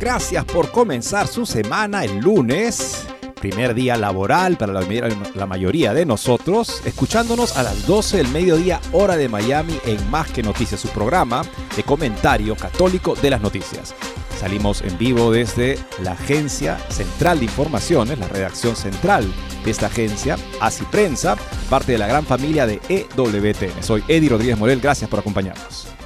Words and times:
Gracias 0.00 0.46
por 0.46 0.70
comenzar 0.70 1.26
su 1.26 1.44
semana 1.44 2.04
el 2.04 2.20
lunes, 2.20 3.06
primer 3.38 3.74
día 3.74 3.98
laboral 3.98 4.56
para 4.56 4.72
la, 4.72 5.46
mayoría 5.46 5.92
de 5.92 6.06
nosotros, 6.06 6.80
escuchándonos 6.86 7.58
a 7.58 7.62
las 7.62 7.86
12 7.86 8.16
del 8.16 8.28
mediodía 8.28 8.80
hora 8.92 9.18
de 9.18 9.28
Miami 9.28 9.78
en 9.84 10.10
Más 10.10 10.30
que 10.30 10.42
Noticias, 10.42 10.80
su 10.80 10.88
programa 10.88 11.42
de 11.76 11.82
comentario 11.82 12.56
católico 12.56 13.14
de 13.14 13.28
las 13.28 13.42
noticias. 13.42 13.94
Salimos 14.40 14.80
en 14.80 14.96
vivo 14.96 15.30
desde 15.30 15.78
la 16.02 16.12
Agencia 16.12 16.78
Central 16.88 17.40
de 17.40 17.44
Informaciones, 17.44 18.18
la 18.18 18.28
redacción 18.28 18.76
central 18.76 19.30
de 19.66 19.70
esta 19.70 19.88
agencia, 19.88 20.38
Así 20.62 20.84
Prensa, 20.84 21.36
parte 21.68 21.92
de 21.92 21.98
la 21.98 22.06
gran 22.06 22.24
familia 22.24 22.66
de 22.66 22.80
EWTN. 22.88 23.82
Soy 23.82 24.02
Eddie 24.08 24.30
Rodríguez 24.30 24.56
Morel, 24.56 24.80
gracias 24.80 25.10
por 25.10 25.18
acompañarnos. 25.18 25.99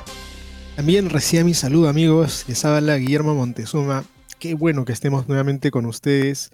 También 0.77 1.09
recién 1.09 1.47
mi 1.47 1.55
saludo 1.55 1.89
amigos, 1.89 2.45
les 2.49 2.65
habla 2.65 2.97
Guillermo 2.97 3.35
Montezuma. 3.37 4.05
Qué 4.41 4.55
bueno 4.55 4.85
que 4.85 4.93
estemos 4.93 5.29
nuevamente 5.29 5.71
con 5.71 5.87
ustedes. 5.87 6.51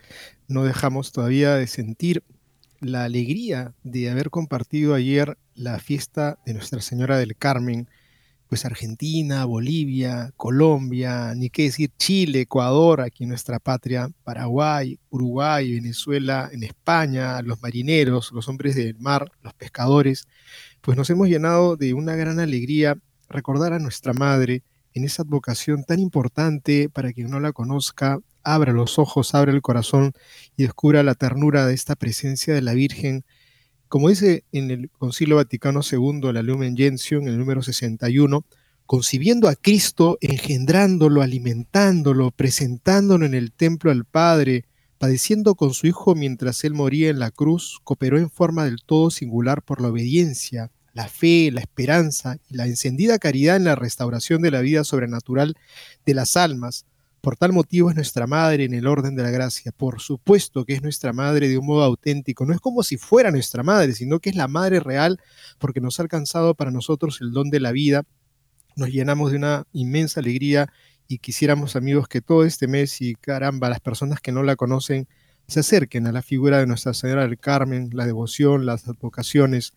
No 0.46 0.62
dejamos 0.64 1.10
todavía 1.10 1.54
de 1.54 1.66
sentir 1.66 2.22
la 2.80 3.04
alegría 3.04 3.72
de 3.82 4.10
haber 4.10 4.28
compartido 4.28 4.94
ayer 4.94 5.38
la 5.54 5.78
fiesta 5.78 6.38
de 6.44 6.52
Nuestra 6.52 6.82
Señora 6.82 7.16
del 7.16 7.34
Carmen 7.34 7.88
pues 8.50 8.64
Argentina, 8.64 9.44
Bolivia, 9.44 10.32
Colombia, 10.36 11.32
ni 11.36 11.50
qué 11.50 11.62
decir 11.62 11.92
Chile, 11.96 12.40
Ecuador, 12.40 13.00
aquí 13.00 13.22
en 13.22 13.28
nuestra 13.30 13.60
patria, 13.60 14.10
Paraguay, 14.24 14.98
Uruguay, 15.08 15.72
Venezuela, 15.72 16.50
en 16.52 16.64
España, 16.64 17.40
los 17.42 17.62
marineros, 17.62 18.32
los 18.32 18.48
hombres 18.48 18.74
del 18.74 18.98
mar, 18.98 19.30
los 19.42 19.54
pescadores, 19.54 20.26
pues 20.80 20.96
nos 20.96 21.08
hemos 21.10 21.28
llenado 21.28 21.76
de 21.76 21.94
una 21.94 22.16
gran 22.16 22.40
alegría 22.40 22.98
recordar 23.30 23.72
a 23.72 23.78
nuestra 23.78 24.12
madre 24.12 24.62
en 24.92 25.04
esa 25.04 25.22
advocación 25.22 25.84
tan 25.84 26.00
importante 26.00 26.88
para 26.88 27.12
quien 27.12 27.30
no 27.30 27.40
la 27.40 27.52
conozca, 27.52 28.20
abra 28.42 28.72
los 28.72 28.98
ojos, 28.98 29.34
abra 29.34 29.52
el 29.52 29.62
corazón 29.62 30.12
y 30.56 30.64
descubra 30.64 31.02
la 31.02 31.14
ternura 31.14 31.66
de 31.66 31.74
esta 31.74 31.96
presencia 31.96 32.54
de 32.54 32.62
la 32.62 32.74
Virgen. 32.74 33.24
Como 33.88 34.08
dice 34.08 34.44
en 34.52 34.70
el 34.70 34.90
Concilio 34.90 35.36
Vaticano 35.36 35.80
II, 35.88 36.32
la 36.32 36.42
Lumen 36.42 36.76
Gentium, 36.76 37.22
en 37.22 37.28
el 37.28 37.38
número 37.38 37.62
61, 37.62 38.44
concibiendo 38.86 39.48
a 39.48 39.54
Cristo, 39.54 40.18
engendrándolo, 40.20 41.22
alimentándolo, 41.22 42.32
presentándolo 42.32 43.24
en 43.24 43.34
el 43.34 43.52
templo 43.52 43.92
al 43.92 44.04
Padre, 44.04 44.64
padeciendo 44.98 45.54
con 45.54 45.72
su 45.72 45.86
Hijo 45.86 46.14
mientras 46.14 46.64
él 46.64 46.74
moría 46.74 47.10
en 47.10 47.20
la 47.20 47.30
cruz, 47.30 47.80
cooperó 47.84 48.18
en 48.18 48.30
forma 48.30 48.64
del 48.64 48.82
todo 48.84 49.10
singular 49.10 49.62
por 49.62 49.80
la 49.80 49.88
obediencia, 49.88 50.72
la 50.92 51.08
fe, 51.08 51.50
la 51.52 51.60
esperanza 51.60 52.36
y 52.48 52.56
la 52.56 52.66
encendida 52.66 53.18
caridad 53.18 53.56
en 53.56 53.64
la 53.64 53.76
restauración 53.76 54.42
de 54.42 54.50
la 54.50 54.60
vida 54.60 54.84
sobrenatural 54.84 55.54
de 56.04 56.14
las 56.14 56.36
almas, 56.36 56.84
por 57.20 57.36
tal 57.36 57.52
motivo 57.52 57.90
es 57.90 57.96
nuestra 57.96 58.26
madre 58.26 58.64
en 58.64 58.72
el 58.72 58.86
orden 58.86 59.14
de 59.14 59.22
la 59.22 59.30
gracia. 59.30 59.72
Por 59.72 60.00
supuesto 60.00 60.64
que 60.64 60.72
es 60.72 60.82
nuestra 60.82 61.12
madre 61.12 61.48
de 61.48 61.58
un 61.58 61.66
modo 61.66 61.82
auténtico. 61.82 62.46
No 62.46 62.54
es 62.54 62.60
como 62.60 62.82
si 62.82 62.96
fuera 62.96 63.30
nuestra 63.30 63.62
madre, 63.62 63.92
sino 63.92 64.20
que 64.20 64.30
es 64.30 64.36
la 64.36 64.48
madre 64.48 64.80
real 64.80 65.20
porque 65.58 65.82
nos 65.82 65.98
ha 65.98 66.04
alcanzado 66.04 66.54
para 66.54 66.70
nosotros 66.70 67.20
el 67.20 67.32
don 67.32 67.50
de 67.50 67.60
la 67.60 67.72
vida. 67.72 68.04
Nos 68.74 68.88
llenamos 68.88 69.32
de 69.32 69.36
una 69.36 69.66
inmensa 69.72 70.20
alegría 70.20 70.72
y 71.08 71.18
quisiéramos 71.18 71.76
amigos 71.76 72.08
que 72.08 72.22
todo 72.22 72.44
este 72.44 72.68
mes 72.68 73.02
y 73.02 73.14
caramba, 73.14 73.68
las 73.68 73.80
personas 73.80 74.20
que 74.20 74.32
no 74.32 74.42
la 74.42 74.56
conocen 74.56 75.06
se 75.46 75.60
acerquen 75.60 76.06
a 76.06 76.12
la 76.12 76.22
figura 76.22 76.58
de 76.58 76.66
Nuestra 76.66 76.94
Señora 76.94 77.22
del 77.22 77.36
Carmen, 77.36 77.90
la 77.92 78.06
devoción, 78.06 78.64
las 78.64 78.86
advocaciones, 78.86 79.74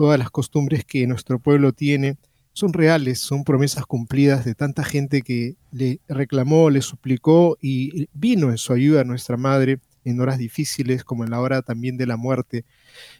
todas 0.00 0.18
las 0.18 0.30
costumbres 0.30 0.86
que 0.86 1.06
nuestro 1.06 1.38
pueblo 1.38 1.74
tiene 1.74 2.16
son 2.54 2.72
reales, 2.72 3.18
son 3.18 3.44
promesas 3.44 3.84
cumplidas 3.84 4.46
de 4.46 4.54
tanta 4.54 4.82
gente 4.82 5.20
que 5.20 5.56
le 5.72 6.00
reclamó, 6.08 6.70
le 6.70 6.80
suplicó 6.80 7.58
y 7.60 8.08
vino 8.14 8.48
en 8.48 8.56
su 8.56 8.72
ayuda 8.72 9.02
a 9.02 9.04
nuestra 9.04 9.36
Madre 9.36 9.78
en 10.06 10.18
horas 10.18 10.38
difíciles 10.38 11.04
como 11.04 11.24
en 11.24 11.30
la 11.32 11.40
hora 11.42 11.60
también 11.60 11.98
de 11.98 12.06
la 12.06 12.16
muerte. 12.16 12.64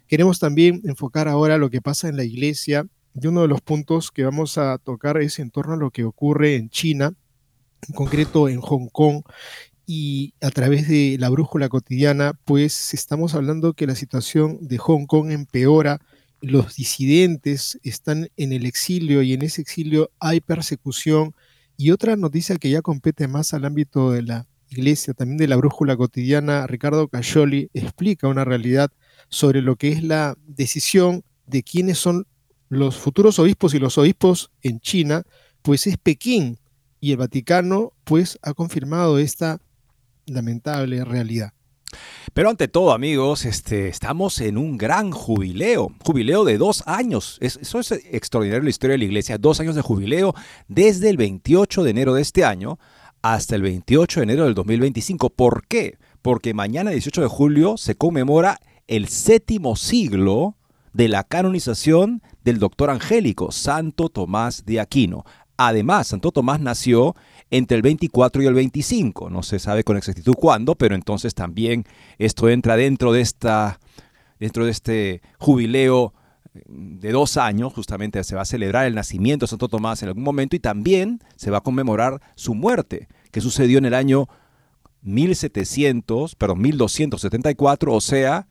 Queremos 0.07 0.39
también 0.39 0.81
enfocar 0.85 1.29
ahora 1.29 1.59
lo 1.59 1.69
que 1.69 1.83
pasa 1.83 2.09
en 2.09 2.17
la 2.17 2.25
iglesia 2.25 2.87
y 3.15 3.27
uno 3.27 3.43
de 3.43 3.49
los 3.49 3.61
puntos 3.61 4.11
que 4.11 4.25
vamos 4.25 4.57
a 4.57 4.79
tocar 4.79 5.19
es 5.19 5.39
en 5.39 5.51
torno 5.51 5.75
a 5.75 5.77
lo 5.77 5.91
que 5.91 6.05
ocurre 6.05 6.57
en 6.57 6.71
China, 6.71 7.13
en 7.87 7.95
concreto 7.95 8.49
en 8.49 8.63
Hong 8.63 8.89
Kong, 8.91 9.21
y 9.85 10.33
a 10.41 10.51
través 10.51 10.89
de 10.89 11.19
la 11.21 11.29
brújula 11.29 11.69
cotidiana, 11.69 12.41
pues 12.47 12.95
estamos 12.95 13.35
hablando 13.35 13.75
que 13.75 13.87
la 13.87 13.97
situación 13.97 14.57
de 14.63 14.79
Hong 14.79 15.05
Kong 15.05 15.31
empeora 15.31 16.01
los 16.41 16.77
disidentes 16.77 17.79
están 17.83 18.29
en 18.37 18.53
el 18.53 18.67
exilio 18.67 19.23
y 19.23 19.33
en 19.33 19.43
ese 19.43 19.61
exilio 19.61 20.11
hay 20.19 20.41
persecución. 20.41 21.35
Y 21.77 21.91
otra 21.91 22.17
noticia 22.17 22.57
que 22.57 22.71
ya 22.71 22.83
compete 22.83 23.29
más 23.29 23.55
al 23.55 23.65
ámbito 23.65 24.11
de 24.11 24.23
la 24.23 24.47
iglesia, 24.69 25.15
también 25.15 25.39
de 25.39 25.49
la 25.49 25.57
brújula 25.57 25.97
cotidiana, 25.97 26.67
Ricardo 26.67 27.09
Cayoli 27.09 27.71
explica 27.75 28.29
una 28.29 28.45
realidad 28.45 28.91
sobre 29.29 29.63
lo 29.63 29.77
que 29.77 29.93
es 29.93 30.03
la 30.03 30.37
decisión 30.47 31.23
de 31.47 31.63
quiénes 31.63 31.99
son 31.99 32.27
los 32.69 32.97
futuros 32.97 33.39
obispos 33.39 33.75
y 33.75 33.79
los 33.79 33.99
obispos 33.99 34.51
en 34.63 34.81
China, 34.81 35.25
pues 35.63 35.87
es 35.87 35.97
Pekín 35.99 36.59
y 37.01 37.11
el 37.11 37.17
Vaticano 37.17 37.93
pues 38.05 38.39
ha 38.43 38.55
confirmado 38.55 39.19
esta 39.19 39.61
lamentable 40.27 41.05
realidad. 41.05 41.53
Pero 42.33 42.51
ante 42.51 42.69
todo, 42.69 42.93
amigos, 42.93 43.45
este, 43.45 43.89
estamos 43.89 44.41
en 44.41 44.59
un 44.59 44.79
gran 44.79 45.11
jubileo, 45.11 45.93
jubileo 46.05 46.45
de 46.45 46.59
dos 46.59 46.83
años. 46.87 47.39
eso 47.41 47.81
es 47.81 47.93
extraordinario 47.93 48.63
la 48.63 48.71
historia 48.71 48.93
de 48.93 48.99
la 48.99 49.05
iglesia, 49.05 49.39
dos 49.39 49.61
años 49.61 49.75
de 49.75 49.83
jubileo 49.83 50.35
desde 50.69 51.11
el 51.11 51.17
28 51.17 51.83
de 51.83 51.91
enero 51.91 52.15
de 52.15 52.23
este 52.23 52.45
año 52.45 52.79
hasta 53.23 53.57
el 53.57 53.63
28 53.63 54.21
de 54.21 54.25
enero 54.25 54.45
del 54.45 54.55
2025. 54.55 55.31
¿Por 55.31 55.67
qué? 55.67 55.99
Porque 56.23 56.55
mañana, 56.55 56.91
18 56.91 57.23
de 57.23 57.29
julio, 57.29 57.77
se 57.77 57.95
conmemora 57.95 58.59
el 58.87 59.09
séptimo 59.09 59.77
siglo 59.77 60.57
de 60.93 61.09
la 61.09 61.25
canonización 61.25 62.23
del 62.45 62.59
doctor 62.59 62.91
angélico, 62.91 63.53
Santo 63.53 64.09
Tomás 64.09 64.65
de 64.67 64.81
Aquino. 64.81 65.25
Además, 65.57 66.09
Santo 66.09 66.33
Tomás 66.33 66.61
nació 66.61 67.15
entre 67.51 67.77
el 67.77 67.83
24 67.83 68.43
y 68.43 68.47
el 68.47 68.55
25. 68.55 69.31
No 69.31 69.43
se 69.43 69.59
sabe 69.59 69.85
con 69.85 69.97
exactitud 69.97 70.35
cuándo, 70.35 70.75
pero 70.75 70.95
entonces 70.95 71.35
también 71.35 71.85
esto 72.19 72.49
entra 72.49 72.77
dentro 72.77 73.13
de, 73.13 73.21
esta, 73.21 73.81
dentro 74.39 74.65
de 74.65 74.71
este 74.71 75.23
jubileo 75.39 76.15
de 76.55 77.13
dos 77.13 77.37
años, 77.37 77.73
justamente 77.73 78.23
se 78.25 78.35
va 78.35 78.43
a 78.43 78.47
celebrar 78.47 78.87
el 78.87 78.95
nacimiento 78.95 79.45
de 79.45 79.51
Santo 79.51 79.69
Tomás 79.69 80.03
en 80.03 80.09
algún 80.09 80.25
momento 80.25 80.57
y 80.57 80.61
también 80.61 81.21
se 81.37 81.51
va 81.51 81.59
a 81.59 81.63
conmemorar 81.63 82.21
su 82.35 82.55
muerte, 82.55 83.09
que 83.31 83.41
sucedió 83.41 83.79
en 83.79 83.85
el 83.85 83.95
año 83.95 84.29
1700, 85.03 86.35
perdón, 86.35 86.61
1274, 86.61 87.93
o 87.93 88.01
sea, 88.01 88.49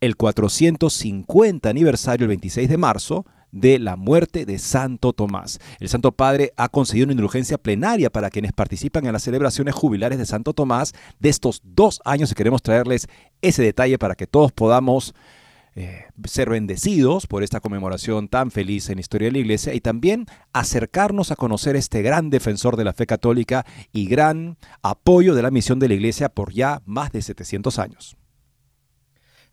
el 0.00 0.16
450 0.16 1.68
aniversario, 1.68 2.24
el 2.24 2.28
26 2.28 2.68
de 2.68 2.76
marzo, 2.76 3.24
de 3.54 3.78
la 3.78 3.94
muerte 3.96 4.44
de 4.44 4.58
Santo 4.58 5.12
Tomás. 5.12 5.60
El 5.78 5.88
Santo 5.88 6.12
Padre 6.12 6.52
ha 6.56 6.68
concedido 6.68 7.04
una 7.04 7.12
indulgencia 7.12 7.56
plenaria 7.56 8.10
para 8.10 8.28
quienes 8.28 8.52
participan 8.52 9.06
en 9.06 9.12
las 9.12 9.22
celebraciones 9.22 9.74
jubilares 9.74 10.18
de 10.18 10.26
Santo 10.26 10.52
Tomás 10.52 10.92
de 11.20 11.28
estos 11.28 11.62
dos 11.64 12.00
años 12.04 12.32
y 12.32 12.34
queremos 12.34 12.62
traerles 12.62 13.06
ese 13.42 13.62
detalle 13.62 13.96
para 13.96 14.16
que 14.16 14.26
todos 14.26 14.50
podamos 14.50 15.14
eh, 15.76 16.04
ser 16.24 16.50
bendecidos 16.50 17.28
por 17.28 17.44
esta 17.44 17.60
conmemoración 17.60 18.28
tan 18.28 18.50
feliz 18.50 18.88
en 18.90 18.96
la 18.96 19.02
historia 19.02 19.28
de 19.28 19.32
la 19.32 19.38
Iglesia 19.38 19.72
y 19.72 19.80
también 19.80 20.26
acercarnos 20.52 21.30
a 21.30 21.36
conocer 21.36 21.76
este 21.76 22.02
gran 22.02 22.30
defensor 22.30 22.76
de 22.76 22.84
la 22.84 22.92
fe 22.92 23.06
católica 23.06 23.64
y 23.92 24.06
gran 24.06 24.56
apoyo 24.82 25.34
de 25.34 25.42
la 25.42 25.52
misión 25.52 25.78
de 25.78 25.88
la 25.88 25.94
Iglesia 25.94 26.28
por 26.28 26.52
ya 26.52 26.82
más 26.86 27.12
de 27.12 27.22
700 27.22 27.78
años. 27.78 28.16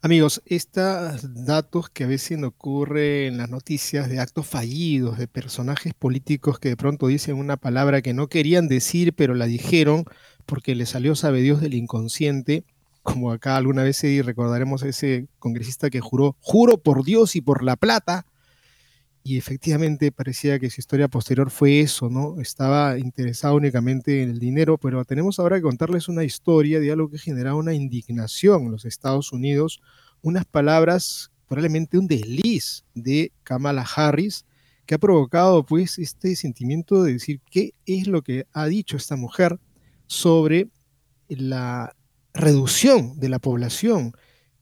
Amigos, 0.03 0.41
estos 0.47 1.45
datos 1.45 1.91
que 1.91 2.05
a 2.05 2.07
veces 2.07 2.41
ocurre 2.41 3.27
en 3.27 3.37
las 3.37 3.51
noticias 3.51 4.09
de 4.09 4.19
actos 4.19 4.47
fallidos, 4.47 5.19
de 5.19 5.27
personajes 5.27 5.93
políticos 5.93 6.57
que 6.57 6.69
de 6.69 6.75
pronto 6.75 7.05
dicen 7.05 7.35
una 7.35 7.55
palabra 7.55 8.01
que 8.01 8.15
no 8.15 8.27
querían 8.27 8.67
decir, 8.67 9.13
pero 9.13 9.35
la 9.35 9.45
dijeron 9.45 10.05
porque 10.47 10.73
le 10.73 10.87
salió, 10.87 11.13
sabe 11.13 11.41
Dios, 11.41 11.61
del 11.61 11.75
inconsciente, 11.75 12.63
como 13.03 13.31
acá 13.31 13.55
alguna 13.57 13.83
vez 13.83 14.01
recordaremos 14.25 14.81
a 14.81 14.87
ese 14.87 15.27
congresista 15.37 15.91
que 15.91 15.99
juró, 15.99 16.35
juro 16.39 16.79
por 16.79 17.03
Dios 17.03 17.35
y 17.35 17.41
por 17.41 17.61
la 17.61 17.75
plata, 17.75 18.25
y 19.23 19.37
efectivamente 19.37 20.11
parecía 20.11 20.57
que 20.57 20.69
su 20.69 20.81
historia 20.81 21.07
posterior 21.07 21.51
fue 21.51 21.79
eso, 21.79 22.09
¿no? 22.09 22.41
Estaba 22.41 22.97
interesado 22.97 23.55
únicamente 23.55 24.23
en 24.23 24.31
el 24.31 24.39
dinero, 24.39 24.77
pero 24.77 25.05
tenemos 25.05 25.39
ahora 25.39 25.57
que 25.57 25.61
contarles 25.63 26.07
una 26.07 26.23
historia 26.23 26.79
de 26.79 26.91
algo 26.91 27.09
que 27.09 27.19
generaba 27.19 27.55
una 27.55 27.73
indignación 27.73 28.63
en 28.63 28.71
los 28.71 28.85
Estados 28.85 29.31
Unidos, 29.31 29.79
unas 30.23 30.45
palabras, 30.45 31.31
probablemente 31.47 31.99
un 31.99 32.07
desliz 32.07 32.83
de 32.95 33.31
Kamala 33.43 33.85
Harris, 33.95 34.45
que 34.87 34.95
ha 34.95 34.99
provocado 34.99 35.65
pues 35.65 35.99
este 35.99 36.35
sentimiento 36.35 37.03
de 37.03 37.13
decir 37.13 37.41
qué 37.49 37.75
es 37.85 38.07
lo 38.07 38.23
que 38.23 38.47
ha 38.53 38.65
dicho 38.65 38.97
esta 38.97 39.15
mujer 39.15 39.59
sobre 40.07 40.69
la 41.29 41.95
reducción 42.33 43.19
de 43.19 43.29
la 43.29 43.39
población. 43.39 44.13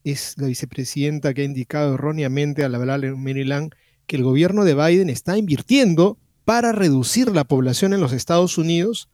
Es 0.04 0.34
la 0.36 0.46
vicepresidenta 0.48 1.32
que 1.32 1.42
ha 1.42 1.44
indicado 1.44 1.94
erróneamente 1.94 2.62
al 2.62 2.74
hablar 2.74 3.04
en 3.04 3.22
Maryland 3.22 3.74
que 4.10 4.16
el 4.16 4.24
gobierno 4.24 4.64
de 4.64 4.74
Biden 4.74 5.08
está 5.08 5.38
invirtiendo 5.38 6.18
para 6.44 6.72
reducir 6.72 7.30
la 7.30 7.44
población 7.44 7.94
en 7.94 8.00
los 8.00 8.12
Estados 8.12 8.58
Unidos 8.58 9.08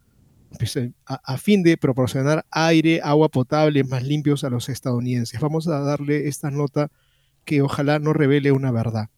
pues, 0.57 0.75
eh, 0.75 0.91
a, 1.05 1.37
fin 1.37 1.61
de 1.61 1.77
proporcionar 1.77 2.47
aire, 2.49 2.99
agua 3.03 3.29
potable 3.29 3.83
más 3.83 4.01
limpios 4.01 4.43
a 4.43 4.49
los 4.49 4.69
estadounidenses. 4.69 5.39
Vamos 5.39 5.67
a 5.67 5.81
darle 5.81 6.27
esta 6.27 6.49
nota 6.49 6.89
que 7.45 7.61
ojalá 7.61 7.99
no 7.99 8.11
revele 8.11 8.51
una 8.51 8.71
verdad. 8.71 9.09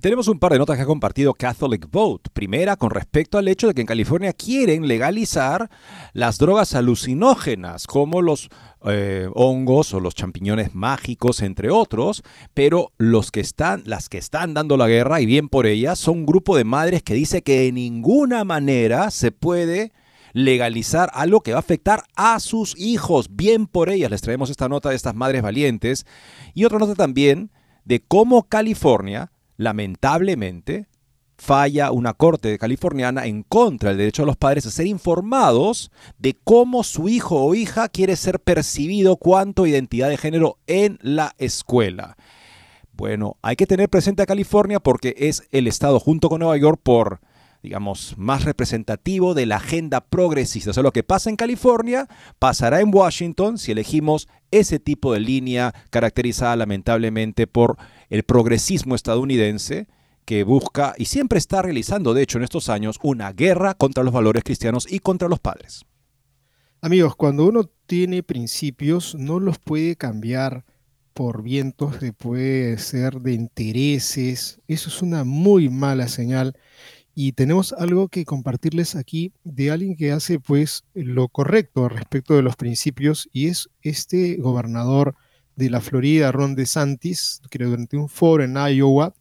Tenemos 0.00 0.28
un 0.28 0.38
par 0.38 0.52
de 0.52 0.58
notas 0.58 0.76
que 0.76 0.82
ha 0.82 0.86
compartido 0.86 1.34
Catholic 1.34 1.90
Vote. 1.90 2.30
Primera, 2.32 2.76
con 2.76 2.90
respecto 2.90 3.38
al 3.38 3.48
hecho 3.48 3.66
de 3.66 3.74
que 3.74 3.80
en 3.80 3.86
California 3.86 4.32
quieren 4.32 4.86
legalizar 4.86 5.70
las 6.12 6.38
drogas 6.38 6.74
alucinógenas, 6.74 7.86
como 7.86 8.22
los 8.22 8.48
eh, 8.84 9.28
hongos 9.34 9.94
o 9.94 10.00
los 10.00 10.14
champiñones 10.14 10.74
mágicos, 10.74 11.42
entre 11.42 11.70
otros, 11.70 12.22
pero 12.54 12.92
los 12.98 13.30
que 13.30 13.40
están, 13.40 13.82
las 13.86 14.08
que 14.08 14.18
están 14.18 14.54
dando 14.54 14.76
la 14.76 14.88
guerra, 14.88 15.20
y 15.20 15.26
bien 15.26 15.48
por 15.48 15.66
ellas, 15.66 15.98
son 15.98 16.18
un 16.18 16.26
grupo 16.26 16.56
de 16.56 16.64
madres 16.64 17.02
que 17.02 17.14
dice 17.14 17.42
que 17.42 17.60
de 17.60 17.72
ninguna 17.72 18.44
manera 18.44 19.10
se 19.10 19.32
puede 19.32 19.92
legalizar 20.32 21.10
algo 21.14 21.40
que 21.40 21.52
va 21.52 21.58
a 21.58 21.60
afectar 21.60 22.04
a 22.16 22.40
sus 22.40 22.78
hijos. 22.78 23.28
Bien 23.34 23.66
por 23.66 23.90
ellas. 23.90 24.10
Les 24.10 24.20
traemos 24.20 24.50
esta 24.50 24.68
nota 24.68 24.90
de 24.90 24.96
estas 24.96 25.14
madres 25.14 25.42
valientes. 25.42 26.06
Y 26.54 26.64
otra 26.64 26.78
nota 26.78 26.94
también 26.94 27.50
de 27.84 28.00
cómo 28.00 28.44
California 28.44 29.32
lamentablemente, 29.58 30.86
falla 31.36 31.92
una 31.92 32.14
corte 32.14 32.58
californiana 32.58 33.26
en 33.26 33.42
contra 33.42 33.90
del 33.90 33.98
derecho 33.98 34.22
de 34.22 34.26
los 34.26 34.36
padres 34.36 34.64
a 34.66 34.70
ser 34.70 34.86
informados 34.86 35.92
de 36.18 36.36
cómo 36.42 36.82
su 36.82 37.08
hijo 37.08 37.44
o 37.44 37.54
hija 37.54 37.88
quiere 37.88 38.16
ser 38.16 38.40
percibido 38.40 39.16
cuanto 39.16 39.66
identidad 39.66 40.08
de 40.08 40.16
género 40.16 40.58
en 40.66 40.98
la 41.02 41.34
escuela. 41.38 42.16
Bueno, 42.92 43.36
hay 43.42 43.54
que 43.54 43.66
tener 43.66 43.88
presente 43.88 44.22
a 44.22 44.26
California 44.26 44.80
porque 44.80 45.14
es 45.16 45.42
el 45.52 45.68
estado 45.68 46.00
junto 46.00 46.28
con 46.28 46.40
Nueva 46.40 46.56
York 46.56 46.80
por 46.82 47.20
digamos, 47.62 48.14
más 48.16 48.44
representativo 48.44 49.34
de 49.34 49.46
la 49.46 49.56
agenda 49.56 50.00
progresista. 50.00 50.70
O 50.70 50.72
sea, 50.72 50.82
lo 50.82 50.92
que 50.92 51.02
pasa 51.02 51.28
en 51.28 51.36
California 51.36 52.06
pasará 52.38 52.80
en 52.80 52.94
Washington 52.94 53.58
si 53.58 53.72
elegimos 53.72 54.28
ese 54.50 54.78
tipo 54.78 55.12
de 55.12 55.20
línea 55.20 55.74
caracterizada 55.90 56.56
lamentablemente 56.56 57.46
por 57.46 57.76
el 58.10 58.22
progresismo 58.22 58.94
estadounidense 58.94 59.86
que 60.24 60.44
busca 60.44 60.94
y 60.98 61.06
siempre 61.06 61.38
está 61.38 61.62
realizando, 61.62 62.12
de 62.12 62.22
hecho, 62.22 62.38
en 62.38 62.44
estos 62.44 62.68
años, 62.68 62.98
una 63.02 63.32
guerra 63.32 63.74
contra 63.74 64.04
los 64.04 64.12
valores 64.12 64.44
cristianos 64.44 64.86
y 64.90 64.98
contra 64.98 65.28
los 65.28 65.40
padres. 65.40 65.84
Amigos, 66.80 67.16
cuando 67.16 67.46
uno 67.46 67.64
tiene 67.86 68.22
principios, 68.22 69.14
no 69.14 69.40
los 69.40 69.58
puede 69.58 69.96
cambiar 69.96 70.64
por 71.14 71.42
vientos 71.42 71.96
que 71.96 72.12
puede 72.12 72.78
ser 72.78 73.20
de 73.20 73.32
intereses. 73.32 74.60
Eso 74.68 74.88
es 74.88 75.02
una 75.02 75.24
muy 75.24 75.68
mala 75.68 76.06
señal 76.06 76.54
y 77.20 77.32
tenemos 77.32 77.72
algo 77.72 78.06
que 78.06 78.24
compartirles 78.24 78.94
aquí 78.94 79.32
de 79.42 79.72
alguien 79.72 79.96
que 79.96 80.12
hace 80.12 80.38
pues 80.38 80.84
lo 80.94 81.26
correcto 81.26 81.88
respecto 81.88 82.36
de 82.36 82.42
los 82.42 82.54
principios 82.54 83.28
y 83.32 83.48
es 83.48 83.68
este 83.82 84.36
gobernador 84.36 85.16
de 85.58 85.70
la 85.70 85.80
Florida, 85.80 86.30
Ron 86.30 86.54
DeSantis, 86.54 87.42
que 87.50 87.64
durante 87.64 87.96
un 87.96 88.08
foro 88.08 88.44
en 88.44 88.54
Iowa 88.54 89.12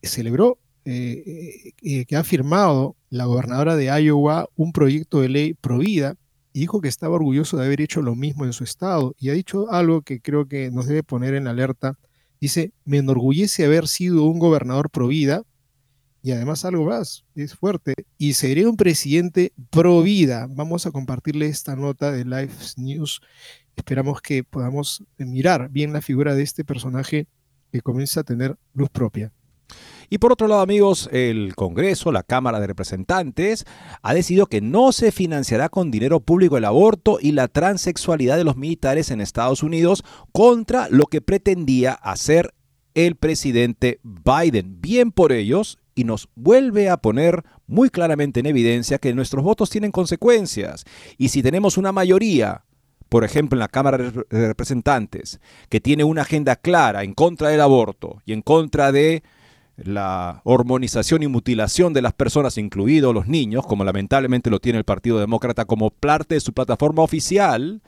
celebró 0.00 0.56
eh, 0.84 1.24
eh, 1.26 1.72
eh, 1.82 2.04
que 2.04 2.14
ha 2.14 2.22
firmado 2.22 2.94
la 3.10 3.24
gobernadora 3.24 3.74
de 3.74 3.86
Iowa 3.86 4.48
un 4.54 4.72
proyecto 4.72 5.20
de 5.20 5.28
ley 5.28 5.54
provida 5.54 6.14
y 6.52 6.60
dijo 6.60 6.80
que 6.80 6.86
estaba 6.86 7.16
orgulloso 7.16 7.56
de 7.56 7.66
haber 7.66 7.80
hecho 7.80 8.02
lo 8.02 8.14
mismo 8.14 8.44
en 8.44 8.52
su 8.52 8.62
estado 8.62 9.16
y 9.18 9.30
ha 9.30 9.32
dicho 9.32 9.68
algo 9.72 10.02
que 10.02 10.20
creo 10.20 10.46
que 10.46 10.70
nos 10.70 10.86
debe 10.86 11.02
poner 11.02 11.34
en 11.34 11.48
alerta. 11.48 11.98
Dice, 12.40 12.70
me 12.84 12.98
enorgullece 12.98 13.64
haber 13.64 13.88
sido 13.88 14.26
un 14.26 14.38
gobernador 14.38 14.90
provida 14.90 15.42
y 16.22 16.30
además 16.30 16.64
algo 16.64 16.84
más, 16.84 17.24
es 17.34 17.56
fuerte. 17.56 17.94
Y 18.16 18.34
seré 18.34 18.64
un 18.66 18.76
presidente 18.76 19.52
pro 19.70 20.02
vida. 20.02 20.46
Vamos 20.48 20.86
a 20.86 20.92
compartirle 20.92 21.46
esta 21.46 21.74
nota 21.74 22.12
de 22.12 22.24
Life 22.24 22.74
News. 22.76 23.20
Esperamos 23.78 24.20
que 24.20 24.42
podamos 24.42 25.04
mirar 25.18 25.70
bien 25.70 25.92
la 25.92 26.02
figura 26.02 26.34
de 26.34 26.42
este 26.42 26.64
personaje 26.64 27.28
que 27.72 27.80
comienza 27.80 28.20
a 28.20 28.24
tener 28.24 28.56
luz 28.74 28.90
propia. 28.90 29.32
Y 30.10 30.18
por 30.18 30.32
otro 30.32 30.48
lado, 30.48 30.62
amigos, 30.62 31.08
el 31.12 31.54
Congreso, 31.54 32.10
la 32.10 32.24
Cámara 32.24 32.58
de 32.58 32.66
Representantes, 32.66 33.66
ha 34.02 34.14
decidido 34.14 34.46
que 34.46 34.60
no 34.60 34.90
se 34.90 35.12
financiará 35.12 35.68
con 35.68 35.90
dinero 35.92 36.18
público 36.18 36.56
el 36.56 36.64
aborto 36.64 37.18
y 37.20 37.32
la 37.32 37.46
transexualidad 37.46 38.36
de 38.36 38.44
los 38.44 38.56
militares 38.56 39.10
en 39.10 39.20
Estados 39.20 39.62
Unidos 39.62 40.02
contra 40.32 40.88
lo 40.90 41.06
que 41.06 41.20
pretendía 41.20 41.92
hacer 41.92 42.52
el 42.94 43.14
presidente 43.14 44.00
Biden. 44.02 44.80
Bien 44.80 45.12
por 45.12 45.30
ellos, 45.30 45.78
y 45.94 46.04
nos 46.04 46.28
vuelve 46.36 46.88
a 46.90 46.96
poner 46.96 47.44
muy 47.66 47.90
claramente 47.90 48.40
en 48.40 48.46
evidencia 48.46 48.98
que 48.98 49.14
nuestros 49.14 49.44
votos 49.44 49.68
tienen 49.68 49.90
consecuencias. 49.90 50.84
Y 51.16 51.28
si 51.28 51.42
tenemos 51.42 51.76
una 51.76 51.90
mayoría, 51.90 52.64
por 53.08 53.24
ejemplo 53.24 53.56
en 53.56 53.60
la 53.60 53.68
Cámara 53.68 53.98
de 53.98 54.46
Representantes, 54.48 55.40
que 55.68 55.80
tiene 55.80 56.04
una 56.04 56.22
agenda 56.22 56.56
clara 56.56 57.04
en 57.04 57.14
contra 57.14 57.48
del 57.48 57.60
aborto 57.60 58.22
y 58.26 58.32
en 58.32 58.42
contra 58.42 58.92
de 58.92 59.22
la 59.76 60.40
hormonización 60.44 61.22
y 61.22 61.28
mutilación 61.28 61.92
de 61.92 62.02
las 62.02 62.12
personas, 62.12 62.58
incluidos 62.58 63.14
los 63.14 63.28
niños, 63.28 63.66
como 63.66 63.84
lamentablemente 63.84 64.50
lo 64.50 64.58
tiene 64.58 64.78
el 64.78 64.84
Partido 64.84 65.20
Demócrata 65.20 65.64
como 65.64 65.90
parte 65.90 66.34
de 66.34 66.40
su 66.40 66.52
plataforma 66.52 67.02
oficial, 67.02 67.80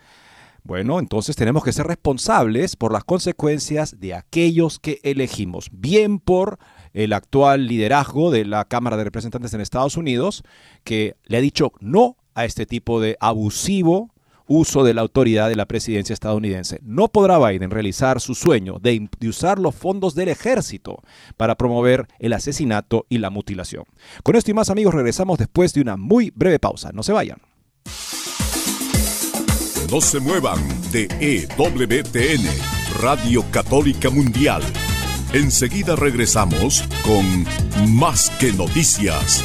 bueno, 0.62 0.98
entonces 0.98 1.36
tenemos 1.36 1.64
que 1.64 1.72
ser 1.72 1.86
responsables 1.86 2.76
por 2.76 2.92
las 2.92 3.04
consecuencias 3.04 3.98
de 3.98 4.14
aquellos 4.14 4.78
que 4.78 5.00
elegimos, 5.02 5.68
bien 5.72 6.18
por 6.18 6.58
el 6.92 7.12
actual 7.12 7.66
liderazgo 7.66 8.30
de 8.30 8.44
la 8.44 8.64
Cámara 8.66 8.96
de 8.96 9.04
Representantes 9.04 9.54
en 9.54 9.60
Estados 9.60 9.96
Unidos, 9.96 10.44
que 10.84 11.16
le 11.24 11.38
ha 11.38 11.40
dicho 11.40 11.72
no 11.80 12.16
a 12.34 12.44
este 12.44 12.66
tipo 12.66 13.00
de 13.00 13.16
abusivo 13.20 14.10
uso 14.50 14.84
de 14.84 14.94
la 14.94 15.00
autoridad 15.00 15.48
de 15.48 15.56
la 15.56 15.66
presidencia 15.66 16.12
estadounidense. 16.12 16.80
No 16.82 17.08
podrá 17.08 17.38
Biden 17.38 17.70
realizar 17.70 18.20
su 18.20 18.34
sueño 18.34 18.78
de, 18.80 19.08
usar 19.26 19.58
los 19.58 19.74
fondos 19.74 20.14
del 20.14 20.28
ejército 20.28 21.02
para 21.36 21.54
promover 21.54 22.06
el 22.18 22.32
asesinato 22.32 23.06
y 23.08 23.18
la 23.18 23.30
mutilación. 23.30 23.84
Con 24.22 24.36
esto 24.36 24.50
y 24.50 24.54
más 24.54 24.68
amigos 24.68 24.92
regresamos 24.92 25.38
después 25.38 25.72
de 25.72 25.80
una 25.82 25.96
muy 25.96 26.32
breve 26.34 26.58
pausa. 26.58 26.90
No 26.92 27.02
se 27.02 27.12
vayan. 27.12 27.38
No 29.90 30.00
se 30.00 30.20
muevan 30.20 30.60
de 30.92 31.08
EWTN, 31.20 32.44
Radio 33.00 33.44
Católica 33.50 34.10
Mundial 34.10 34.62
Enseguida 35.32 35.94
regresamos 35.94 36.82
con 37.04 37.46
Más 37.96 38.30
que 38.40 38.52
Noticias. 38.52 39.44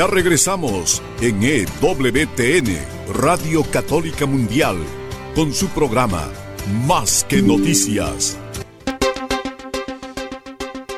Ya 0.00 0.06
regresamos 0.06 1.02
en 1.20 1.42
EWTN, 1.42 2.78
Radio 3.12 3.62
Católica 3.70 4.24
Mundial, 4.24 4.78
con 5.34 5.52
su 5.52 5.68
programa 5.68 6.26
Más 6.86 7.22
que 7.28 7.42
Noticias. 7.42 8.38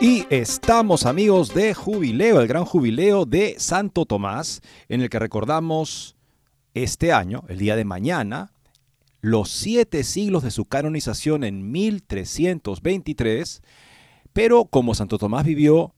Y 0.00 0.24
estamos 0.30 1.04
amigos 1.04 1.52
de 1.52 1.74
Jubileo, 1.74 2.40
el 2.40 2.46
gran 2.46 2.64
jubileo 2.64 3.24
de 3.24 3.56
Santo 3.58 4.06
Tomás, 4.06 4.60
en 4.88 5.00
el 5.00 5.10
que 5.10 5.18
recordamos 5.18 6.14
este 6.72 7.12
año, 7.12 7.42
el 7.48 7.58
día 7.58 7.74
de 7.74 7.84
mañana, 7.84 8.52
los 9.20 9.50
siete 9.50 10.04
siglos 10.04 10.44
de 10.44 10.52
su 10.52 10.66
canonización 10.66 11.42
en 11.42 11.72
1323, 11.72 13.62
pero 14.32 14.64
como 14.66 14.94
Santo 14.94 15.18
Tomás 15.18 15.44
vivió 15.44 15.92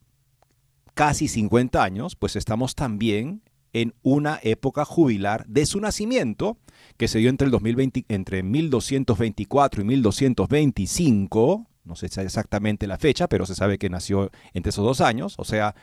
casi 0.95 1.29
50 1.29 1.83
años, 1.83 2.17
pues 2.17 2.37
estamos 2.37 2.75
también 2.75 3.43
en 3.73 3.95
una 4.03 4.39
época 4.43 4.85
jubilar 4.85 5.45
de 5.47 5.67
su 5.67 5.81
nacimiento, 5.81 6.57
que 6.97 7.09
se 7.09 7.19
dio 7.19 7.29
entre, 7.29 7.47
el 7.47 7.51
2020, 7.51 8.07
entre 8.09 8.43
1224 8.43 9.83
y 9.83 9.85
1225, 9.85 11.67
no 11.85 11.97
sé 11.97 12.07
exactamente 12.07 12.87
la 12.87 12.99
fecha, 12.99 13.29
pero 13.29 13.47
se 13.47 13.55
sabe 13.55 13.79
que 13.79 13.91
nació 13.91 14.31
entre 14.55 14.71
esos 14.71 14.85
dos 14.85 15.01
años, 15.01 15.35
o 15.39 15.45
sea, 15.45 15.75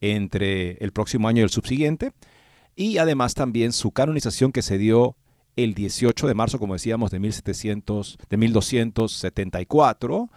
entre 0.00 0.72
el 0.84 0.92
próximo 0.92 1.28
año 1.28 1.40
y 1.40 1.44
el 1.44 1.50
subsiguiente, 1.50 2.12
y 2.76 2.98
además 2.98 3.34
también 3.34 3.72
su 3.72 3.90
canonización 3.90 4.52
que 4.52 4.62
se 4.62 4.78
dio 4.78 5.16
el 5.56 5.74
18 5.74 6.26
de 6.26 6.34
marzo, 6.34 6.58
como 6.58 6.74
decíamos, 6.74 7.10
de, 7.10 7.18
1700, 7.18 8.18
de 8.30 8.36
1274, 8.36 10.30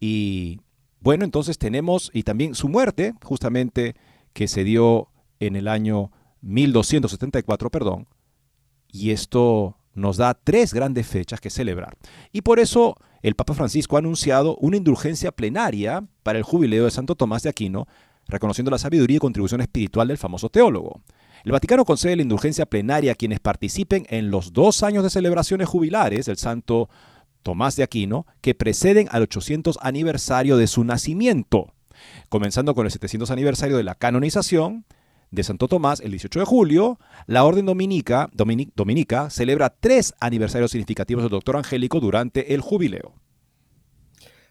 y 0.00 0.60
bueno, 1.00 1.24
entonces 1.24 1.58
tenemos, 1.58 2.10
y 2.12 2.22
también 2.22 2.54
su 2.54 2.68
muerte, 2.68 3.14
justamente, 3.22 3.94
que 4.32 4.48
se 4.48 4.64
dio 4.64 5.08
en 5.40 5.56
el 5.56 5.68
año 5.68 6.10
1274, 6.42 7.70
perdón, 7.70 8.08
y 8.90 9.10
esto 9.10 9.76
nos 9.94 10.16
da 10.16 10.34
tres 10.34 10.72
grandes 10.72 11.06
fechas 11.06 11.40
que 11.40 11.50
celebrar. 11.50 11.96
Y 12.32 12.42
por 12.42 12.58
eso 12.58 12.96
el 13.22 13.34
Papa 13.34 13.54
Francisco 13.54 13.96
ha 13.96 13.98
anunciado 13.98 14.56
una 14.56 14.76
indulgencia 14.76 15.32
plenaria 15.32 16.06
para 16.22 16.38
el 16.38 16.44
jubileo 16.44 16.84
de 16.84 16.90
Santo 16.90 17.14
Tomás 17.14 17.42
de 17.42 17.50
Aquino, 17.50 17.86
reconociendo 18.26 18.70
la 18.70 18.78
sabiduría 18.78 19.16
y 19.16 19.20
contribución 19.20 19.60
espiritual 19.60 20.08
del 20.08 20.18
famoso 20.18 20.48
teólogo. 20.48 21.02
El 21.44 21.52
Vaticano 21.52 21.84
concede 21.84 22.16
la 22.16 22.22
indulgencia 22.22 22.66
plenaria 22.66 23.12
a 23.12 23.14
quienes 23.14 23.40
participen 23.40 24.06
en 24.10 24.30
los 24.30 24.52
dos 24.52 24.82
años 24.82 25.04
de 25.04 25.10
celebraciones 25.10 25.68
jubilares 25.68 26.26
del 26.26 26.36
Santo 26.36 26.88
Tomás 27.42 27.76
de 27.76 27.82
Aquino 27.82 28.26
que 28.40 28.54
preceden 28.54 29.08
al 29.10 29.22
800 29.22 29.78
aniversario 29.82 30.56
de 30.56 30.66
su 30.66 30.84
nacimiento, 30.84 31.72
comenzando 32.28 32.74
con 32.74 32.86
el 32.86 32.92
700 32.92 33.30
aniversario 33.30 33.76
de 33.76 33.84
la 33.84 33.94
canonización 33.94 34.84
de 35.30 35.44
Santo 35.44 35.68
Tomás 35.68 36.00
el 36.00 36.10
18 36.10 36.40
de 36.40 36.46
julio, 36.46 36.98
la 37.26 37.44
Orden 37.44 37.66
Dominica, 37.66 38.30
Dominica 38.32 39.30
celebra 39.30 39.70
tres 39.78 40.14
aniversarios 40.20 40.70
significativos 40.70 41.22
del 41.22 41.30
doctor 41.30 41.56
Angélico 41.56 42.00
durante 42.00 42.54
el 42.54 42.60
jubileo. 42.60 43.14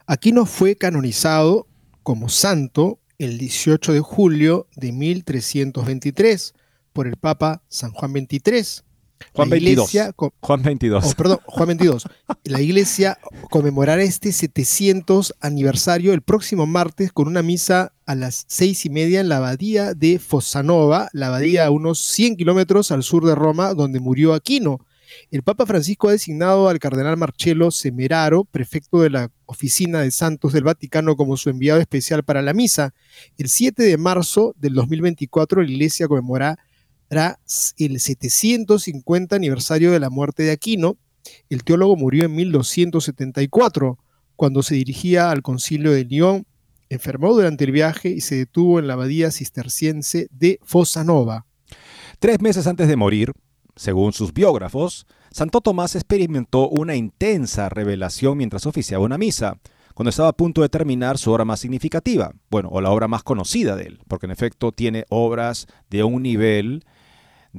Aquino 0.06 0.46
fue 0.46 0.75
canonizado 0.75 1.67
como 2.03 2.29
santo 2.29 3.00
el 3.17 3.38
18 3.38 3.94
de 3.94 4.00
julio 4.00 4.67
de 4.75 4.91
1323 4.91 6.53
por 6.94 7.08
el 7.08 7.17
Papa 7.17 7.63
San 7.67 7.91
Juan 7.91 8.12
XXIII 8.12 8.87
Juan 9.33 9.50
22. 9.50 9.91
Juan 10.39 10.62
22. 10.62 11.15
perdón, 11.15 11.39
Juan 11.45 11.67
22. 11.67 12.07
La 12.43 12.62
iglesia 12.62 13.17
conmemorará 13.50 14.01
este 14.01 14.31
700 14.31 15.36
aniversario 15.39 16.13
el 16.13 16.21
próximo 16.21 16.65
martes 16.65 17.12
con 17.12 17.27
una 17.27 17.41
misa 17.41 17.93
a 18.05 18.15
las 18.15 18.45
seis 18.47 18.86
y 18.86 18.89
media 18.89 19.19
en 19.19 19.29
la 19.29 19.38
abadía 19.38 19.93
de 19.93 20.19
Fossanova, 20.19 21.09
la 21.13 21.27
abadía 21.27 21.65
a 21.65 21.71
unos 21.71 22.00
100 22.00 22.38
kilómetros 22.38 22.91
al 22.91 23.03
sur 23.03 23.25
de 23.25 23.36
Roma, 23.36 23.74
donde 23.74 24.00
murió 24.00 24.33
Aquino. 24.33 24.79
El 25.31 25.43
Papa 25.43 25.65
Francisco 25.65 26.09
ha 26.09 26.13
designado 26.13 26.69
al 26.69 26.79
cardenal 26.79 27.17
Marcello 27.17 27.71
Semeraro, 27.71 28.43
prefecto 28.43 29.01
de 29.01 29.09
la 29.09 29.31
Oficina 29.45 30.01
de 30.01 30.12
Santos 30.12 30.53
del 30.53 30.63
Vaticano, 30.63 31.15
como 31.15 31.38
su 31.38 31.50
enviado 31.50 31.79
especial 31.79 32.24
para 32.24 32.41
la 32.41 32.53
misa. 32.53 32.93
El 33.38 33.50
7 33.50 33.83
de 33.83 33.97
marzo 33.97 34.53
del 34.57 34.74
2024 34.74 35.62
la 35.62 35.69
iglesia 35.69 36.07
conmemorará 36.07 36.59
el 37.10 38.00
750 38.00 39.36
aniversario 39.36 39.92
de 39.92 40.00
la 40.00 40.10
muerte 40.10 40.44
de 40.44 40.52
Aquino. 40.52 40.98
El 41.50 41.64
teólogo 41.64 41.96
murió 41.96 42.26
en 42.26 42.36
1274, 42.36 43.98
cuando 44.36 44.64
se 44.64 44.76
dirigía 44.76 45.32
al 45.32 45.42
concilio 45.42 45.92
de 45.92 46.06
Lyon. 46.06 46.46
Enfermó 46.90 47.34
durante 47.34 47.66
el 47.66 47.72
viaje 47.72 48.10
y 48.10 48.22
se 48.22 48.36
detuvo 48.36 48.80
en 48.80 48.88
la 48.88 48.94
abadía 48.94 49.30
cisterciense 49.30 50.30
de 50.32 50.60
Nova. 51.06 51.46
Tres 52.20 52.40
meses 52.40 52.66
antes 52.66 52.88
de 52.88 52.96
morir, 52.96 53.34
según 53.76 54.14
sus 54.14 54.34
biógrafos, 54.34 55.06
Santo 55.32 55.60
Tomás 55.60 55.96
experimentó 55.96 56.70
una 56.70 56.96
intensa 56.96 57.68
revelación 57.68 58.38
mientras 58.38 58.66
oficiaba 58.66 59.04
una 59.04 59.18
misa, 59.18 59.60
cuando 59.94 60.12
estaba 60.12 60.30
a 60.30 60.34
punto 60.34 60.62
de 60.62 60.70
terminar 60.70 61.18
su 61.18 61.32
obra 61.32 61.44
más 61.44 61.60
significativa, 61.60 62.32
bueno, 62.50 62.70
o 62.72 62.82
la 62.82 62.92
obra 62.92 63.08
más 63.08 63.24
conocida 63.24 63.76
de 63.76 63.84
él, 63.84 64.00
porque 64.08 64.28
en 64.28 64.32
efecto 64.32 64.72
tiene 64.72 65.06
obras 65.10 65.68
de 65.90 66.04
un 66.04 66.22
nivel 66.22 66.86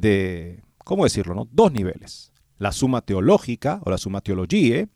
de, 0.00 0.62
¿cómo 0.84 1.04
decirlo? 1.04 1.34
No? 1.34 1.48
Dos 1.50 1.72
niveles. 1.72 2.32
La 2.58 2.72
suma 2.72 3.02
teológica 3.02 3.80
o 3.84 3.90
la 3.90 3.98
suma 3.98 4.20
teologie, 4.20 4.88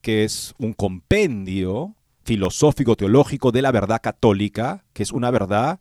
que 0.00 0.24
es 0.24 0.54
un 0.58 0.72
compendio 0.72 1.94
filosófico 2.24 2.96
teológico 2.96 3.52
de 3.52 3.62
la 3.62 3.72
verdad 3.72 4.00
católica, 4.02 4.84
que 4.92 5.02
es 5.02 5.12
una 5.12 5.30
verdad, 5.30 5.80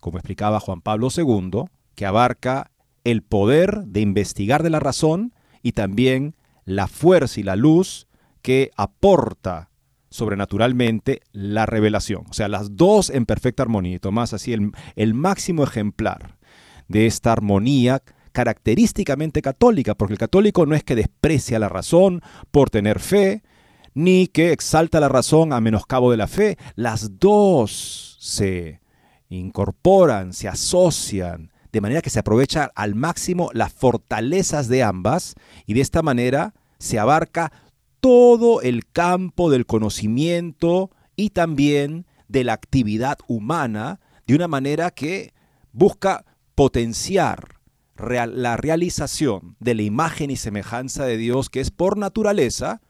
como 0.00 0.18
explicaba 0.18 0.60
Juan 0.60 0.80
Pablo 0.80 1.08
II, 1.14 1.64
que 1.94 2.06
abarca 2.06 2.70
el 3.04 3.22
poder 3.22 3.84
de 3.86 4.00
investigar 4.00 4.62
de 4.62 4.70
la 4.70 4.80
razón 4.80 5.32
y 5.62 5.72
también 5.72 6.34
la 6.64 6.86
fuerza 6.86 7.40
y 7.40 7.42
la 7.42 7.56
luz 7.56 8.06
que 8.42 8.70
aporta 8.76 9.70
sobrenaturalmente 10.10 11.20
la 11.32 11.66
revelación. 11.66 12.24
O 12.28 12.32
sea, 12.32 12.48
las 12.48 12.76
dos 12.76 13.10
en 13.10 13.26
perfecta 13.26 13.62
armonía. 13.62 13.96
Y 13.96 13.98
Tomás 13.98 14.34
así 14.34 14.52
el, 14.52 14.72
el 14.96 15.14
máximo 15.14 15.62
ejemplar 15.62 16.39
de 16.90 17.06
esta 17.06 17.32
armonía 17.32 18.02
característicamente 18.32 19.42
católica, 19.42 19.94
porque 19.94 20.14
el 20.14 20.18
católico 20.18 20.66
no 20.66 20.74
es 20.74 20.82
que 20.82 20.96
desprecia 20.96 21.60
la 21.60 21.68
razón 21.68 22.20
por 22.50 22.68
tener 22.68 22.98
fe, 22.98 23.42
ni 23.94 24.26
que 24.26 24.52
exalta 24.52 24.98
la 24.98 25.08
razón 25.08 25.52
a 25.52 25.60
menoscabo 25.60 26.10
de 26.10 26.16
la 26.16 26.26
fe. 26.26 26.58
Las 26.74 27.18
dos 27.20 28.16
se 28.20 28.80
incorporan, 29.28 30.32
se 30.32 30.48
asocian, 30.48 31.52
de 31.72 31.80
manera 31.80 32.02
que 32.02 32.10
se 32.10 32.18
aprovecha 32.18 32.72
al 32.74 32.96
máximo 32.96 33.50
las 33.54 33.72
fortalezas 33.72 34.66
de 34.66 34.82
ambas 34.82 35.34
y 35.66 35.74
de 35.74 35.82
esta 35.82 36.02
manera 36.02 36.54
se 36.80 36.98
abarca 36.98 37.52
todo 38.00 38.62
el 38.62 38.84
campo 38.90 39.48
del 39.48 39.64
conocimiento 39.66 40.90
y 41.14 41.30
también 41.30 42.06
de 42.26 42.42
la 42.42 42.54
actividad 42.54 43.18
humana 43.28 44.00
de 44.26 44.34
una 44.34 44.48
manera 44.48 44.90
que 44.90 45.32
busca 45.72 46.24
potenciar 46.54 47.60
la 47.96 48.56
realización 48.56 49.56
de 49.60 49.74
la 49.74 49.82
imagen 49.82 50.30
y 50.30 50.36
semejanza 50.36 51.04
de 51.04 51.16
Dios 51.16 51.50
que 51.50 51.60
es 51.60 51.70
por 51.70 51.98
naturaleza 51.98 52.80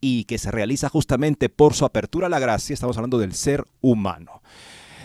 y 0.00 0.24
que 0.24 0.38
se 0.38 0.50
realiza 0.50 0.88
justamente 0.88 1.48
por 1.48 1.74
su 1.74 1.84
apertura 1.84 2.26
a 2.26 2.30
la 2.30 2.38
gracia, 2.38 2.74
estamos 2.74 2.96
hablando 2.96 3.18
del 3.18 3.34
ser 3.34 3.64
humano. 3.80 4.42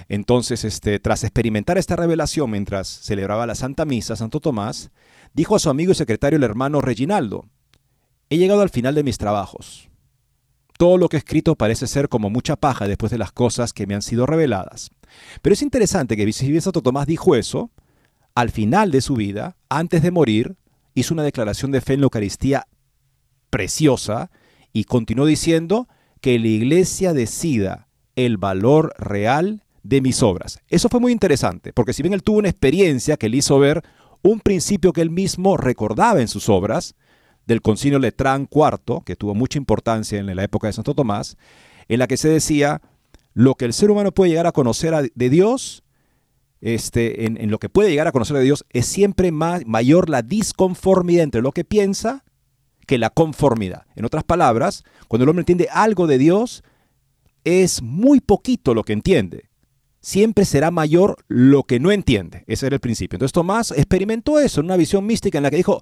Entonces, 0.10 0.66
este, 0.66 1.00
tras 1.00 1.24
experimentar 1.24 1.78
esta 1.78 1.96
revelación 1.96 2.52
mientras 2.52 2.88
celebraba 2.88 3.46
la 3.46 3.56
Santa 3.56 3.86
Misa, 3.86 4.16
Santo 4.16 4.40
Tomás, 4.40 4.92
dijo 5.34 5.56
a 5.56 5.60
su 5.60 5.70
amigo 5.70 5.92
y 5.92 5.96
secretario 5.96 6.38
el 6.38 6.44
hermano 6.44 6.82
Reginaldo, 6.82 7.46
he 8.30 8.38
llegado 8.38 8.62
al 8.62 8.70
final 8.70 8.96
de 8.96 9.04
mis 9.04 9.18
trabajos. 9.18 9.88
Todo 10.79 10.98
lo 10.98 11.09
que 11.09 11.17
he 11.17 11.19
escrito 11.19 11.55
parece 11.55 11.88
ser 11.88 12.07
como 12.07 12.29
mucha 12.29 12.55
paja 12.55 12.88
después 12.88 13.12
de 13.12 13.17
las 13.17 13.33
cosas 13.33 13.74
que 13.74 13.86
me 13.86 13.95
han 13.95 14.01
sido 14.01 14.25
reveladas. 14.25 14.91
Pero 15.41 15.51
es 15.53 15.62
interesante 15.62 16.15
que 16.15 16.31
si 16.31 16.62
Santo 16.62 16.81
Tomás 16.81 17.05
dijo 17.05 17.36
eso, 17.36 17.69
al 18.33 18.50
final 18.50 18.89
de 18.89 19.01
su 19.01 19.15
vida, 19.15 19.57
antes 19.67 20.01
de 20.01 20.12
morir, 20.12 20.55
hizo 20.93 21.13
una 21.13 21.24
declaración 21.24 21.71
de 21.71 21.81
fe 21.81 21.95
en 21.95 22.00
la 22.00 22.05
Eucaristía 22.05 22.65
preciosa 23.50 24.31
y 24.71 24.86
continuó 24.86 25.25
diciendo 25.25 25.89
que 26.21 26.39
la 26.39 26.48
iglesia 26.48 27.12
decida 27.12 27.89
el 28.15 28.38
valor 28.38 28.93
real 28.98 29.65
de 29.83 30.00
mis 30.00 30.24
obras. 30.24 30.62
Eso 30.69 30.88
fue 30.88 31.01
muy 31.01 31.12
interesante, 31.12 31.74
porque 31.74 31.91
si 31.91 32.03
bien 32.03 32.13
él 32.13 32.24
tuvo 32.24 32.38
una 32.38 32.48
experiencia 32.48 33.17
que 33.17 33.27
le 33.27 33.36
hizo 33.36 33.59
ver 33.59 33.83
un 34.21 34.39
principio 34.39 34.93
que 34.93 35.01
él 35.01 35.09
mismo 35.09 35.57
recordaba 35.57 36.21
en 36.21 36.29
sus 36.29 36.48
obras, 36.48 36.95
del 37.50 37.63
Concilio 37.63 37.98
Letrán 37.98 38.48
IV, 38.50 39.01
que 39.03 39.15
tuvo 39.15 39.34
mucha 39.34 39.58
importancia 39.58 40.20
en 40.20 40.36
la 40.36 40.44
época 40.44 40.68
de 40.68 40.74
Santo 40.74 40.94
Tomás, 40.94 41.36
en 41.88 41.98
la 41.98 42.06
que 42.06 42.15
se 42.15 42.29
decía, 42.29 42.79
lo 43.34 43.56
que 43.56 43.65
el 43.65 43.74
ser 43.74 43.89
humano 43.89 44.12
puede 44.12 44.29
llegar 44.29 44.46
a 44.46 44.51
conocer 44.51 45.12
de 45.15 45.29
Dios, 45.32 45.84
este, 46.62 47.25
en, 47.25 47.50
lo 47.50 47.58
que 47.58 47.68
puede 47.68 47.89
llegar 47.89 48.08
a 48.08 48.12
conocer 48.12 48.38
de 48.38 48.44
Dios, 48.44 48.65
es 48.70 48.86
siempre 48.86 49.32
mayor 49.32 50.10
la 50.10 50.22
disconformidad 50.22 51.24
entre 51.24 51.41
lo 51.41 51.51
que 51.51 51.63
piensa 51.63 52.24
que 52.86 53.00
la 53.00 53.10
conformidad. 53.10 53.88
En 53.96 54.06
otras 54.06 54.24
palabras, 54.24 54.84
cuando 55.08 55.24
el 55.24 55.29
hombre 55.29 55.41
entiende 55.41 55.70
algo 55.72 56.06
de 56.06 56.20
Dios, 56.20 56.63
es 57.46 57.82
muy 57.82 58.20
poquito 58.20 58.75
lo 58.75 58.84
que 58.84 58.94
entiende 58.94 59.50
siempre 60.01 60.46
será 60.46 60.72
mayor 60.72 61.18
lo 61.27 61.63
que 61.63 61.79
no 61.79 61.91
entiende. 61.91 62.46
Ese 62.48 62.68
era 62.68 62.75
el 62.75 62.79
principio. 62.79 63.18
Entonces 63.18 63.34
Tomás 63.34 63.72
experimentó 63.72 64.39
eso 64.39 64.62
en 64.62 64.68
una 64.68 64.77
visión 64.77 65.06
mística 65.06 65.38
en 65.38 65.44
la 65.44 65.50
que 65.50 65.58
dijo, 65.58 65.82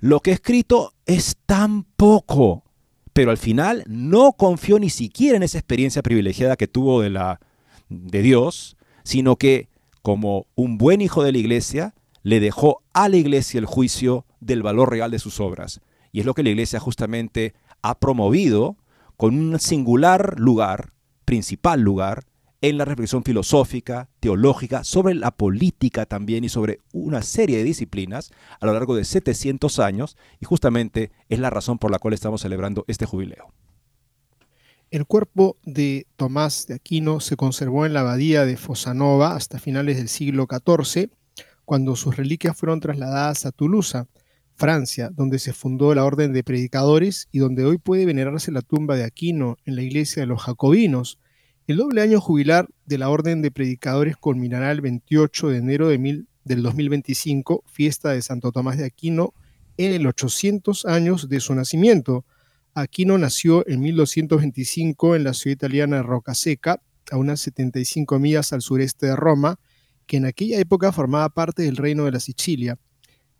lo 0.00 0.20
que 0.20 0.30
he 0.30 0.34
escrito 0.34 0.94
es 1.06 1.36
tan 1.46 1.84
poco. 1.84 2.64
Pero 3.12 3.30
al 3.30 3.38
final 3.38 3.82
no 3.86 4.32
confió 4.32 4.78
ni 4.78 4.90
siquiera 4.90 5.36
en 5.36 5.42
esa 5.42 5.58
experiencia 5.58 6.02
privilegiada 6.02 6.56
que 6.56 6.68
tuvo 6.68 7.00
de, 7.00 7.10
la, 7.10 7.40
de 7.88 8.22
Dios, 8.22 8.76
sino 9.04 9.36
que 9.36 9.68
como 10.02 10.46
un 10.54 10.78
buen 10.78 11.00
hijo 11.00 11.24
de 11.24 11.32
la 11.32 11.38
iglesia, 11.38 11.94
le 12.22 12.38
dejó 12.38 12.82
a 12.92 13.08
la 13.08 13.16
iglesia 13.16 13.58
el 13.58 13.66
juicio 13.66 14.24
del 14.40 14.62
valor 14.62 14.90
real 14.90 15.10
de 15.10 15.18
sus 15.18 15.40
obras. 15.40 15.80
Y 16.12 16.20
es 16.20 16.26
lo 16.26 16.34
que 16.34 16.42
la 16.42 16.50
iglesia 16.50 16.78
justamente 16.78 17.54
ha 17.82 17.98
promovido 17.98 18.76
con 19.16 19.36
un 19.36 19.58
singular 19.58 20.38
lugar, 20.38 20.92
principal 21.24 21.80
lugar, 21.80 22.24
en 22.60 22.78
la 22.78 22.84
reflexión 22.84 23.22
filosófica, 23.22 24.08
teológica, 24.20 24.84
sobre 24.84 25.14
la 25.14 25.30
política 25.30 26.06
también 26.06 26.44
y 26.44 26.48
sobre 26.48 26.80
una 26.92 27.22
serie 27.22 27.58
de 27.58 27.64
disciplinas 27.64 28.32
a 28.60 28.66
lo 28.66 28.72
largo 28.72 28.96
de 28.96 29.04
700 29.04 29.78
años 29.78 30.16
y 30.40 30.46
justamente 30.46 31.12
es 31.28 31.38
la 31.38 31.50
razón 31.50 31.78
por 31.78 31.90
la 31.90 31.98
cual 31.98 32.14
estamos 32.14 32.40
celebrando 32.40 32.84
este 32.88 33.06
jubileo. 33.06 33.52
El 34.90 35.04
cuerpo 35.04 35.56
de 35.64 36.06
Tomás 36.16 36.66
de 36.68 36.74
Aquino 36.74 37.20
se 37.20 37.36
conservó 37.36 37.86
en 37.86 37.92
la 37.92 38.00
abadía 38.00 38.46
de 38.46 38.56
Fosanova 38.56 39.34
hasta 39.34 39.58
finales 39.58 39.96
del 39.96 40.08
siglo 40.08 40.46
XIV, 40.48 41.10
cuando 41.64 41.96
sus 41.96 42.16
reliquias 42.16 42.56
fueron 42.56 42.78
trasladadas 42.78 43.46
a 43.46 43.52
Toulouse, 43.52 44.04
Francia, 44.54 45.10
donde 45.12 45.38
se 45.38 45.52
fundó 45.52 45.94
la 45.94 46.04
Orden 46.04 46.32
de 46.32 46.44
Predicadores 46.44 47.28
y 47.32 47.40
donde 47.40 47.64
hoy 47.64 47.78
puede 47.78 48.06
venerarse 48.06 48.52
la 48.52 48.62
tumba 48.62 48.96
de 48.96 49.04
Aquino 49.04 49.56
en 49.64 49.74
la 49.74 49.82
iglesia 49.82 50.22
de 50.22 50.26
los 50.26 50.42
Jacobinos, 50.42 51.18
el 51.66 51.78
doble 51.78 52.00
año 52.00 52.20
jubilar 52.20 52.68
de 52.84 52.96
la 52.96 53.10
Orden 53.10 53.42
de 53.42 53.50
Predicadores 53.50 54.16
culminará 54.16 54.70
el 54.70 54.80
28 54.80 55.48
de 55.48 55.58
enero 55.58 55.88
de 55.88 56.24
del 56.44 56.62
2025, 56.62 57.64
fiesta 57.66 58.12
de 58.12 58.22
Santo 58.22 58.52
Tomás 58.52 58.78
de 58.78 58.84
Aquino, 58.84 59.34
en 59.76 59.92
el 59.92 60.06
800 60.06 60.86
años 60.86 61.28
de 61.28 61.40
su 61.40 61.56
nacimiento. 61.56 62.24
Aquino 62.72 63.18
nació 63.18 63.66
en 63.66 63.80
1225 63.80 65.16
en 65.16 65.24
la 65.24 65.34
ciudad 65.34 65.54
italiana 65.54 65.96
de 65.96 66.02
Rocaseca, 66.04 66.80
a 67.10 67.16
unas 67.16 67.40
75 67.40 68.20
millas 68.20 68.52
al 68.52 68.62
sureste 68.62 69.06
de 69.06 69.16
Roma, 69.16 69.58
que 70.06 70.18
en 70.18 70.26
aquella 70.26 70.60
época 70.60 70.92
formaba 70.92 71.28
parte 71.30 71.64
del 71.64 71.76
reino 71.76 72.04
de 72.04 72.12
la 72.12 72.20
Sicilia. 72.20 72.78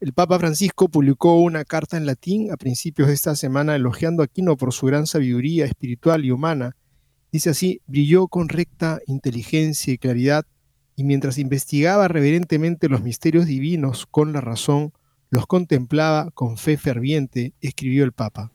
El 0.01 0.13
Papa 0.13 0.41
Francisco 0.41 0.89
publicó 0.89 1.41
una 1.41 1.65
carta 1.65 1.97
en 1.97 2.07
latín 2.07 2.51
a 2.51 2.57
principios 2.57 3.07
de 3.07 3.15
esta 3.15 3.37
semana 3.37 3.77
elogiando 3.77 4.23
a 4.23 4.25
Aquino 4.25 4.57
por 4.57 4.73
su 4.73 4.87
gran 4.87 5.07
sabiduría 5.07 5.65
espiritual 5.65 6.25
y 6.25 6.33
humana 6.33 6.75
Dice 7.37 7.51
así, 7.51 7.83
brilló 7.87 8.29
con 8.29 8.49
recta 8.49 8.99
inteligencia 9.07 9.93
y 9.93 9.99
claridad, 9.99 10.47
y 10.97 11.05
mientras 11.05 11.37
investigaba 11.37 12.09
reverentemente 12.09 12.89
los 12.89 13.03
misterios 13.03 13.45
divinos 13.45 14.07
con 14.07 14.33
la 14.33 14.41
razón, 14.41 14.95
los 15.29 15.47
contemplaba 15.47 16.31
con 16.31 16.57
fe 16.57 16.79
ferviente, 16.79 17.53
escribió 17.61 18.05
el 18.05 18.13
Papa. 18.13 18.53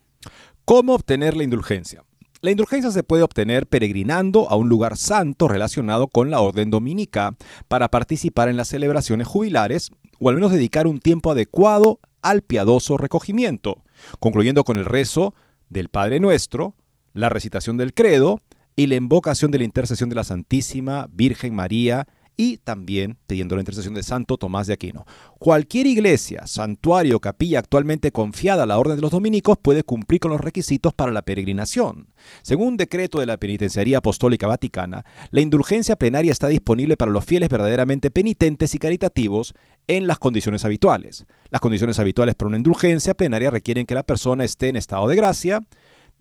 ¿Cómo 0.66 0.96
obtener 0.96 1.38
la 1.38 1.44
indulgencia? 1.44 2.04
La 2.42 2.50
indulgencia 2.50 2.90
se 2.90 3.04
puede 3.04 3.22
obtener 3.22 3.68
peregrinando 3.68 4.50
a 4.50 4.56
un 4.56 4.68
lugar 4.68 4.98
santo 4.98 5.48
relacionado 5.48 6.08
con 6.08 6.32
la 6.32 6.42
orden 6.42 6.72
dominica 6.72 7.36
para 7.68 7.88
participar 7.90 8.50
en 8.50 8.58
las 8.58 8.70
celebraciones 8.70 9.28
jubilares 9.28 9.92
o 10.20 10.30
al 10.30 10.34
menos 10.34 10.52
dedicar 10.52 10.88
un 10.88 11.00
tiempo 11.00 11.30
adecuado 11.30 12.00
al 12.24 12.42
piadoso 12.42 12.98
recogimiento, 12.98 13.84
concluyendo 14.20 14.64
con 14.64 14.78
el 14.78 14.86
rezo 14.86 15.36
del 15.70 15.90
Padre 15.90 16.20
Nuestro, 16.20 16.74
la 17.14 17.30
recitación 17.30 17.78
del 17.78 17.94
credo 17.94 18.42
y 18.76 18.88
la 18.88 18.96
invocación 18.96 19.52
de 19.52 19.60
la 19.60 19.64
intercesión 19.66 20.10
de 20.10 20.16
la 20.16 20.24
Santísima 20.24 21.08
Virgen 21.12 21.54
María 21.56 22.08
y 22.38 22.58
también 22.58 23.18
pidiendo 23.28 23.56
la 23.56 23.62
intercesión 23.62 23.94
de 23.94 24.04
Santo 24.04 24.38
Tomás 24.38 24.66
de 24.66 24.74
Aquino. 24.74 25.06
Cualquier 25.38 25.86
iglesia, 25.86 26.48
santuario 26.48 27.18
o 27.18 27.20
capilla 27.20 27.60
actualmente 27.60 28.12
confiada 28.12 28.64
a 28.64 28.66
la 28.66 28.80
Orden 28.80 28.96
de 28.96 29.02
los 29.02 29.12
Dominicos 29.12 29.58
puede 29.62 29.84
cumplir 29.84 30.20
con 30.20 30.32
los 30.32 30.42
requisitos 30.42 30.94
para 30.94 31.12
la 31.12 31.22
peregrinación. 31.22 32.08
Según 32.42 32.70
un 32.70 32.78
decreto 32.78 33.20
de 33.20 33.26
la 33.26 33.38
Penitenciaría 33.38 34.00
Apostólica 34.00 34.48
Vaticana, 34.48 35.06
la 35.30 35.42
indulgencia 35.42 35.96
plenaria 35.96 36.32
está 36.32 36.48
disponible 36.48 36.98
para 36.98 37.12
los 37.12 37.26
fieles 37.26 37.50
verdaderamente 37.50 38.10
penitentes 38.10 38.74
y 38.74 38.80
caritativos 38.80 39.54
en 39.88 40.08
las 40.08 40.18
condiciones 40.18 40.66
habituales. 40.66 41.26
Las 41.50 41.62
condiciones 41.62 42.00
habituales 42.00 42.36
para 42.36 42.48
una 42.48 42.58
indulgencia 42.58 43.14
plenaria 43.14 43.52
requieren 43.52 43.86
que 43.86 43.96
la 43.96 44.04
persona 44.04 44.46
esté 44.46 44.70
en 44.70 44.78
estado 44.78 45.08
de 45.08 45.16
gracia, 45.16 45.62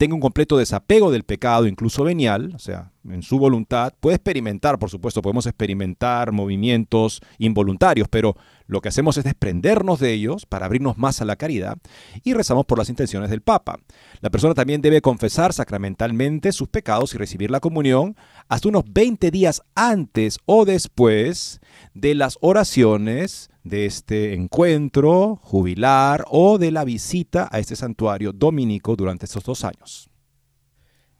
tenga 0.00 0.14
un 0.14 0.22
completo 0.22 0.56
desapego 0.56 1.10
del 1.10 1.24
pecado, 1.24 1.66
incluso 1.66 2.04
venial, 2.04 2.54
o 2.54 2.58
sea, 2.58 2.90
en 3.06 3.22
su 3.22 3.38
voluntad, 3.38 3.92
puede 4.00 4.16
experimentar, 4.16 4.78
por 4.78 4.88
supuesto, 4.88 5.20
podemos 5.20 5.44
experimentar 5.44 6.32
movimientos 6.32 7.20
involuntarios, 7.36 8.08
pero 8.08 8.34
lo 8.66 8.80
que 8.80 8.88
hacemos 8.88 9.18
es 9.18 9.24
desprendernos 9.24 10.00
de 10.00 10.14
ellos 10.14 10.46
para 10.46 10.64
abrirnos 10.64 10.96
más 10.96 11.20
a 11.20 11.26
la 11.26 11.36
caridad 11.36 11.76
y 12.24 12.32
rezamos 12.32 12.64
por 12.64 12.78
las 12.78 12.88
intenciones 12.88 13.28
del 13.28 13.42
Papa. 13.42 13.78
La 14.22 14.30
persona 14.30 14.54
también 14.54 14.80
debe 14.80 15.02
confesar 15.02 15.52
sacramentalmente 15.52 16.52
sus 16.52 16.68
pecados 16.68 17.14
y 17.14 17.18
recibir 17.18 17.50
la 17.50 17.60
comunión 17.60 18.16
hasta 18.48 18.70
unos 18.70 18.84
20 18.90 19.30
días 19.30 19.60
antes 19.74 20.38
o 20.46 20.64
después 20.64 21.60
de 21.92 22.14
las 22.14 22.38
oraciones 22.40 23.49
de 23.64 23.86
este 23.86 24.34
encuentro 24.34 25.36
jubilar 25.42 26.24
o 26.28 26.58
de 26.58 26.70
la 26.70 26.84
visita 26.84 27.48
a 27.50 27.58
este 27.58 27.76
santuario 27.76 28.32
dominico 28.32 28.96
durante 28.96 29.26
estos 29.26 29.44
dos 29.44 29.64
años. 29.64 30.10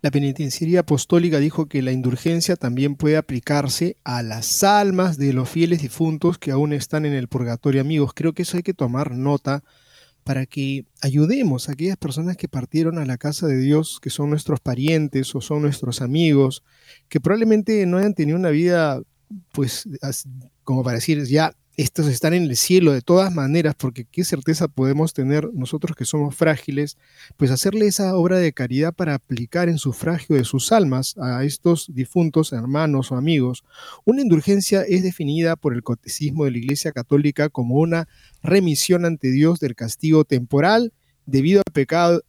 La 0.03 0.11
penitenciaría 0.11 0.81
apostólica 0.81 1.39
dijo 1.39 1.67
que 1.67 1.83
la 1.83 1.93
indulgencia 1.93 2.57
también 2.57 2.97
puede 2.97 3.19
aplicarse 3.19 3.97
a 4.03 4.23
las 4.23 4.65
almas 4.65 5.19
de 5.19 5.35
los 5.35 5.51
fieles 5.51 5.83
difuntos 5.83 6.39
que 6.39 6.53
aún 6.53 6.73
están 6.73 7.05
en 7.05 7.13
el 7.13 7.29
purgatorio, 7.29 7.83
amigos. 7.83 8.13
Creo 8.15 8.33
que 8.33 8.43
eso 8.43 8.57
hay 8.57 8.63
que 8.63 8.73
tomar 8.73 9.11
nota 9.11 9.63
para 10.25 10.47
que 10.47 10.87
ayudemos 11.03 11.69
a 11.69 11.73
aquellas 11.73 11.99
personas 11.99 12.39
que 12.39 12.49
partieron 12.49 12.99
a 12.99 13.05
la 13.05 13.19
casa 13.19 13.47
de 13.47 13.59
Dios, 13.59 14.01
que 14.01 14.09
son 14.09 14.31
nuestros 14.31 14.61
parientes 14.61 15.35
o 15.35 15.43
son 15.43 15.61
nuestros 15.61 16.01
amigos, 16.01 16.63
que 17.11 17.21
probablemente 17.21 17.85
no 17.85 17.99
hayan 17.99 18.15
tenido 18.15 18.39
una 18.39 18.51
vida, 18.51 19.03
pues, 19.53 19.87
como 20.65 20.83
para 20.83 20.97
decir, 20.97 21.23
ya 21.25 21.55
estos 21.81 22.09
están 22.09 22.35
en 22.35 22.43
el 22.43 22.57
cielo 22.57 22.93
de 22.93 23.01
todas 23.01 23.35
maneras, 23.35 23.75
porque 23.75 24.05
qué 24.05 24.23
certeza 24.23 24.69
podemos 24.69 25.15
tener 25.15 25.49
nosotros 25.55 25.97
que 25.97 26.05
somos 26.05 26.35
frágiles, 26.35 26.99
pues 27.39 27.51
hacerle 27.51 27.87
esa 27.87 28.15
obra 28.17 28.39
de 28.39 28.53
caridad 28.53 28.93
para 28.93 29.15
aplicar 29.15 29.69
en 29.71 29.79
sufragio 29.79 30.37
de 30.37 30.45
sus 30.45 30.73
almas 30.73 31.17
a 31.17 31.43
estos 31.45 31.87
difuntos 31.93 32.53
hermanos 32.53 33.13
o 33.13 33.17
amigos. 33.17 33.65
Una 34.05 34.21
indulgencia 34.21 34.83
es 34.83 35.03
definida 35.03 35.57
por 35.57 35.73
el 35.73 35.83
Catecismo 35.83 36.45
de 36.45 36.51
la 36.51 36.59
Iglesia 36.59 36.93
Católica 36.93 37.49
como 37.49 37.77
una 37.77 38.09
remisión 38.43 39.07
ante 39.07 39.31
Dios 39.31 39.59
del 39.59 39.75
castigo 39.75 40.25
temporal 40.25 40.93
debido 41.25 41.63
a 41.63 41.73
pecados 41.73 42.23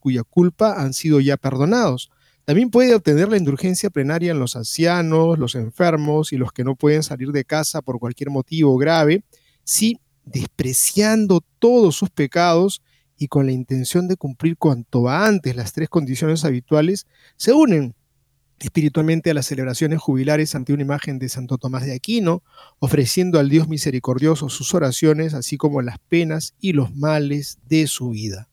cuya 0.00 0.22
culpa 0.22 0.80
han 0.80 0.94
sido 0.94 1.20
ya 1.20 1.36
perdonados. 1.36 2.10
También 2.44 2.70
puede 2.70 2.94
obtener 2.94 3.28
la 3.28 3.38
indulgencia 3.38 3.88
plenaria 3.88 4.32
en 4.32 4.38
los 4.38 4.54
ancianos, 4.54 5.38
los 5.38 5.54
enfermos 5.54 6.32
y 6.32 6.36
los 6.36 6.52
que 6.52 6.64
no 6.64 6.76
pueden 6.76 7.02
salir 7.02 7.32
de 7.32 7.44
casa 7.44 7.80
por 7.80 7.98
cualquier 7.98 8.30
motivo 8.30 8.76
grave, 8.76 9.24
si 9.64 9.98
despreciando 10.26 11.42
todos 11.58 11.96
sus 11.96 12.10
pecados 12.10 12.82
y 13.16 13.28
con 13.28 13.46
la 13.46 13.52
intención 13.52 14.08
de 14.08 14.16
cumplir 14.16 14.58
cuanto 14.58 15.08
antes 15.08 15.56
las 15.56 15.72
tres 15.72 15.88
condiciones 15.88 16.44
habituales, 16.44 17.06
se 17.36 17.52
unen 17.52 17.94
espiritualmente 18.58 19.30
a 19.30 19.34
las 19.34 19.46
celebraciones 19.46 20.00
jubilares 20.00 20.54
ante 20.54 20.72
una 20.72 20.82
imagen 20.82 21.18
de 21.18 21.28
Santo 21.28 21.58
Tomás 21.58 21.84
de 21.84 21.94
Aquino, 21.94 22.42
ofreciendo 22.78 23.38
al 23.38 23.48
Dios 23.48 23.68
misericordioso 23.68 24.48
sus 24.48 24.74
oraciones, 24.74 25.34
así 25.34 25.56
como 25.56 25.82
las 25.82 25.98
penas 25.98 26.54
y 26.60 26.72
los 26.72 26.94
males 26.94 27.58
de 27.68 27.86
su 27.86 28.10
vida. 28.10 28.48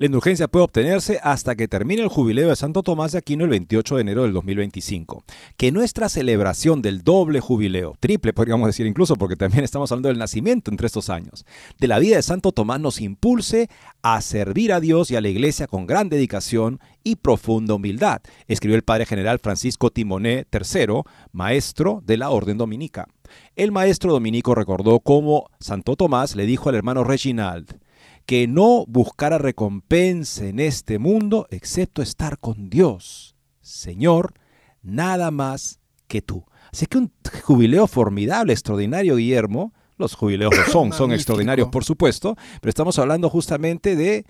La 0.00 0.06
indulgencia 0.06 0.46
puede 0.46 0.64
obtenerse 0.64 1.18
hasta 1.24 1.56
que 1.56 1.66
termine 1.66 2.02
el 2.02 2.08
jubileo 2.08 2.50
de 2.50 2.54
Santo 2.54 2.84
Tomás 2.84 3.10
de 3.10 3.18
Aquino 3.18 3.42
el 3.42 3.50
28 3.50 3.96
de 3.96 4.00
enero 4.00 4.22
del 4.22 4.32
2025. 4.32 5.24
Que 5.56 5.72
nuestra 5.72 6.08
celebración 6.08 6.82
del 6.82 7.02
doble 7.02 7.40
jubileo, 7.40 7.96
triple 7.98 8.32
podríamos 8.32 8.68
decir 8.68 8.86
incluso 8.86 9.16
porque 9.16 9.34
también 9.34 9.64
estamos 9.64 9.90
hablando 9.90 10.08
del 10.08 10.18
nacimiento 10.18 10.70
entre 10.70 10.86
estos 10.86 11.10
años, 11.10 11.44
de 11.80 11.88
la 11.88 11.98
vida 11.98 12.14
de 12.14 12.22
Santo 12.22 12.52
Tomás 12.52 12.78
nos 12.78 13.00
impulse 13.00 13.68
a 14.00 14.20
servir 14.20 14.72
a 14.72 14.78
Dios 14.78 15.10
y 15.10 15.16
a 15.16 15.20
la 15.20 15.30
iglesia 15.30 15.66
con 15.66 15.88
gran 15.88 16.08
dedicación 16.08 16.78
y 17.02 17.16
profunda 17.16 17.74
humildad, 17.74 18.20
escribió 18.46 18.76
el 18.76 18.84
padre 18.84 19.04
general 19.04 19.40
Francisco 19.40 19.90
Timoné 19.90 20.46
III, 20.52 21.02
maestro 21.32 22.04
de 22.06 22.18
la 22.18 22.30
Orden 22.30 22.56
Dominica. 22.56 23.08
El 23.56 23.72
maestro 23.72 24.12
dominico 24.12 24.54
recordó 24.54 25.00
cómo 25.00 25.50
Santo 25.58 25.96
Tomás 25.96 26.36
le 26.36 26.46
dijo 26.46 26.68
al 26.68 26.76
hermano 26.76 27.02
Reginald, 27.02 27.80
que 28.28 28.46
no 28.46 28.84
buscara 28.86 29.38
recompensa 29.38 30.44
en 30.44 30.60
este 30.60 30.98
mundo 30.98 31.46
excepto 31.48 32.02
estar 32.02 32.38
con 32.38 32.68
Dios. 32.68 33.34
Señor, 33.62 34.34
nada 34.82 35.30
más 35.30 35.80
que 36.08 36.20
tú. 36.20 36.44
Así 36.70 36.84
que 36.84 36.98
un 36.98 37.10
jubileo 37.42 37.86
formidable, 37.86 38.52
extraordinario, 38.52 39.16
Guillermo. 39.16 39.72
Los 39.96 40.14
jubileos 40.14 40.54
son, 40.70 40.92
son 40.92 41.12
extraordinarios, 41.12 41.70
por 41.70 41.84
supuesto, 41.84 42.36
pero 42.60 42.68
estamos 42.68 42.98
hablando 42.98 43.30
justamente 43.30 43.96
de 43.96 44.26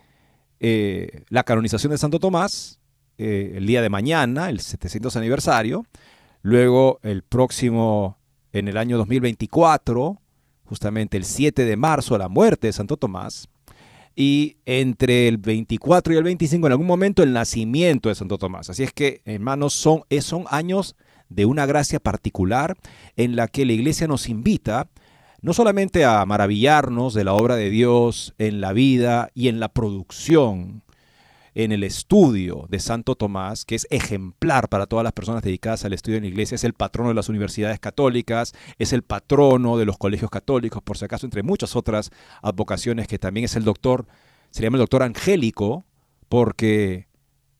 eh, 0.61 1.25
la 1.29 1.43
canonización 1.43 1.91
de 1.91 1.99
Santo 1.99 2.21
Tomás, 2.21 2.79
eh, 3.19 3.55
el 3.57 3.67
día 3.67 3.83
de 3.83 3.91
mañana, 3.91 4.49
el 4.49 4.61
700 4.61 5.17
aniversario. 5.17 5.85
Luego, 6.43 7.01
el 7.03 7.25
próximo, 7.25 8.17
en 8.53 8.69
el 8.69 8.77
año 8.77 8.97
2024, 8.97 10.23
justamente 10.67 11.17
el 11.17 11.25
7 11.25 11.65
de 11.65 11.77
marzo, 11.77 12.17
la 12.17 12.29
muerte 12.29 12.69
de 12.69 12.73
Santo 12.73 12.97
Tomás 12.97 13.49
y 14.21 14.57
entre 14.67 15.29
el 15.29 15.39
24 15.39 16.13
y 16.13 16.17
el 16.17 16.25
25 16.25 16.67
en 16.67 16.73
algún 16.73 16.89
momento 16.89 17.23
el 17.23 17.33
nacimiento 17.33 18.09
de 18.09 18.17
Santo 18.17 18.37
Tomás. 18.37 18.69
Así 18.69 18.83
es 18.83 18.93
que, 18.93 19.23
hermanos, 19.25 19.75
son, 19.75 20.03
son 20.21 20.45
años 20.51 20.97
de 21.29 21.47
una 21.47 21.67
gracia 21.67 22.01
particular 22.01 22.77
en 23.17 23.37
la 23.37 23.47
que 23.47 23.65
la 23.65 23.75
iglesia 23.75 24.09
nos 24.09 24.29
invita 24.29 24.89
no 25.41 25.53
solamente 25.53 26.05
a 26.05 26.27
maravillarnos 26.27 27.15
de 27.15 27.23
la 27.23 27.33
obra 27.33 27.55
de 27.55 27.71
Dios 27.71 28.35
en 28.39 28.61
la 28.61 28.73
vida 28.73 29.31
y 29.35 29.47
en 29.47 29.61
la 29.61 29.69
producción 29.69 30.83
en 31.59 31.73
el 31.73 31.83
estudio 31.83 32.67
de 32.69 32.79
Santo 32.79 33.17
Tomás, 33.17 33.65
que 33.65 33.75
es 33.75 33.89
ejemplar 33.91 34.69
para 34.69 34.87
todas 34.87 35.03
las 35.03 35.13
personas 35.13 35.43
dedicadas 35.43 35.85
al 35.85 35.93
estudio 35.93 36.19
en 36.19 36.23
la 36.23 36.29
iglesia, 36.29 36.55
es 36.55 36.63
el 36.63 36.73
patrono 36.73 37.09
de 37.09 37.17
las 37.17 37.29
universidades 37.29 37.81
católicas, 37.81 38.53
es 38.79 38.93
el 38.93 39.03
patrono 39.03 39.77
de 39.77 39.85
los 39.85 39.99
colegios 39.99 40.31
católicos, 40.31 40.81
por 40.85 40.97
si 40.97 41.05
acaso, 41.05 41.27
entre 41.27 41.43
muchas 41.43 41.75
otras 41.75 42.13
advocaciones, 42.43 43.09
que 43.09 43.19
también 43.19 43.47
es 43.47 43.57
el 43.57 43.65
doctor, 43.65 44.07
se 44.53 44.63
llama 44.63 44.77
el 44.77 44.83
doctor 44.83 45.03
angélico, 45.03 45.85
porque 46.29 47.08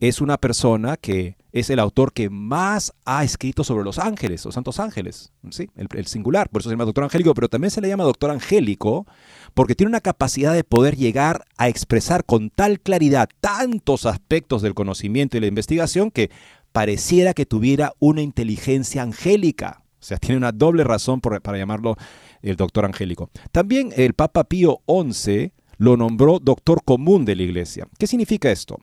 es 0.01 0.21
una 0.21 0.39
persona 0.39 0.97
que 0.97 1.37
es 1.53 1.71
el 1.71 1.79
autor 1.79 2.13
que 2.13 2.31
más 2.31 2.93
ha 3.05 3.25
escrito 3.25 3.65
sobre 3.65 3.85
los 3.85 3.99
ángeles, 3.99 4.45
los 4.45 4.55
santos 4.55 4.79
ángeles, 4.79 5.33
¿sí? 5.51 5.71
el, 5.77 6.07
singular, 6.07 6.49
por 6.49 6.61
eso 6.61 6.69
se 6.69 6.75
llama 6.75 6.85
doctor 6.85 7.05
angélico, 7.05 7.35
pero 7.35 7.49
también 7.49 7.71
se 7.71 7.81
le 7.81 7.89
llama 7.89 8.05
doctor 8.05 8.31
angélico 8.31 9.07
porque 9.55 9.75
tiene 9.75 9.89
una 9.89 10.01
capacidad 10.01 10.55
de 10.55 10.63
poder 10.63 10.97
llegar 10.97 11.45
a 11.57 11.69
expresar 11.69 12.25
con 12.25 12.51
tal 12.51 12.81
claridad 12.81 13.29
tantos 13.41 14.07
aspectos 14.07 14.63
del 14.63 14.75
conocimiento 14.75 15.37
y 15.37 15.41
la 15.41 15.47
investigación 15.47 16.11
que 16.11 16.31
pareciera 16.73 17.35
que 17.35 17.47
tuviera 17.47 17.95
una 17.99 18.23
inteligencia 18.23 19.03
angélica. 19.03 19.83
O 20.01 20.05
sea, 20.05 20.19
tiene 20.19 20.37
una 20.37 20.53
doble 20.53 20.85
razón 20.85 21.21
para 21.21 21.59
llamarlo 21.59 21.97
el 22.43 22.57
doctor 22.57 22.85
angélico. 22.85 23.31
También 23.51 23.93
el 23.97 24.15
Papa 24.15 24.45
Pío 24.45 24.81
XI 24.87 25.53
lo 25.79 25.97
nombró 25.97 26.39
doctor 26.39 26.83
común 26.85 27.25
de 27.25 27.37
la 27.37 27.43
iglesia. 27.43 27.89
¿Qué 27.99 28.07
significa 28.07 28.51
esto? 28.51 28.79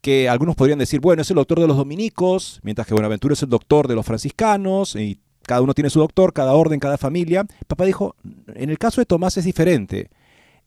Que 0.00 0.28
algunos 0.28 0.54
podrían 0.54 0.78
decir, 0.78 1.00
bueno, 1.00 1.22
es 1.22 1.30
el 1.30 1.36
doctor 1.36 1.60
de 1.60 1.66
los 1.66 1.76
dominicos, 1.76 2.60
mientras 2.62 2.86
que 2.86 2.94
Buenaventura 2.94 3.34
es 3.34 3.42
el 3.42 3.48
doctor 3.48 3.88
de 3.88 3.94
los 3.94 4.06
franciscanos, 4.06 4.96
y 4.96 5.18
cada 5.42 5.62
uno 5.62 5.74
tiene 5.74 5.90
su 5.90 6.00
doctor, 6.00 6.32
cada 6.32 6.54
orden, 6.54 6.80
cada 6.80 6.98
familia. 6.98 7.46
Papá 7.66 7.84
dijo, 7.84 8.16
en 8.54 8.70
el 8.70 8.78
caso 8.78 9.00
de 9.00 9.06
Tomás 9.06 9.36
es 9.36 9.44
diferente. 9.44 10.10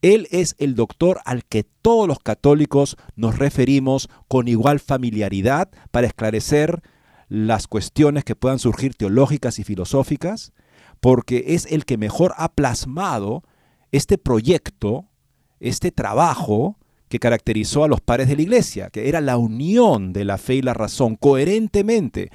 Él 0.02 0.28
es 0.32 0.56
el 0.60 0.76
doctor 0.76 1.20
al 1.26 1.44
que 1.44 1.64
todos 1.64 2.08
los 2.08 2.20
católicos 2.20 2.96
nos 3.16 3.38
referimos 3.38 4.10
con 4.30 4.48
igual 4.48 4.80
familiaridad 4.80 5.70
para 5.92 6.08
esclarecer 6.08 6.82
las 7.28 7.68
cuestiones 7.68 8.24
que 8.24 8.36
puedan 8.36 8.60
surgir 8.60 8.96
teológicas 8.96 9.60
y 9.60 9.64
filosóficas, 9.64 10.54
porque 11.02 11.44
es 11.48 11.66
el 11.66 11.86
que 11.86 11.98
mejor 11.98 12.34
ha 12.38 12.54
plasmado 12.54 13.44
este 13.92 14.18
proyecto, 14.18 15.06
este 15.60 15.92
trabajo 15.92 16.79
que 17.10 17.20
caracterizó 17.20 17.84
a 17.84 17.88
los 17.88 18.02
padres 18.02 18.30
de 18.30 18.36
la 18.36 18.44
iglesia, 18.44 18.90
que 18.90 19.10
era 19.10 19.20
la 19.20 19.38
unión 19.38 20.14
de 20.14 20.24
la 20.26 20.38
fe 20.38 20.56
y 20.56 20.62
la 20.62 20.74
razón 20.74 21.16
coherentemente, 21.16 22.30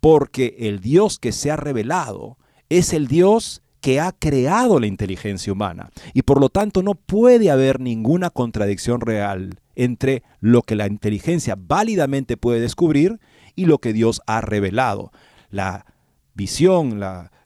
porque 0.00 0.56
el 0.60 0.80
Dios 0.80 1.18
que 1.18 1.32
se 1.32 1.50
ha 1.50 1.56
revelado 1.56 2.38
es 2.68 2.92
el 2.92 3.08
Dios 3.08 3.62
que 3.80 4.00
ha 4.00 4.12
creado 4.12 4.78
la 4.78 4.86
inteligencia 4.86 5.52
humana 5.52 5.90
y 6.12 6.22
por 6.22 6.40
lo 6.40 6.50
tanto 6.50 6.82
no 6.82 6.94
puede 6.94 7.50
haber 7.50 7.80
ninguna 7.80 8.30
contradicción 8.30 9.00
real 9.00 9.58
entre 9.74 10.22
lo 10.40 10.62
que 10.62 10.76
la 10.76 10.86
inteligencia 10.86 11.56
válidamente 11.58 12.36
puede 12.36 12.60
descubrir 12.60 13.18
y 13.56 13.64
lo 13.64 13.78
que 13.78 13.92
Dios 13.92 14.20
ha 14.26 14.42
revelado. 14.42 15.12
La 15.50 15.86
visión, 16.34 17.00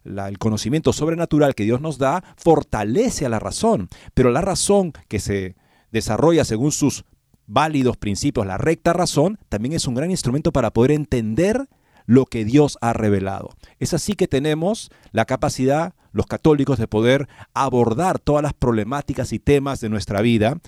el 0.05 0.38
conocimiento 0.38 0.92
sobrenatural 0.92 1.55
que 1.55 1.64
Dios 1.64 1.81
nos 1.81 1.99
da 1.99 2.25
fortalece 2.37 3.25
a 3.25 3.29
la 3.29 3.38
razón, 3.38 3.88
pero 4.14 4.31
la 4.31 4.40
razón 4.40 4.92
que 5.09 5.20
se 5.20 5.55
desarrolla 5.94 6.44
según 6.44 6.72
sus 6.72 7.04
válidos 7.46 7.96
principios 7.96 8.46
la 8.46 8.59
recta 8.59 8.92
razón, 8.92 9.38
también 9.48 9.74
es 9.74 9.87
un 9.87 9.94
gran 9.94 10.11
instrumento 10.11 10.52
para 10.52 10.72
poder 10.72 10.90
entender 10.90 11.68
lo 12.07 12.26
que 12.26 12.44
Dios 12.44 12.76
ha 12.80 12.92
revelado. 12.92 13.50
Es 13.78 13.94
así 13.94 14.14
que 14.14 14.28
tenemos 14.28 14.90
la 15.12 15.24
capacidad, 15.24 15.94
los 16.12 16.26
católicos, 16.26 16.78
de 16.78 16.88
poder 16.88 17.28
abordar 17.54 18.18
todas 18.18 18.42
las 18.42 18.52
problemáticas 18.52 19.33
y 19.33 19.38
temas 19.38 19.80
de 19.80 19.88
nuestra 19.88 20.20
vida, 20.20 20.59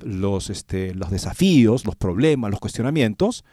los, 0.00 0.50
este, 0.50 0.94
los 0.94 1.10
desafíos, 1.10 1.84
los 1.84 1.94
problemas, 1.94 2.50
los 2.50 2.60
cuestionamientos, 2.60 3.44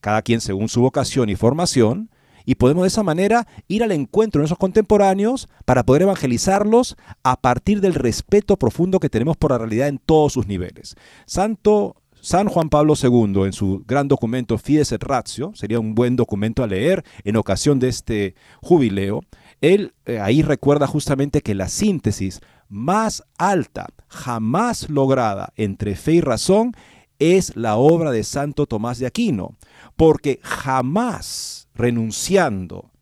cada 0.00 0.22
quien 0.22 0.40
según 0.40 0.68
su 0.68 0.80
vocación 0.80 1.28
y 1.28 1.36
formación, 1.36 2.10
y 2.44 2.56
podemos 2.56 2.82
de 2.82 2.88
esa 2.88 3.02
manera 3.02 3.46
ir 3.68 3.82
al 3.82 3.92
encuentro 3.92 4.40
de 4.40 4.46
esos 4.46 4.58
contemporáneos 4.58 5.48
para 5.64 5.84
poder 5.84 6.02
evangelizarlos 6.02 6.96
a 7.22 7.40
partir 7.40 7.80
del 7.80 7.94
respeto 7.94 8.56
profundo 8.56 9.00
que 9.00 9.10
tenemos 9.10 9.36
por 9.36 9.50
la 9.52 9.58
realidad 9.58 9.88
en 9.88 9.98
todos 9.98 10.32
sus 10.32 10.46
niveles. 10.46 10.94
Santo 11.26 11.96
San 12.24 12.48
Juan 12.48 12.70
Pablo 12.70 12.94
II, 13.00 13.42
en 13.44 13.52
su 13.52 13.84
gran 13.86 14.08
documento 14.08 14.56
Fides 14.56 14.92
et 14.92 15.02
Ratio, 15.02 15.52
sería 15.54 15.78
un 15.78 15.94
buen 15.94 16.16
documento 16.16 16.62
a 16.62 16.66
leer 16.66 17.04
en 17.22 17.36
ocasión 17.36 17.78
de 17.78 17.88
este 17.88 18.34
jubileo, 18.62 19.20
él 19.60 19.92
eh, 20.06 20.18
ahí 20.20 20.40
recuerda 20.40 20.86
justamente 20.86 21.42
que 21.42 21.54
la 21.54 21.68
síntesis 21.68 22.40
más 22.70 23.24
alta 23.36 23.88
jamás 24.08 24.88
lograda 24.88 25.52
entre 25.56 25.96
fe 25.96 26.14
y 26.14 26.20
razón 26.22 26.72
es 27.18 27.56
la 27.56 27.76
obra 27.76 28.10
de 28.10 28.24
Santo 28.24 28.64
Tomás 28.64 28.98
de 28.98 29.06
Aquino, 29.06 29.56
porque 29.94 30.40
jamás 30.42 31.63
renunciando 31.74 32.92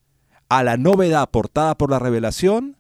a 0.49 0.63
la 0.63 0.77
novedad 0.77 1.23
aportada 1.23 1.77
por 1.77 1.91
la 1.91 1.99
revelación, 1.99 2.77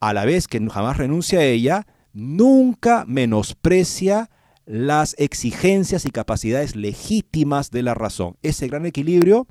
a 0.00 0.12
la 0.12 0.24
vez 0.24 0.48
que 0.48 0.60
jamás 0.68 0.96
renuncia 0.96 1.40
a 1.40 1.44
ella, 1.44 1.86
nunca 2.12 3.04
menosprecia 3.06 4.30
las 4.66 5.14
exigencias 5.18 6.06
y 6.06 6.10
capacidades 6.10 6.76
legítimas 6.76 7.70
de 7.70 7.82
la 7.82 7.94
razón. 7.94 8.36
Ese 8.42 8.68
gran 8.68 8.86
equilibrio 8.86 9.46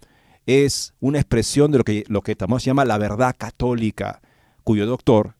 es 0.45 0.93
una 0.99 1.19
expresión 1.19 1.71
de 1.71 1.77
lo 1.77 1.83
que, 1.83 2.03
lo 2.07 2.21
que 2.21 2.35
llama 2.65 2.85
la 2.85 2.97
verdad 2.97 3.35
católica, 3.37 4.21
cuyo 4.63 4.85
doctor 4.85 5.35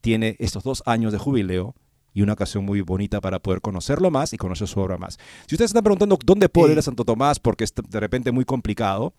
tiene 0.00 0.36
estos 0.38 0.62
dos 0.62 0.82
años 0.86 1.12
de 1.12 1.18
jubileo 1.18 1.74
y 2.16 2.22
una 2.22 2.32
ocasión 2.32 2.64
muy 2.64 2.80
bonita 2.80 3.20
para 3.20 3.40
poder 3.40 3.60
conocerlo 3.60 4.10
más 4.10 4.32
y 4.32 4.38
conocer 4.38 4.66
su 4.68 4.80
obra 4.80 4.96
más. 4.96 5.18
Si 5.46 5.54
ustedes 5.54 5.68
están 5.68 5.84
preguntando 5.84 6.18
dónde 6.24 6.48
puedo 6.48 6.72
ir 6.72 6.78
a 6.78 6.82
Santo 6.82 7.04
Tomás, 7.04 7.38
porque 7.38 7.64
es 7.64 7.74
de 7.74 8.00
repente 8.00 8.32
muy 8.32 8.46
complicado, 8.46 9.12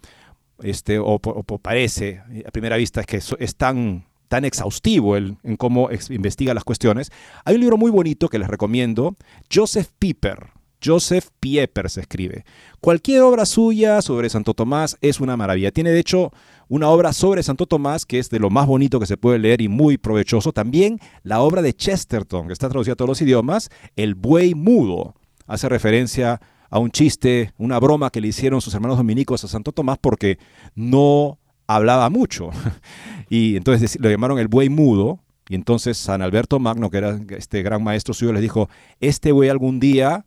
este, 0.63 0.97
o, 0.97 1.19
parece 1.19 2.23
a 2.43 2.49
primera 2.49 2.75
vista 2.75 3.03
que 3.03 3.17
es, 3.17 3.55
tan, 3.55 4.07
tan 4.29 4.45
exhaustivo 4.45 5.15
en 5.15 5.37
cómo 5.59 5.89
investiga 6.09 6.55
las 6.55 6.63
cuestiones, 6.63 7.11
hay 7.45 7.53
un 7.53 7.61
libro 7.61 7.77
muy 7.77 7.91
bonito 7.91 8.29
que 8.29 8.39
les 8.39 8.47
recomiendo, 8.47 9.15
Joseph 9.53 9.89
Pieper. 9.99 10.56
Joseph 10.83 11.29
Pieper 11.39 11.89
se 11.89 12.01
escribe. 12.01 12.45
Cualquier 12.79 13.21
obra 13.21 13.45
suya 13.45 14.01
sobre 14.01 14.29
Santo 14.29 14.53
Tomás 14.53 14.97
es 15.01 15.19
una 15.19 15.37
maravilla. 15.37 15.71
Tiene 15.71 15.91
de 15.91 15.99
hecho 15.99 16.31
una 16.67 16.89
obra 16.89 17.13
sobre 17.13 17.43
Santo 17.43 17.65
Tomás 17.65 18.05
que 18.05 18.19
es 18.19 18.29
de 18.29 18.39
lo 18.39 18.49
más 18.49 18.67
bonito 18.67 18.99
que 18.99 19.05
se 19.05 19.17
puede 19.17 19.39
leer 19.39 19.61
y 19.61 19.67
muy 19.67 19.97
provechoso. 19.97 20.53
También 20.53 20.99
la 21.23 21.41
obra 21.41 21.61
de 21.61 21.73
Chesterton, 21.73 22.47
que 22.47 22.53
está 22.53 22.69
traducida 22.69 22.93
a 22.93 22.95
todos 22.95 23.09
los 23.09 23.21
idiomas, 23.21 23.69
El 23.95 24.15
buey 24.15 24.53
mudo. 24.53 25.15
Hace 25.47 25.69
referencia 25.69 26.41
a 26.69 26.79
un 26.79 26.91
chiste, 26.91 27.53
una 27.57 27.79
broma 27.79 28.09
que 28.09 28.21
le 28.21 28.27
hicieron 28.27 28.61
sus 28.61 28.73
hermanos 28.73 28.97
dominicos 28.97 29.43
a 29.43 29.47
Santo 29.47 29.71
Tomás 29.71 29.97
porque 29.99 30.37
no 30.75 31.39
hablaba 31.65 32.09
mucho. 32.09 32.49
y 33.29 33.55
entonces 33.55 33.97
lo 33.99 34.09
llamaron 34.09 34.39
el 34.39 34.47
buey 34.47 34.69
mudo. 34.69 35.19
Y 35.49 35.55
entonces 35.55 35.97
San 35.97 36.21
Alberto 36.21 36.59
Magno, 36.59 36.89
que 36.89 36.97
era 36.97 37.17
este 37.29 37.63
gran 37.63 37.81
maestro 37.81 38.13
suyo, 38.13 38.33
les 38.33 38.41
dijo, 38.41 38.69
este 38.99 39.31
buey 39.31 39.49
algún 39.49 39.79
día 39.79 40.25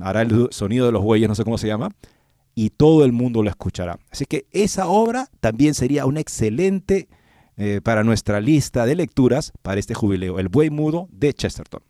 hará 0.00 0.22
el 0.22 0.48
sonido 0.50 0.86
de 0.86 0.92
los 0.92 1.02
bueyes, 1.02 1.28
no 1.28 1.34
sé 1.34 1.44
cómo 1.44 1.58
se 1.58 1.66
llama, 1.66 1.90
y 2.54 2.70
todo 2.70 3.04
el 3.04 3.12
mundo 3.12 3.42
lo 3.42 3.50
escuchará. 3.50 3.98
Así 4.10 4.26
que 4.26 4.46
esa 4.52 4.86
obra 4.86 5.28
también 5.40 5.74
sería 5.74 6.06
una 6.06 6.20
excelente 6.20 7.08
eh, 7.56 7.80
para 7.82 8.02
nuestra 8.04 8.40
lista 8.40 8.86
de 8.86 8.96
lecturas 8.96 9.52
para 9.62 9.78
este 9.78 9.94
jubileo, 9.94 10.38
El 10.38 10.48
buey 10.48 10.70
mudo 10.70 11.08
de 11.12 11.32
Chesterton. 11.32 11.82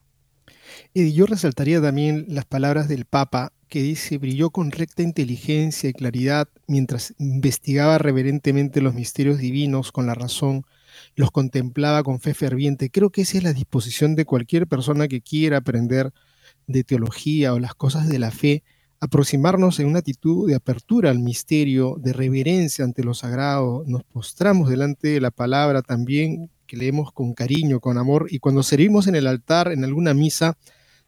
Y 0.92 1.12
yo 1.12 1.26
resaltaría 1.26 1.80
también 1.80 2.26
las 2.28 2.44
palabras 2.44 2.88
del 2.88 3.04
Papa 3.04 3.52
que 3.68 3.82
dice, 3.82 4.18
brilló 4.18 4.50
con 4.50 4.70
recta 4.70 5.02
inteligencia 5.02 5.88
y 5.88 5.92
claridad 5.92 6.48
mientras 6.66 7.14
investigaba 7.18 7.98
reverentemente 7.98 8.80
los 8.80 8.94
misterios 8.94 9.38
divinos 9.38 9.90
con 9.90 10.06
la 10.06 10.14
razón, 10.14 10.64
los 11.16 11.30
contemplaba 11.30 12.02
con 12.02 12.20
fe 12.20 12.34
ferviente. 12.34 12.90
Creo 12.90 13.10
que 13.10 13.22
esa 13.22 13.38
es 13.38 13.44
la 13.44 13.52
disposición 13.52 14.14
de 14.14 14.24
cualquier 14.24 14.68
persona 14.68 15.08
que 15.08 15.20
quiera 15.20 15.56
aprender 15.56 16.12
de 16.66 16.84
teología 16.84 17.54
o 17.54 17.58
las 17.58 17.74
cosas 17.74 18.08
de 18.08 18.18
la 18.18 18.30
fe, 18.30 18.62
aproximarnos 19.00 19.80
en 19.80 19.86
una 19.86 19.98
actitud 19.98 20.48
de 20.48 20.54
apertura 20.54 21.10
al 21.10 21.18
misterio, 21.18 21.96
de 22.00 22.12
reverencia 22.12 22.84
ante 22.84 23.04
lo 23.04 23.14
sagrado, 23.14 23.84
nos 23.86 24.02
postramos 24.04 24.70
delante 24.70 25.08
de 25.08 25.20
la 25.20 25.30
palabra 25.30 25.82
también, 25.82 26.50
que 26.66 26.76
leemos 26.76 27.12
con 27.12 27.34
cariño, 27.34 27.80
con 27.80 27.98
amor, 27.98 28.28
y 28.30 28.38
cuando 28.38 28.62
servimos 28.62 29.06
en 29.06 29.14
el 29.14 29.26
altar, 29.26 29.72
en 29.72 29.84
alguna 29.84 30.14
misa, 30.14 30.56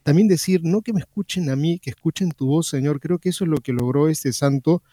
también 0.07 0.29
decir, 0.29 0.61
no 0.63 0.83
que 0.83 0.93
me 0.93 1.01
escuchen 1.01 1.51
a 1.51 1.57
mí, 1.57 1.81
que 1.81 1.91
escuchen 1.91 2.31
tu 2.31 2.47
voz, 2.47 2.69
Señor. 2.69 3.01
Creo 3.01 3.19
que 3.19 3.31
eso 3.31 3.43
es 3.43 3.51
lo 3.51 3.57
que 3.57 3.73
logró 3.73 4.09
este 4.09 4.33
santo. 4.33 4.85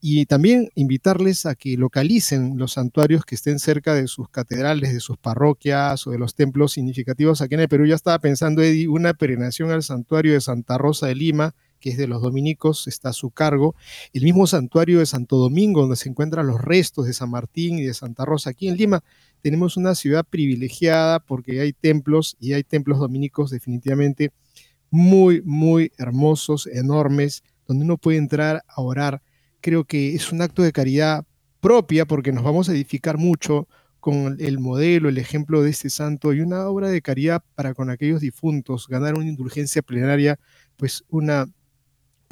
Y 0.00 0.24
también 0.24 0.70
invitarles 0.74 1.44
a 1.44 1.54
que 1.56 1.76
localicen 1.76 2.56
los 2.56 2.72
santuarios 2.72 3.26
que 3.26 3.34
estén 3.34 3.58
cerca 3.58 3.92
de 3.92 4.08
sus 4.08 4.30
catedrales, 4.30 4.94
de 4.94 5.00
sus 5.00 5.18
parroquias 5.18 6.06
o 6.06 6.12
de 6.12 6.18
los 6.18 6.34
templos 6.34 6.72
significativos 6.72 7.42
aquí 7.42 7.54
en 7.54 7.60
el 7.60 7.68
Perú. 7.68 7.84
Ya 7.84 7.96
estaba 7.96 8.18
pensando, 8.18 8.62
Eddie, 8.62 8.88
una 8.88 9.12
peregrinación 9.12 9.70
al 9.72 9.82
santuario 9.82 10.32
de 10.32 10.40
Santa 10.40 10.78
Rosa 10.78 11.06
de 11.06 11.16
Lima, 11.16 11.54
que 11.78 11.90
es 11.90 11.98
de 11.98 12.06
los 12.06 12.22
dominicos, 12.22 12.86
está 12.88 13.10
a 13.10 13.12
su 13.12 13.28
cargo. 13.28 13.74
El 14.14 14.22
mismo 14.22 14.46
santuario 14.46 15.00
de 15.00 15.04
Santo 15.04 15.36
Domingo, 15.36 15.82
donde 15.82 15.96
se 15.96 16.08
encuentran 16.08 16.46
los 16.46 16.62
restos 16.62 17.04
de 17.04 17.12
San 17.12 17.28
Martín 17.28 17.78
y 17.78 17.82
de 17.82 17.92
Santa 17.92 18.24
Rosa. 18.24 18.48
Aquí 18.48 18.68
en 18.68 18.78
Lima 18.78 19.04
tenemos 19.42 19.76
una 19.76 19.94
ciudad 19.94 20.24
privilegiada 20.24 21.20
porque 21.20 21.60
hay 21.60 21.74
templos 21.74 22.38
y 22.40 22.54
hay 22.54 22.62
templos 22.62 23.00
dominicos 23.00 23.50
definitivamente 23.50 24.32
muy, 24.92 25.40
muy 25.42 25.90
hermosos, 25.96 26.68
enormes, 26.68 27.42
donde 27.66 27.84
uno 27.84 27.96
puede 27.96 28.18
entrar 28.18 28.62
a 28.68 28.82
orar. 28.82 29.22
Creo 29.62 29.84
que 29.84 30.14
es 30.14 30.30
un 30.32 30.42
acto 30.42 30.62
de 30.62 30.70
caridad 30.70 31.24
propia 31.60 32.04
porque 32.04 32.30
nos 32.30 32.44
vamos 32.44 32.68
a 32.68 32.72
edificar 32.72 33.16
mucho 33.16 33.66
con 34.00 34.36
el 34.38 34.58
modelo, 34.58 35.08
el 35.08 35.16
ejemplo 35.16 35.62
de 35.62 35.70
este 35.70 35.88
santo 35.88 36.34
y 36.34 36.40
una 36.40 36.66
obra 36.66 36.88
de 36.88 37.00
caridad 37.00 37.42
para 37.54 37.72
con 37.72 37.88
aquellos 37.88 38.20
difuntos, 38.20 38.86
ganar 38.86 39.14
una 39.14 39.28
indulgencia 39.28 39.80
plenaria, 39.80 40.38
pues 40.76 41.04
una 41.08 41.46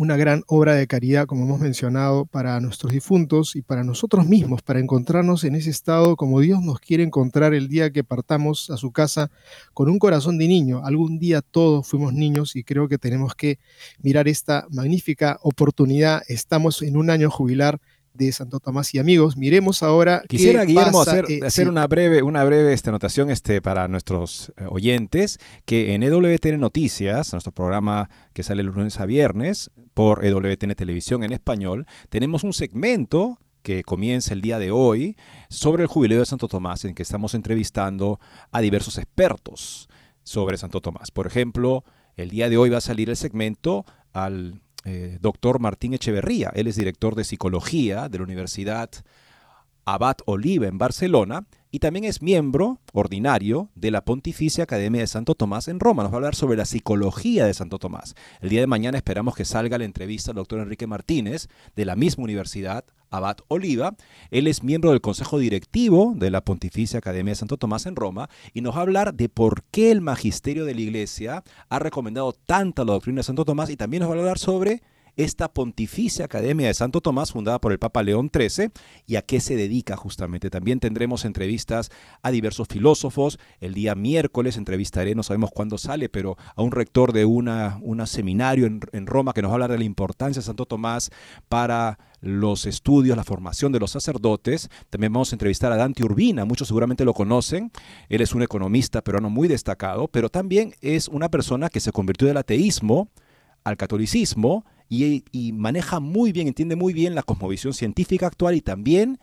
una 0.01 0.17
gran 0.17 0.45
obra 0.47 0.77
de 0.77 0.87
caridad, 0.87 1.27
como 1.27 1.45
hemos 1.45 1.61
mencionado, 1.61 2.25
para 2.25 2.59
nuestros 2.59 2.91
difuntos 2.91 3.55
y 3.55 3.61
para 3.61 3.85
nosotros 3.85 4.27
mismos, 4.27 4.63
para 4.63 4.81
encontrarnos 4.81 5.45
en 5.45 5.57
ese 5.57 5.69
estado 5.69 6.17
como 6.17 6.41
Dios 6.41 6.63
nos 6.63 6.81
quiere 6.81 7.03
encontrar 7.03 7.53
el 7.53 7.69
día 7.69 7.91
que 7.91 8.03
partamos 8.03 8.71
a 8.71 8.79
su 8.79 8.93
casa 8.93 9.31
con 9.75 9.91
un 9.91 9.99
corazón 9.99 10.39
de 10.39 10.49
niño. 10.49 10.81
Algún 10.87 11.19
día 11.19 11.43
todos 11.43 11.87
fuimos 11.87 12.15
niños 12.15 12.57
y 12.57 12.65
creo 12.65 12.89
que 12.89 12.97
tenemos 12.97 13.35
que 13.35 13.59
mirar 13.99 14.27
esta 14.27 14.67
magnífica 14.71 15.39
oportunidad. 15.43 16.23
Estamos 16.29 16.81
en 16.81 16.97
un 16.97 17.11
año 17.11 17.31
jubilar 17.31 17.79
de 18.27 18.33
Santo 18.33 18.61
Tomás 18.61 18.95
y 18.95 18.99
amigos. 18.99 19.37
Miremos 19.37 19.83
ahora. 19.83 20.23
Quisiera, 20.29 20.65
Guillermo, 20.65 21.03
hacer, 21.03 21.25
eh, 21.29 21.41
hacer 21.45 21.69
una 21.69 21.87
breve, 21.87 22.23
una 22.23 22.45
breve 22.45 22.73
este, 22.73 22.91
anotación 22.91 23.31
este, 23.31 23.63
para 23.63 23.89
nuestros 23.89 24.53
eh, 24.57 24.67
oyentes, 24.69 25.39
que 25.65 25.95
en 25.95 26.03
EWTN 26.03 26.61
Noticias, 26.61 27.33
nuestro 27.33 27.53
programa 27.53 28.11
que 28.33 28.43
sale 28.43 28.63
lunes 28.63 29.01
a 29.01 29.07
viernes 29.07 29.71
por 29.95 30.25
EWTN 30.25 30.75
Televisión 30.75 31.25
en 31.25 31.33
español, 31.33 31.87
tenemos 32.09 32.45
un 32.45 32.53
segmento 32.53 33.39
que 33.63 33.83
comienza 33.83 34.35
el 34.35 34.43
día 34.43 34.59
de 34.59 34.71
hoy 34.71 35.17
sobre 35.49 35.83
el 35.83 35.89
jubileo 35.89 36.21
de 36.21 36.27
Santo 36.27 36.49
Tomás, 36.49 36.85
en 36.85 36.95
que 36.95 37.03
estamos 37.03 37.35
entrevistando 37.35 38.21
a 38.51 38.61
diversos 38.61 38.99
expertos 38.99 39.89
sobre 40.23 40.59
Santo 40.59 40.81
Tomás. 40.81 41.11
Por 41.11 41.27
ejemplo, 41.27 41.85
el 42.17 42.31
día 42.31 42.49
de 42.49 42.59
hoy 42.59 42.71
va 42.71 42.79
a 42.79 42.83
salir 42.83 43.09
el 43.09 43.17
segmento 43.17 43.85
al 44.13 44.61
eh, 44.85 45.19
doctor 45.21 45.61
Martín 45.61 45.95
Echeverría. 45.95 46.51
Él 46.55 46.67
es 46.67 46.77
director 46.77 47.15
de 47.15 47.25
psicología 47.25 48.09
de 48.09 48.19
la 48.19 48.25
Universidad 48.25 48.91
Abad 49.85 50.17
Oliva 50.27 50.67
en 50.67 50.79
Barcelona 50.79 51.47
y 51.71 51.79
también 51.79 52.05
es 52.05 52.21
miembro 52.23 52.81
ordinario 52.93 53.71
de 53.75 53.91
la 53.91 54.05
Pontificia 54.05 54.65
Academia 54.65 55.01
de 55.01 55.07
Santo 55.07 55.35
Tomás 55.35 55.69
en 55.69 55.79
Roma. 55.79 56.03
Nos 56.03 56.13
va 56.13 56.17
a 56.17 56.19
hablar 56.19 56.35
sobre 56.35 56.57
la 56.57 56.65
psicología 56.65 57.47
de 57.47 57.55
Santo 57.55 57.79
Tomás. 57.79 58.15
El 58.41 58.49
día 58.49 58.61
de 58.61 58.67
mañana 58.67 58.99
esperamos 58.99 59.37
que 59.37 59.45
salga 59.45 59.79
la 59.79 59.85
entrevista 59.85 60.33
al 60.33 60.37
doctor 60.37 60.61
Enrique 60.61 60.87
Martínez 60.87 61.49
de 61.77 61.85
la 61.85 61.95
misma 61.95 62.25
universidad, 62.25 62.85
Abad 63.11 63.39
Oliva. 63.49 63.95
Él 64.31 64.47
es 64.47 64.63
miembro 64.63 64.91
del 64.91 65.01
Consejo 65.01 65.39
Directivo 65.39 66.15
de 66.17 66.31
la 66.31 66.45
Pontificia 66.45 66.99
Academia 66.99 67.33
de 67.33 67.37
Santo 67.37 67.57
Tomás 67.57 67.87
en 67.87 67.97
Roma 67.97 68.29
y 68.53 68.61
nos 68.63 68.75
va 68.75 68.79
a 68.79 68.83
hablar 68.83 69.15
de 69.15 69.29
por 69.29 69.63
qué 69.71 69.91
el 69.93 70.01
magisterio 70.01 70.65
de 70.65 70.75
la 70.75 70.81
Iglesia 70.81 71.45
ha 71.69 71.79
recomendado 71.79 72.33
tanto 72.33 72.85
la 72.85 72.93
doctrina 72.93 73.21
de 73.21 73.25
Santo 73.25 73.45
Tomás 73.45 73.71
y 73.71 73.77
también 73.77 74.03
nos 74.03 74.11
va 74.11 74.17
a 74.17 74.19
hablar 74.19 74.39
sobre 74.39 74.83
esta 75.17 75.53
Pontificia 75.53 76.25
Academia 76.25 76.67
de 76.67 76.75
Santo 76.75 77.01
Tomás, 77.01 77.33
fundada 77.33 77.61
por 77.61 77.73
el 77.73 77.79
Papa 77.79 78.03
León 78.03 78.31
XIII, 78.33 78.71
y 79.07 79.17
a 79.17 79.23
qué 79.23 79.41
se 79.41 79.57
dedica 79.57 79.97
justamente. 79.97 80.51
También 80.51 80.81
tendremos 80.81 81.25
entrevistas 81.25 81.91
a 82.23 82.31
diversos 82.31 82.69
filósofos. 82.69 83.39
El 83.61 83.75
día 83.75 83.95
miércoles 83.95 84.57
entrevistaré, 84.57 85.15
no 85.15 85.23
sabemos 85.23 85.51
cuándo 85.51 85.79
sale, 85.79 86.09
pero 86.09 86.37
a 86.55 86.63
un 86.63 86.73
rector 86.73 87.13
de 87.13 87.25
una, 87.25 87.79
un 87.83 88.07
seminario 88.07 88.67
en, 88.67 88.81
en 88.93 89.07
Roma 89.07 89.33
que 89.33 89.43
nos 89.43 89.51
va 89.51 89.53
a 89.53 89.57
hablar 89.57 89.73
de 89.73 89.79
la 89.79 89.85
importancia 89.85 90.41
de 90.41 90.47
Santo 90.47 90.67
Tomás 90.67 91.11
para 91.49 91.99
los 92.21 92.67
estudios, 92.67 93.17
la 93.17 93.25
formación 93.25 93.73
de 93.73 93.81
los 93.81 93.91
sacerdotes. 93.91 94.69
También 94.91 95.13
vamos 95.13 95.33
a 95.33 95.35
entrevistar 95.35 95.73
a 95.73 95.77
Dante 95.77 96.05
Urbina, 96.05 96.45
muchos 96.45 96.69
seguramente 96.69 97.05
lo 97.05 97.15
conocen. 97.15 97.71
Él 98.09 98.21
es 98.21 98.35
un 98.35 98.43
economista 98.43 99.03
peruano 99.03 99.31
muy 99.31 99.49
destacado, 99.49 100.09
pero 100.09 100.29
también 100.29 100.75
es 100.81 101.09
una 101.09 101.31
persona 101.31 101.71
que 101.71 101.81
se 101.81 101.93
convirtió 101.93 102.29
del 102.29 102.37
ateísmo 102.37 103.09
al 103.65 103.77
catolicismo 103.77 104.65
y, 104.91 105.53
maneja 105.53 106.01
muy 106.01 106.33
bien, 106.33 106.49
entiende 106.49 106.75
muy 106.75 106.93
bien 106.93 107.15
la 107.15 107.23
cosmovisión 107.23 107.73
científica 107.73 108.27
actual 108.27 108.57
y 108.57 108.61
también 108.61 109.21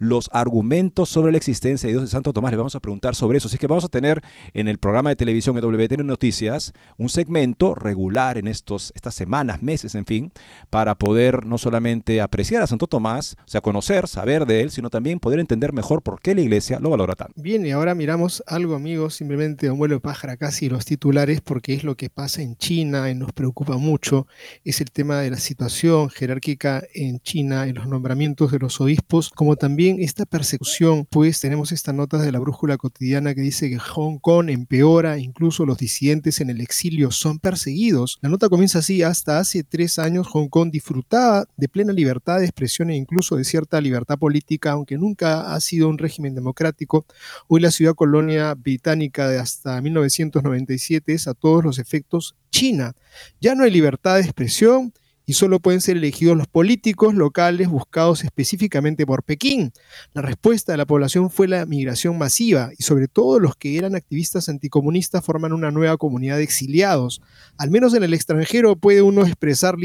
los 0.00 0.30
argumentos 0.32 1.10
sobre 1.10 1.30
la 1.30 1.38
existencia 1.38 1.86
de 1.86 1.92
Dios 1.92 2.02
de 2.02 2.08
Santo 2.08 2.32
Tomás. 2.32 2.50
Le 2.50 2.56
vamos 2.56 2.74
a 2.74 2.80
preguntar 2.80 3.14
sobre 3.14 3.38
eso. 3.38 3.48
Así 3.48 3.58
que 3.58 3.66
vamos 3.66 3.84
a 3.84 3.88
tener 3.88 4.22
en 4.54 4.66
el 4.66 4.78
programa 4.78 5.10
de 5.10 5.16
televisión 5.16 5.54
WTN 5.54 6.06
Noticias 6.06 6.72
un 6.96 7.10
segmento 7.10 7.74
regular 7.74 8.38
en 8.38 8.48
estos, 8.48 8.92
estas 8.96 9.14
semanas, 9.14 9.62
meses, 9.62 9.94
en 9.94 10.06
fin, 10.06 10.32
para 10.70 10.94
poder 10.96 11.44
no 11.44 11.58
solamente 11.58 12.22
apreciar 12.22 12.62
a 12.62 12.66
Santo 12.66 12.86
Tomás, 12.86 13.36
o 13.44 13.48
sea, 13.48 13.60
conocer, 13.60 14.08
saber 14.08 14.46
de 14.46 14.62
él, 14.62 14.70
sino 14.70 14.88
también 14.88 15.20
poder 15.20 15.38
entender 15.38 15.74
mejor 15.74 16.02
por 16.02 16.20
qué 16.22 16.34
la 16.34 16.40
iglesia 16.40 16.80
lo 16.80 16.88
valora 16.88 17.14
tanto. 17.14 17.34
Bien, 17.36 17.66
y 17.66 17.70
ahora 17.70 17.94
miramos 17.94 18.42
algo, 18.46 18.74
amigos, 18.74 19.14
simplemente 19.16 19.70
un 19.70 19.78
vuelo 19.78 19.96
de 19.96 20.00
pájara 20.00 20.38
casi 20.38 20.70
los 20.70 20.86
titulares, 20.86 21.42
porque 21.42 21.74
es 21.74 21.84
lo 21.84 21.94
que 21.96 22.08
pasa 22.08 22.40
en 22.40 22.56
China 22.56 23.10
y 23.10 23.14
nos 23.14 23.32
preocupa 23.32 23.76
mucho. 23.76 24.26
Es 24.64 24.80
el 24.80 24.90
tema 24.90 25.20
de 25.20 25.30
la 25.30 25.36
situación 25.36 26.08
jerárquica 26.08 26.82
en 26.94 27.20
China, 27.20 27.66
en 27.66 27.74
los 27.74 27.86
nombramientos 27.86 28.50
de 28.50 28.58
los 28.58 28.80
obispos, 28.80 29.28
como 29.28 29.56
también 29.56 29.89
esta 29.98 30.26
persecución, 30.26 31.06
pues 31.06 31.40
tenemos 31.40 31.72
esta 31.72 31.92
nota 31.92 32.18
de 32.18 32.30
la 32.30 32.38
brújula 32.38 32.76
cotidiana 32.76 33.34
que 33.34 33.40
dice 33.40 33.68
que 33.68 33.78
Hong 33.78 34.18
Kong 34.18 34.48
empeora, 34.50 35.18
incluso 35.18 35.66
los 35.66 35.78
disidentes 35.78 36.40
en 36.40 36.50
el 36.50 36.60
exilio 36.60 37.10
son 37.10 37.38
perseguidos. 37.38 38.18
La 38.20 38.28
nota 38.28 38.48
comienza 38.48 38.78
así, 38.78 39.02
hasta 39.02 39.38
hace 39.38 39.64
tres 39.64 39.98
años 39.98 40.28
Hong 40.28 40.48
Kong 40.48 40.70
disfrutaba 40.70 41.46
de 41.56 41.68
plena 41.68 41.92
libertad 41.92 42.38
de 42.38 42.44
expresión 42.44 42.90
e 42.90 42.96
incluso 42.96 43.36
de 43.36 43.44
cierta 43.44 43.80
libertad 43.80 44.18
política, 44.18 44.72
aunque 44.72 44.96
nunca 44.96 45.54
ha 45.54 45.60
sido 45.60 45.88
un 45.88 45.98
régimen 45.98 46.34
democrático. 46.34 47.06
Hoy 47.48 47.60
la 47.60 47.70
ciudad 47.70 47.94
colonia 47.94 48.54
británica 48.54 49.28
de 49.28 49.38
hasta 49.38 49.80
1997 49.80 51.12
es 51.12 51.26
a 51.26 51.34
todos 51.34 51.64
los 51.64 51.78
efectos 51.78 52.36
China. 52.50 52.94
Ya 53.40 53.54
no 53.54 53.64
hay 53.64 53.70
libertad 53.70 54.16
de 54.16 54.22
expresión, 54.22 54.92
y 55.30 55.34
solo 55.34 55.60
pueden 55.60 55.80
ser 55.80 55.96
elegidos 55.96 56.36
los 56.36 56.48
políticos 56.48 57.14
locales 57.14 57.68
buscados 57.68 58.24
específicamente 58.24 59.06
por 59.06 59.22
Pekín. 59.22 59.70
La 60.12 60.22
respuesta 60.22 60.72
de 60.72 60.78
la 60.78 60.86
población 60.86 61.30
fue 61.30 61.46
la 61.46 61.66
migración 61.66 62.18
masiva 62.18 62.72
y 62.76 62.82
sobre 62.82 63.06
todo 63.06 63.38
los 63.38 63.54
que 63.54 63.76
eran 63.76 63.94
activistas 63.94 64.48
anticomunistas 64.48 65.24
forman 65.24 65.52
una 65.52 65.70
nueva 65.70 65.96
comunidad 65.98 66.38
de 66.38 66.42
exiliados. 66.42 67.22
Al 67.58 67.70
menos 67.70 67.94
en 67.94 68.02
el 68.02 68.12
extranjero 68.12 68.74
puede 68.74 69.02
uno 69.02 69.24
expresar 69.24 69.76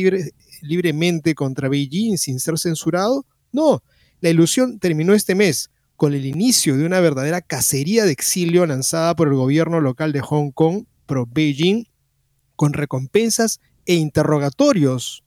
libremente 0.63 1.35
contra 1.35 1.69
Beijing 1.69 2.17
sin 2.17 2.39
ser 2.39 2.57
censurado. 2.57 3.27
No, 3.51 3.83
la 4.21 4.31
ilusión 4.31 4.79
terminó 4.79 5.13
este 5.13 5.35
mes 5.35 5.69
con 5.95 6.15
el 6.15 6.25
inicio 6.25 6.75
de 6.75 6.87
una 6.87 7.01
verdadera 7.01 7.41
cacería 7.41 8.05
de 8.05 8.13
exilio 8.13 8.65
lanzada 8.65 9.15
por 9.15 9.27
el 9.27 9.35
gobierno 9.35 9.79
local 9.79 10.11
de 10.11 10.21
Hong 10.21 10.49
Kong 10.49 10.85
pro 11.05 11.27
Beijing 11.27 11.85
con 12.55 12.73
recompensas 12.73 13.59
e 13.85 13.93
interrogatorios 13.93 15.21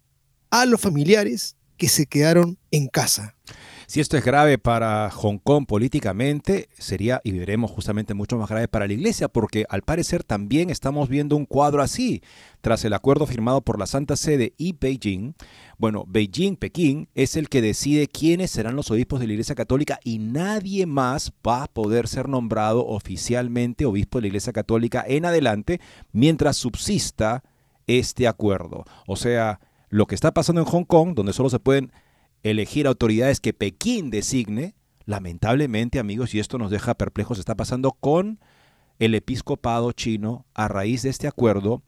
a 0.51 0.67
los 0.67 0.81
familiares 0.81 1.57
que 1.77 1.89
se 1.89 2.07
quedaron 2.07 2.59
en 2.71 2.89
casa. 2.89 3.35
Si 3.87 4.01
esto 4.01 4.19
es 4.19 4.25
grave 4.25 4.59
para 4.59 5.11
Hong 5.11 5.39
Kong 5.39 5.65
políticamente, 5.65 6.69
sería 6.77 7.23
y 7.25 7.33
veremos 7.33 7.71
justamente 7.71 8.13
mucho 8.13 8.37
más 8.37 8.51
grave 8.51 8.69
para 8.69 8.87
la 8.87 8.93
Iglesia, 8.93 9.29
porque 9.29 9.65
al 9.71 9.81
parecer 9.81 10.25
también 10.25 10.69
estamos 10.69 11.09
viendo 11.09 11.37
un 11.37 11.47
cuadro 11.47 11.81
así. 11.81 12.23
Tras 12.61 12.85
el 12.85 12.93
acuerdo 12.93 13.25
firmado 13.25 13.63
por 13.63 13.79
la 13.79 13.87
Santa 13.87 14.17
Sede 14.17 14.53
y 14.59 14.75
Beijing, 14.79 15.33
bueno, 15.79 16.05
Beijing, 16.07 16.57
Pekín, 16.57 17.09
es 17.15 17.35
el 17.37 17.49
que 17.49 17.63
decide 17.63 18.09
quiénes 18.09 18.51
serán 18.51 18.77
los 18.77 18.91
obispos 18.91 19.21
de 19.21 19.27
la 19.27 19.33
Iglesia 19.33 19.55
Católica 19.55 19.99
y 20.05 20.19
nadie 20.19 20.85
más 20.85 21.33
va 21.47 21.63
a 21.63 21.69
poder 21.69 22.09
ser 22.09 22.29
nombrado 22.29 22.87
oficialmente 22.87 23.87
obispo 23.87 24.19
de 24.19 24.23
la 24.23 24.29
Iglesia 24.29 24.53
Católica 24.53 25.03
en 25.09 25.25
adelante 25.25 25.81
mientras 26.13 26.59
subsista 26.59 27.43
este 27.87 28.29
acuerdo. 28.29 28.85
O 29.07 29.17
sea, 29.17 29.61
lo 29.89 30.07
que 30.07 30.15
está 30.15 30.33
pasando 30.33 30.61
en 30.61 30.67
Hong 30.67 30.85
Kong, 30.85 31.15
donde 31.15 31.33
solo 31.33 31.51
se 31.51 31.61
pueden 31.61 31.93
elegir 32.43 32.87
autoridades 32.87 33.41
que 33.41 33.53
Pekín 33.53 34.11
designe, 34.11 34.75
lamentablemente 35.05 35.99
amigos, 35.99 36.35
y 36.35 36.41
esto 36.41 36.59
nos 36.59 36.71
deja 36.71 36.95
perplejos, 36.95 37.39
está 37.39 37.55
pasando 37.55 37.93
con 37.93 38.39
el 38.99 39.15
episcopado 39.15 39.93
chino 39.93 40.47
a 40.55 40.69
raíz 40.69 41.03
de 41.03 41.11
este 41.11 41.27
acuerdo. 41.27 41.83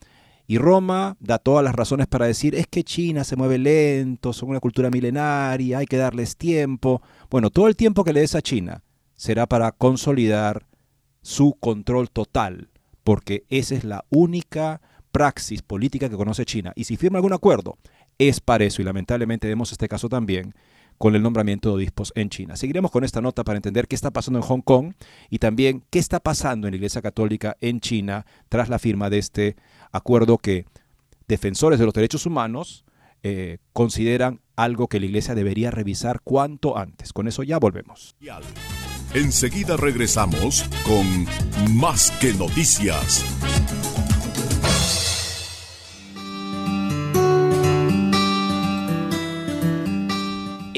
Y 0.47 0.59
Roma 0.59 1.17
da 1.21 1.39
todas 1.39 1.63
las 1.63 1.75
razones 1.75 2.09
para 2.09 2.27
decir, 2.27 2.55
es 2.55 2.67
que 2.67 2.83
China 2.83 3.23
se 3.23 3.37
mueve 3.37 3.59
lento, 3.59 4.33
son 4.33 4.49
una 4.49 4.61
cultura 4.61 4.91
milenaria, 4.91 5.79
hay 5.79 5.87
que 5.87 5.97
darles 5.97 6.37
tiempo. 6.37 7.03
Bueno, 7.31 7.51
todo 7.51 7.69
el 7.69 7.77
tiempo 7.77 8.03
que 8.03 8.13
le 8.13 8.21
des 8.21 8.35
a 8.35 8.43
China 8.43 8.83
será 9.15 9.47
para 9.47 9.71
consolidar 9.71 10.67
su 11.23 11.55
control 11.61 12.11
total, 12.11 12.71
porque 13.05 13.45
esa 13.49 13.75
es 13.77 13.85
la 13.85 14.05
única 14.11 14.81
praxis 15.13 15.63
política 15.63 16.09
que 16.09 16.17
conoce 16.17 16.45
China. 16.45 16.73
Y 16.77 16.85
si 16.85 16.97
firma 16.97 17.19
algún 17.19 17.33
acuerdo, 17.33 17.79
es 18.19 18.41
para 18.41 18.65
eso. 18.65 18.83
Y 18.83 18.85
lamentablemente 18.85 19.49
vemos 19.49 19.73
este 19.73 19.89
caso 19.89 20.09
también 20.09 20.55
con 20.99 21.15
el 21.15 21.23
nombramiento 21.23 21.71
de 21.71 21.77
obispos 21.77 22.13
en 22.15 22.29
China. 22.29 22.57
Seguiremos 22.57 22.91
con 22.91 23.05
esta 23.05 23.23
nota 23.23 23.43
para 23.43 23.57
entender 23.57 23.89
qué 23.89 23.95
está 23.95 24.11
pasando 24.11 24.39
en 24.39 24.45
Hong 24.45 24.61
Kong 24.61 24.93
y 25.31 25.39
también 25.39 25.83
qué 25.89 25.99
está 25.99 26.21
pasando 26.21 26.67
en 26.67 26.73
la 26.73 26.77
Iglesia 26.77 27.01
Católica 27.01 27.57
en 27.63 27.81
China 27.81 28.27
tras 28.51 28.69
la 28.69 28.79
firma 28.79 29.09
de 29.09 29.17
este 29.17 29.57
acuerdo 29.93 30.37
que 30.37 30.67
defensores 31.27 31.79
de 31.79 31.87
los 31.87 31.95
derechos 31.95 32.27
humanos 32.27 32.85
eh, 33.23 33.59
consideran 33.73 34.41
algo 34.57 34.89
que 34.89 35.01
la 35.01 35.07
Iglesia 35.07 35.35
debería 35.35 35.71
revisar 35.71 36.21
cuanto 36.21 36.77
antes. 36.77 37.15
Con 37.15 37.29
eso 37.29 37.43
ya 37.43 37.59
volvemos. 37.59 38.15
Enseguida 39.15 39.77
regresamos 39.79 40.65
con 40.85 41.27
Más 41.77 42.11
que 42.21 42.35
Noticias. 42.35 43.25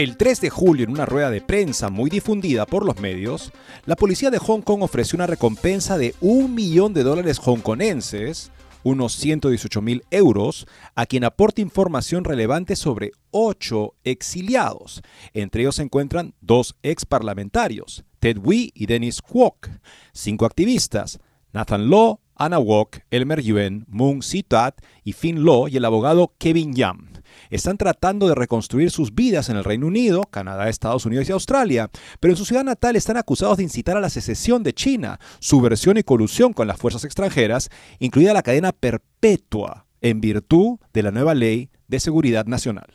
El 0.00 0.16
3 0.16 0.40
de 0.40 0.48
julio, 0.48 0.86
en 0.86 0.92
una 0.92 1.04
rueda 1.04 1.30
de 1.30 1.42
prensa 1.42 1.90
muy 1.90 2.08
difundida 2.08 2.64
por 2.64 2.86
los 2.86 2.98
medios, 3.00 3.52
la 3.84 3.96
policía 3.96 4.30
de 4.30 4.38
Hong 4.38 4.62
Kong 4.62 4.82
ofreció 4.82 5.18
una 5.18 5.26
recompensa 5.26 5.98
de 5.98 6.14
un 6.22 6.54
millón 6.54 6.94
de 6.94 7.02
dólares 7.02 7.38
hongkonenses, 7.44 8.50
unos 8.82 9.12
118 9.12 9.82
mil 9.82 10.02
euros, 10.10 10.66
a 10.94 11.04
quien 11.04 11.24
aporte 11.24 11.60
información 11.60 12.24
relevante 12.24 12.76
sobre 12.76 13.12
ocho 13.30 13.92
exiliados. 14.02 15.02
Entre 15.34 15.60
ellos 15.60 15.76
se 15.76 15.82
encuentran 15.82 16.32
dos 16.40 16.76
ex 16.82 17.04
parlamentarios, 17.04 18.02
Ted 18.20 18.38
Wee 18.42 18.72
y 18.74 18.86
Dennis 18.86 19.20
Kwok, 19.20 19.68
cinco 20.14 20.46
activistas, 20.46 21.20
Nathan 21.52 21.90
Law, 21.90 22.20
Anna 22.36 22.58
Wok, 22.58 23.00
Elmer 23.10 23.42
Yuen, 23.42 23.84
Moon 23.86 24.22
Si-tat 24.22 24.80
y 25.04 25.12
Finn 25.12 25.44
Law 25.44 25.68
y 25.68 25.76
el 25.76 25.84
abogado 25.84 26.32
Kevin 26.38 26.72
Yam 26.72 27.09
están 27.50 27.76
tratando 27.76 28.28
de 28.28 28.34
reconstruir 28.34 28.90
sus 28.90 29.14
vidas 29.14 29.48
en 29.48 29.56
el 29.56 29.64
Reino 29.64 29.86
Unido, 29.86 30.22
Canadá, 30.30 30.68
Estados 30.68 31.06
Unidos 31.06 31.28
y 31.28 31.32
Australia, 31.32 31.90
pero 32.20 32.32
en 32.32 32.36
su 32.36 32.44
ciudad 32.44 32.64
natal 32.64 32.96
están 32.96 33.16
acusados 33.16 33.56
de 33.56 33.64
incitar 33.64 33.96
a 33.96 34.00
la 34.00 34.10
secesión 34.10 34.62
de 34.62 34.72
China, 34.72 35.20
subversión 35.38 35.96
y 35.96 36.02
colusión 36.02 36.52
con 36.52 36.66
las 36.66 36.78
fuerzas 36.78 37.04
extranjeras, 37.04 37.70
incluida 37.98 38.32
la 38.32 38.42
cadena 38.42 38.72
perpetua, 38.72 39.86
en 40.00 40.20
virtud 40.20 40.78
de 40.92 41.02
la 41.02 41.10
nueva 41.10 41.34
ley 41.34 41.70
de 41.88 42.00
seguridad 42.00 42.46
nacional. 42.46 42.86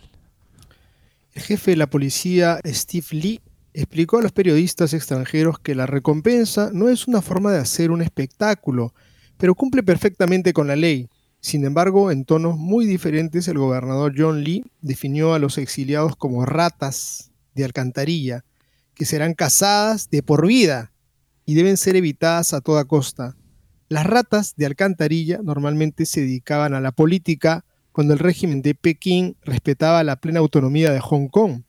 El 1.34 1.42
jefe 1.42 1.72
de 1.72 1.78
la 1.78 1.90
policía, 1.90 2.60
Steve 2.66 3.08
Lee, 3.12 3.42
explicó 3.74 4.18
a 4.18 4.22
los 4.22 4.32
periodistas 4.32 4.94
extranjeros 4.94 5.60
que 5.60 5.76
la 5.76 5.86
recompensa 5.86 6.70
no 6.74 6.88
es 6.88 7.08
una 7.08 7.22
forma 7.22 7.52
de 7.52 7.60
hacer 7.60 7.92
un 7.92 8.02
espectáculo, 8.02 8.94
pero 9.38 9.54
cumple 9.54 9.84
perfectamente 9.84 10.54
con 10.54 10.68
la 10.68 10.78
ley. 10.78 11.10
Sin 11.46 11.64
embargo, 11.64 12.10
en 12.10 12.26
tonos 12.26 12.58
muy 12.58 12.88
diferentes, 12.88 13.48
el 13.48 13.60
gobernador 13.60 14.16
John 14.18 14.44
Lee 14.44 14.66
definió 14.82 15.36
a 15.36 15.38
los 15.38 15.60
exiliados 15.60 16.16
como 16.16 16.44
ratas 16.44 17.30
de 17.54 17.64
alcantarilla, 17.64 18.44
que 18.96 19.06
serán 19.06 19.36
cazadas 19.36 20.10
de 20.10 20.24
por 20.24 20.48
vida 20.48 20.92
y 21.46 21.54
deben 21.54 21.78
ser 21.78 21.98
evitadas 21.98 22.56
a 22.56 22.62
toda 22.62 22.86
costa. 22.86 23.38
Las 23.90 24.08
ratas 24.08 24.56
de 24.56 24.66
alcantarilla 24.66 25.40
normalmente 25.44 26.08
se 26.08 26.22
dedicaban 26.22 26.74
a 26.74 26.82
la 26.82 26.92
política 26.92 27.64
cuando 27.92 28.14
el 28.14 28.20
régimen 28.20 28.64
de 28.64 28.74
Pekín 28.74 29.38
respetaba 29.44 30.04
la 30.04 30.16
plena 30.16 30.40
autonomía 30.40 30.92
de 30.92 31.00
Hong 31.00 31.28
Kong. 31.28 31.62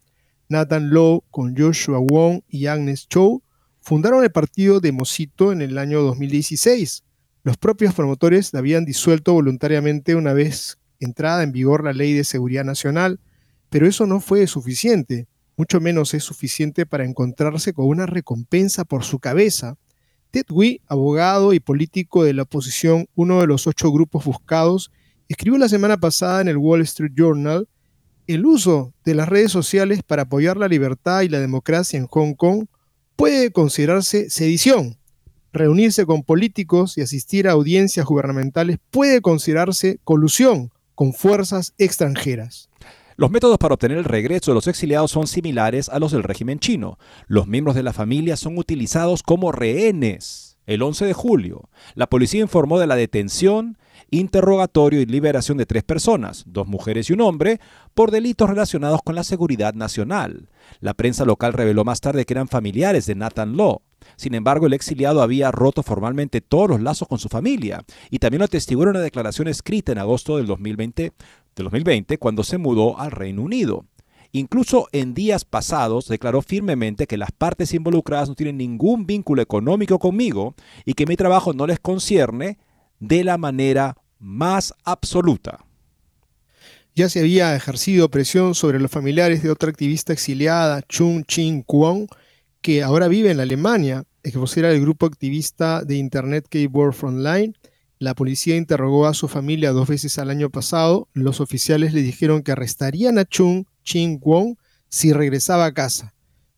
Nathan 0.49 0.89
Law 0.89 1.23
con 1.31 1.55
Joshua 1.55 1.99
Wong 1.99 2.41
y 2.49 2.65
Agnes 2.65 3.09
Chow 3.11 3.43
fundaron 3.83 4.25
el 4.25 4.33
partido 4.33 4.81
de 4.81 4.93
Mosito 4.93 5.53
en 5.53 5.61
el 5.61 5.77
año 5.77 6.01
2016 6.01 7.03
los 7.47 7.57
propios 7.57 7.95
promotores 7.95 8.53
la 8.53 8.59
habían 8.59 8.85
disuelto 8.85 9.33
voluntariamente 9.33 10.17
una 10.17 10.33
vez 10.33 10.79
entrada 10.99 11.45
en 11.45 11.53
vigor 11.53 11.85
la 11.85 11.93
Ley 11.93 12.13
de 12.13 12.25
Seguridad 12.25 12.65
Nacional, 12.65 13.21
pero 13.71 13.87
eso 13.87 14.05
no 14.05 14.19
fue 14.19 14.49
suficiente, 14.49 15.29
mucho 15.57 15.81
menos 15.81 16.13
es 16.15 16.25
suficiente 16.25 16.87
para 16.87 17.05
encontrarse 17.05 17.73
con 17.73 17.87
una 17.87 18.05
recompensa 18.05 18.85
por 18.85 19.05
su 19.05 19.21
cabeza. 19.21 19.77
Ted 20.33 20.47
Wee, 20.51 20.81
abogado 20.89 21.53
y 21.53 21.61
político 21.61 22.25
de 22.25 22.35
la 22.35 22.43
oposición, 22.43 23.07
uno 23.15 23.41
de 23.41 23.47
los 23.47 23.69
ocho 23.69 23.93
grupos 23.93 24.25
buscados, 24.25 24.91
escribió 25.29 25.57
la 25.57 25.69
semana 25.69 25.99
pasada 25.99 26.41
en 26.41 26.49
el 26.49 26.57
Wall 26.57 26.81
Street 26.81 27.13
Journal 27.15 27.69
el 28.27 28.45
uso 28.45 28.93
de 29.05 29.15
las 29.15 29.29
redes 29.29 29.53
sociales 29.53 30.01
para 30.05 30.23
apoyar 30.23 30.57
la 30.57 30.67
libertad 30.67 31.21
y 31.21 31.29
la 31.29 31.39
democracia 31.39 31.97
en 31.97 32.09
Hong 32.09 32.35
Kong 32.35 32.67
puede 33.15 33.53
considerarse 33.53 34.31
sedición 34.31 34.99
reunirse 35.57 36.07
con 36.07 36.23
políticos 36.23 36.97
y 36.99 37.03
asistir 37.03 37.49
a 37.49 37.53
audiencias 37.53 38.07
gubernamentales 38.07 38.79
puede 38.91 39.21
considerarse 39.21 39.99
colusión 40.05 40.71
con 40.95 41.13
fuerzas 41.13 41.75
extranjeras. 41.79 42.71
Los 43.17 43.31
métodos 43.31 43.57
para 43.57 43.75
obtener 43.75 43.97
el 43.97 44.05
regreso 44.05 44.51
de 44.51 44.57
los 44.57 44.67
exiliados 44.67 45.11
son 45.11 45.27
similares 45.27 45.89
a 45.89 45.99
los 45.99 46.13
del 46.13 46.23
régimen 46.23 46.59
chino. 46.59 46.99
Los 47.27 47.47
miembros 47.47 47.75
de 47.75 47.83
la 47.83 47.95
familia 47.95 48.37
son 48.37 48.59
utilizados 48.59 49.23
como 49.23 49.53
rehenes. 49.53 50.59
El 50.67 50.83
11 50.83 51.07
de 51.07 51.13
julio, 51.13 51.71
la 51.95 52.09
policía 52.09 52.43
informó 52.43 52.79
de 52.79 52.87
la 52.87 52.97
detención, 52.97 53.79
interrogatorio 54.11 55.01
y 55.01 55.07
liberación 55.07 55.57
de 55.59 55.65
tres 55.65 55.85
personas, 55.85 56.45
dos 56.47 56.67
mujeres 56.67 57.09
y 57.09 57.13
un 57.13 57.21
hombre, 57.21 57.61
por 57.95 58.11
delitos 58.11 58.51
relacionados 58.51 59.01
con 59.03 59.15
la 59.15 59.25
seguridad 59.25 59.75
nacional. 59.75 60.51
La 60.81 60.93
prensa 60.93 61.25
local 61.25 61.53
reveló 61.53 61.85
más 61.85 62.01
tarde 62.01 62.25
que 62.25 62.35
eran 62.35 62.49
familiares 62.49 63.07
de 63.07 63.15
Nathan 63.15 63.57
Law. 63.57 63.81
Sin 64.17 64.35
embargo, 64.35 64.67
el 64.67 64.73
exiliado 64.73 65.23
había 65.23 65.51
roto 65.51 65.83
formalmente 65.83 66.41
todos 66.41 66.71
los 66.71 66.81
lazos 66.81 67.07
con 67.07 67.19
su 67.19 67.29
familia 67.29 67.85
y 68.11 68.19
también 68.19 68.41
lo 68.41 68.47
atestiguó 68.47 68.83
en 68.85 68.91
una 68.91 69.01
declaración 69.01 69.49
escrita 69.49 69.93
en 69.93 69.99
agosto 69.99 70.39
del 70.39 70.47
2020 70.47 71.13
de 71.57 71.63
2020 71.63 72.19
cuando 72.19 72.45
se 72.45 72.59
mudó 72.59 72.99
al 72.99 73.11
Reino 73.11 73.43
Unido. 73.43 73.85
Incluso 74.33 74.89
en 74.93 75.15
días 75.15 75.45
pasados 75.45 76.09
declaró 76.09 76.43
firmemente 76.43 77.07
que 77.07 77.17
las 77.17 77.33
partes 77.33 77.73
involucradas 77.73 78.29
no 78.29 78.35
tienen 78.35 78.59
ningún 78.59 79.07
vínculo 79.07 79.41
económico 79.41 79.99
conmigo 79.99 80.55
y 80.85 80.95
que 80.95 81.07
mi 81.07 81.17
trabajo 81.17 81.53
no 81.53 81.67
les 81.67 81.81
concierne 81.81 82.59
de 82.99 83.25
la 83.25 83.39
manera 83.39 83.97
más 84.19 84.75
absoluta. 84.85 85.65
Ya 86.95 87.09
se 87.09 87.21
había 87.21 87.55
ejercido 87.55 88.11
presión 88.11 88.55
sobre 88.55 88.81
los 88.81 88.91
familiares 88.91 89.43
de 89.43 89.51
otra 89.51 89.69
activista 89.69 90.13
exiliada, 90.13 90.83
Chung 90.83 91.25
Ching 91.25 91.63
Kwon, 91.63 92.07
que 92.63 92.83
ahora 92.83 93.09
vive 93.09 93.31
en 93.31 93.41
Alemania, 93.41 94.05
ex 94.27 94.37
vocera 94.37 94.71
del 94.71 94.81
grupo 94.81 95.07
activista 95.07 95.83
de 95.83 95.97
Internet 95.97 96.47
Keyboard 96.49 96.95
Frontline, 96.95 97.55
la 98.01 98.15
policía 98.15 98.57
interrogó 98.57 99.07
a 99.07 99.15
su 99.15 99.29
familia 99.29 99.71
dos 99.71 99.89
veces 99.89 100.19
al 100.19 100.31
año 100.31 100.51
pasado. 100.51 101.09
Los 101.15 101.41
oficiales 101.41 101.95
le 101.95 102.03
dijeron 102.03 102.43
que 102.43 102.53
arrestarían 102.53 103.19
a 103.19 103.25
Chung 103.25 103.65
Ching 103.85 104.19
Wong 104.21 104.57
si 104.89 105.13
regresaba 105.13 105.65
a 105.65 105.73
casa. 105.73 106.13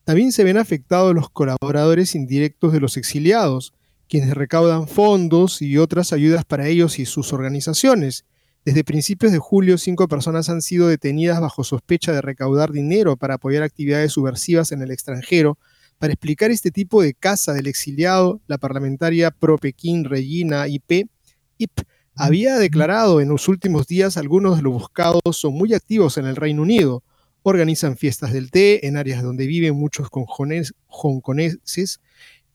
También 0.04 0.32
se 0.32 0.44
ven 0.44 0.56
afectados 0.56 1.14
los 1.14 1.28
colaboradores 1.28 2.14
indirectos 2.14 2.72
de 2.72 2.80
los 2.80 2.96
exiliados, 2.96 3.74
quienes 4.08 4.34
recaudan 4.34 4.88
fondos 4.88 5.60
y 5.60 5.76
otras 5.76 6.14
ayudas 6.14 6.46
para 6.46 6.66
ellos 6.66 6.98
y 6.98 7.04
sus 7.04 7.34
organizaciones. 7.34 8.24
Desde 8.64 8.82
principios 8.82 9.30
de 9.30 9.38
julio, 9.38 9.76
cinco 9.76 10.08
personas 10.08 10.48
han 10.48 10.62
sido 10.62 10.88
detenidas 10.88 11.40
bajo 11.40 11.64
sospecha 11.64 12.12
de 12.12 12.22
recaudar 12.22 12.72
dinero 12.72 13.16
para 13.16 13.34
apoyar 13.34 13.62
actividades 13.62 14.12
subversivas 14.12 14.72
en 14.72 14.80
el 14.80 14.90
extranjero. 14.90 15.58
Para 15.98 16.12
explicar 16.12 16.52
este 16.52 16.70
tipo 16.70 17.02
de 17.02 17.12
casa 17.12 17.52
del 17.52 17.66
exiliado, 17.66 18.40
la 18.46 18.58
parlamentaria 18.58 19.32
pro-Pekín 19.32 20.04
Regina 20.04 20.68
IP 20.68 21.08
IP 21.58 21.80
había 22.14 22.56
declarado 22.56 23.20
en 23.20 23.28
los 23.28 23.48
últimos 23.48 23.86
días 23.88 24.16
algunos 24.16 24.56
de 24.56 24.62
los 24.62 24.72
buscados 24.72 25.20
son 25.32 25.54
muy 25.54 25.74
activos 25.74 26.16
en 26.16 26.26
el 26.26 26.36
Reino 26.36 26.62
Unido. 26.62 27.02
Organizan 27.42 27.96
fiestas 27.96 28.32
del 28.32 28.50
té 28.50 28.86
en 28.86 28.96
áreas 28.96 29.22
donde 29.22 29.46
viven 29.46 29.74
muchos 29.74 30.08
hongkoneses. 30.88 32.00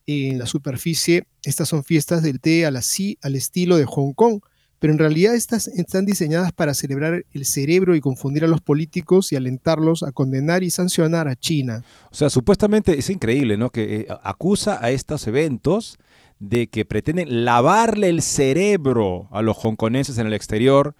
En 0.06 0.38
la 0.38 0.46
superficie, 0.46 1.26
estas 1.42 1.68
son 1.68 1.84
fiestas 1.84 2.22
del 2.22 2.40
té 2.40 2.66
al, 2.66 2.76
así, 2.76 3.18
al 3.22 3.36
estilo 3.36 3.76
de 3.76 3.86
Hong 3.86 4.12
Kong, 4.12 4.40
pero 4.78 4.92
en 4.92 4.98
realidad 4.98 5.34
estas 5.34 5.68
están 5.68 6.04
diseñadas 6.04 6.52
para 6.52 6.74
celebrar 6.74 7.24
el 7.32 7.44
cerebro 7.46 7.94
y 7.94 8.00
confundir 8.00 8.44
a 8.44 8.48
los 8.48 8.60
políticos 8.60 9.32
y 9.32 9.36
alentarlos 9.36 10.02
a 10.02 10.12
condenar 10.12 10.62
y 10.62 10.70
sancionar 10.70 11.28
a 11.28 11.36
China. 11.36 11.82
O 12.10 12.14
sea, 12.14 12.28
supuestamente 12.28 12.98
es 12.98 13.08
increíble, 13.08 13.56
¿no? 13.56 13.70
Que 13.70 14.00
eh, 14.00 14.06
acusa 14.22 14.78
a 14.84 14.90
estos 14.90 15.26
eventos 15.26 15.98
de 16.38 16.66
que 16.66 16.84
pretenden 16.84 17.44
lavarle 17.44 18.08
el 18.08 18.20
cerebro 18.20 19.28
a 19.30 19.40
los 19.40 19.56
hongkoneses 19.56 20.18
en 20.18 20.26
el 20.26 20.34
exterior. 20.34 20.94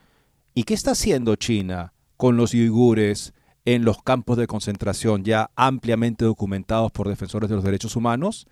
¿Y 0.54 0.62
qué 0.62 0.74
está 0.74 0.92
haciendo 0.92 1.36
China 1.36 1.92
con 2.16 2.36
los 2.36 2.54
uigures 2.54 3.34
en 3.66 3.84
los 3.84 4.02
campos 4.02 4.36
de 4.36 4.46
concentración 4.46 5.24
ya 5.24 5.50
ampliamente 5.56 6.24
documentados 6.24 6.92
por 6.92 7.08
defensores 7.08 7.50
de 7.50 7.56
los 7.56 7.64
derechos 7.64 7.96
humanos? 7.96 8.46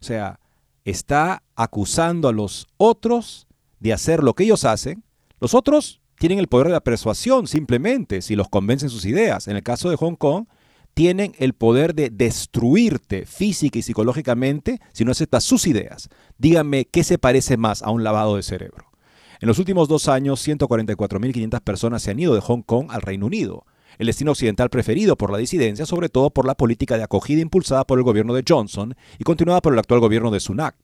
O 0.00 0.04
sea, 0.04 0.38
está 0.84 1.42
acusando 1.56 2.28
a 2.28 2.32
los 2.32 2.68
otros 2.76 3.47
de 3.80 3.92
hacer 3.92 4.22
lo 4.22 4.34
que 4.34 4.44
ellos 4.44 4.64
hacen. 4.64 5.04
Los 5.40 5.54
otros 5.54 6.00
tienen 6.18 6.38
el 6.38 6.48
poder 6.48 6.66
de 6.68 6.72
la 6.72 6.80
persuasión 6.80 7.46
simplemente 7.46 8.22
si 8.22 8.36
los 8.36 8.48
convencen 8.48 8.90
sus 8.90 9.04
ideas. 9.04 9.48
En 9.48 9.56
el 9.56 9.62
caso 9.62 9.90
de 9.90 9.96
Hong 9.96 10.16
Kong, 10.16 10.46
tienen 10.94 11.32
el 11.38 11.54
poder 11.54 11.94
de 11.94 12.10
destruirte 12.10 13.24
física 13.24 13.78
y 13.78 13.82
psicológicamente 13.82 14.80
si 14.92 15.04
no 15.04 15.12
aceptas 15.12 15.44
sus 15.44 15.66
ideas. 15.68 16.08
Díganme 16.38 16.86
qué 16.86 17.04
se 17.04 17.18
parece 17.18 17.56
más 17.56 17.82
a 17.82 17.90
un 17.90 18.02
lavado 18.02 18.34
de 18.34 18.42
cerebro. 18.42 18.86
En 19.40 19.46
los 19.46 19.60
últimos 19.60 19.86
dos 19.86 20.08
años, 20.08 20.44
144.500 20.46 21.60
personas 21.60 22.02
se 22.02 22.10
han 22.10 22.18
ido 22.18 22.34
de 22.34 22.40
Hong 22.40 22.62
Kong 22.62 22.88
al 22.90 23.02
Reino 23.02 23.26
Unido, 23.26 23.64
el 23.98 24.08
destino 24.08 24.32
occidental 24.32 24.70
preferido 24.70 25.16
por 25.16 25.30
la 25.30 25.38
disidencia, 25.38 25.86
sobre 25.86 26.08
todo 26.08 26.30
por 26.30 26.44
la 26.44 26.56
política 26.56 26.96
de 26.96 27.04
acogida 27.04 27.40
impulsada 27.40 27.84
por 27.84 27.98
el 27.98 28.04
gobierno 28.04 28.34
de 28.34 28.42
Johnson 28.46 28.96
y 29.20 29.24
continuada 29.24 29.60
por 29.60 29.72
el 29.72 29.78
actual 29.78 30.00
gobierno 30.00 30.32
de 30.32 30.40
Sunak. 30.40 30.74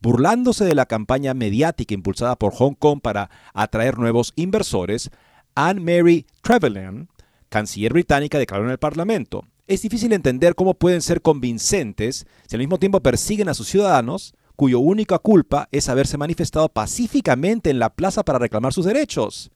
Burlándose 0.00 0.64
de 0.64 0.74
la 0.74 0.86
campaña 0.86 1.34
mediática 1.34 1.94
impulsada 1.94 2.36
por 2.36 2.54
Hong 2.54 2.74
Kong 2.74 3.00
para 3.00 3.30
atraer 3.54 3.98
nuevos 3.98 4.32
inversores, 4.36 5.10
Anne 5.54 5.80
Mary 5.80 6.26
Trevelyan, 6.42 7.08
canciller 7.48 7.92
británica, 7.92 8.38
declaró 8.38 8.64
en 8.64 8.70
el 8.70 8.78
Parlamento, 8.78 9.44
es 9.66 9.82
difícil 9.82 10.12
entender 10.14 10.54
cómo 10.54 10.74
pueden 10.74 11.02
ser 11.02 11.20
convincentes 11.20 12.26
si 12.46 12.56
al 12.56 12.60
mismo 12.60 12.78
tiempo 12.78 13.00
persiguen 13.00 13.50
a 13.50 13.54
sus 13.54 13.68
ciudadanos, 13.68 14.34
cuya 14.56 14.78
única 14.78 15.18
culpa 15.18 15.68
es 15.70 15.88
haberse 15.88 16.16
manifestado 16.16 16.68
pacíficamente 16.70 17.70
en 17.70 17.78
la 17.78 17.94
plaza 17.94 18.24
para 18.24 18.38
reclamar 18.38 18.72
sus 18.72 18.86
derechos. 18.86 19.50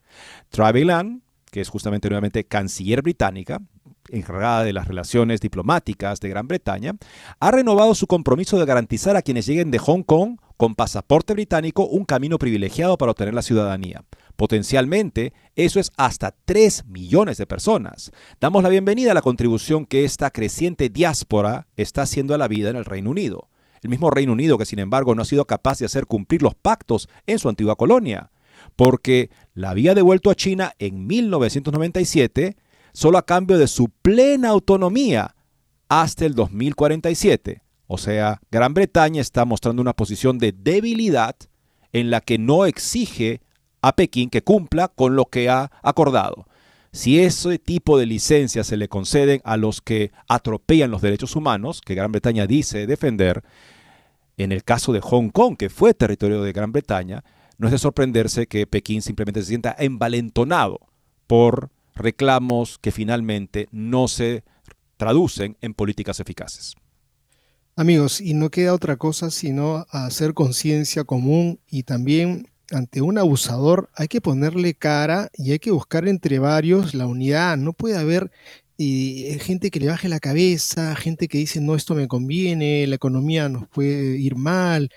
Trevelyan, 0.50 1.22
que 1.50 1.60
es 1.60 1.68
justamente 1.70 2.08
nuevamente 2.08 2.44
canciller 2.44 3.02
británica, 3.02 3.60
encargada 4.12 4.62
de 4.62 4.72
las 4.72 4.86
relaciones 4.86 5.40
diplomáticas 5.40 6.20
de 6.20 6.28
Gran 6.28 6.46
Bretaña, 6.46 6.94
ha 7.40 7.50
renovado 7.50 7.94
su 7.94 8.06
compromiso 8.06 8.58
de 8.58 8.66
garantizar 8.66 9.16
a 9.16 9.22
quienes 9.22 9.46
lleguen 9.46 9.70
de 9.70 9.78
Hong 9.78 10.02
Kong 10.02 10.36
con 10.56 10.76
pasaporte 10.76 11.32
británico 11.32 11.86
un 11.86 12.04
camino 12.04 12.38
privilegiado 12.38 12.96
para 12.96 13.10
obtener 13.10 13.34
la 13.34 13.42
ciudadanía. 13.42 14.04
Potencialmente, 14.36 15.32
eso 15.56 15.80
es 15.80 15.90
hasta 15.96 16.34
3 16.44 16.86
millones 16.86 17.38
de 17.38 17.46
personas. 17.46 18.12
Damos 18.40 18.62
la 18.62 18.68
bienvenida 18.68 19.10
a 19.10 19.14
la 19.14 19.22
contribución 19.22 19.86
que 19.86 20.04
esta 20.04 20.30
creciente 20.30 20.88
diáspora 20.88 21.66
está 21.76 22.02
haciendo 22.02 22.34
a 22.34 22.38
la 22.38 22.48
vida 22.48 22.70
en 22.70 22.76
el 22.76 22.84
Reino 22.84 23.10
Unido. 23.10 23.48
El 23.82 23.90
mismo 23.90 24.10
Reino 24.10 24.32
Unido 24.32 24.58
que, 24.58 24.66
sin 24.66 24.78
embargo, 24.78 25.14
no 25.14 25.22
ha 25.22 25.24
sido 25.24 25.46
capaz 25.46 25.80
de 25.80 25.86
hacer 25.86 26.06
cumplir 26.06 26.42
los 26.42 26.54
pactos 26.54 27.08
en 27.26 27.40
su 27.40 27.48
antigua 27.48 27.74
colonia, 27.74 28.30
porque 28.76 29.30
la 29.54 29.70
había 29.70 29.94
devuelto 29.94 30.30
a 30.30 30.36
China 30.36 30.74
en 30.78 31.06
1997 31.06 32.56
solo 32.92 33.18
a 33.18 33.26
cambio 33.26 33.58
de 33.58 33.68
su 33.68 33.88
plena 33.88 34.50
autonomía 34.50 35.34
hasta 35.88 36.24
el 36.24 36.34
2047. 36.34 37.62
O 37.86 37.98
sea, 37.98 38.40
Gran 38.50 38.74
Bretaña 38.74 39.20
está 39.20 39.44
mostrando 39.44 39.82
una 39.82 39.92
posición 39.92 40.38
de 40.38 40.52
debilidad 40.52 41.36
en 41.92 42.10
la 42.10 42.20
que 42.20 42.38
no 42.38 42.64
exige 42.64 43.42
a 43.82 43.94
Pekín 43.94 44.30
que 44.30 44.42
cumpla 44.42 44.88
con 44.88 45.16
lo 45.16 45.26
que 45.26 45.50
ha 45.50 45.70
acordado. 45.82 46.46
Si 46.92 47.20
ese 47.20 47.58
tipo 47.58 47.98
de 47.98 48.06
licencias 48.06 48.66
se 48.66 48.76
le 48.76 48.88
conceden 48.88 49.40
a 49.44 49.56
los 49.56 49.80
que 49.80 50.12
atropellan 50.28 50.90
los 50.90 51.02
derechos 51.02 51.36
humanos, 51.36 51.80
que 51.80 51.94
Gran 51.94 52.12
Bretaña 52.12 52.46
dice 52.46 52.86
defender, 52.86 53.42
en 54.36 54.52
el 54.52 54.62
caso 54.64 54.92
de 54.92 55.00
Hong 55.00 55.30
Kong, 55.30 55.56
que 55.56 55.70
fue 55.70 55.94
territorio 55.94 56.42
de 56.42 56.52
Gran 56.52 56.72
Bretaña, 56.72 57.24
no 57.58 57.68
es 57.68 57.72
de 57.72 57.78
sorprenderse 57.78 58.46
que 58.46 58.66
Pekín 58.66 59.02
simplemente 59.02 59.40
se 59.40 59.48
sienta 59.48 59.74
envalentonado 59.78 60.80
por 61.26 61.70
reclamos 61.94 62.78
que 62.78 62.90
finalmente 62.90 63.68
no 63.70 64.08
se 64.08 64.44
traducen 64.96 65.56
en 65.60 65.74
políticas 65.74 66.20
eficaces. 66.20 66.74
Amigos, 67.74 68.20
y 68.20 68.34
no 68.34 68.50
queda 68.50 68.74
otra 68.74 68.96
cosa 68.96 69.30
sino 69.30 69.86
hacer 69.90 70.34
conciencia 70.34 71.04
común 71.04 71.58
y 71.70 71.84
también 71.84 72.48
ante 72.70 73.02
un 73.02 73.18
abusador 73.18 73.90
hay 73.94 74.08
que 74.08 74.20
ponerle 74.20 74.74
cara 74.74 75.30
y 75.34 75.52
hay 75.52 75.58
que 75.58 75.70
buscar 75.70 76.06
entre 76.08 76.38
varios 76.38 76.94
la 76.94 77.06
unidad. 77.06 77.56
No 77.56 77.72
puede 77.72 77.96
haber 77.96 78.30
eh, 78.78 79.38
gente 79.40 79.70
que 79.70 79.80
le 79.80 79.88
baje 79.88 80.08
la 80.08 80.20
cabeza, 80.20 80.94
gente 80.96 81.28
que 81.28 81.38
dice, 81.38 81.60
no, 81.60 81.74
esto 81.74 81.94
me 81.94 82.08
conviene, 82.08 82.86
la 82.86 82.96
economía 82.96 83.48
nos 83.48 83.68
puede 83.68 84.18
ir 84.18 84.36
mal. 84.36 84.90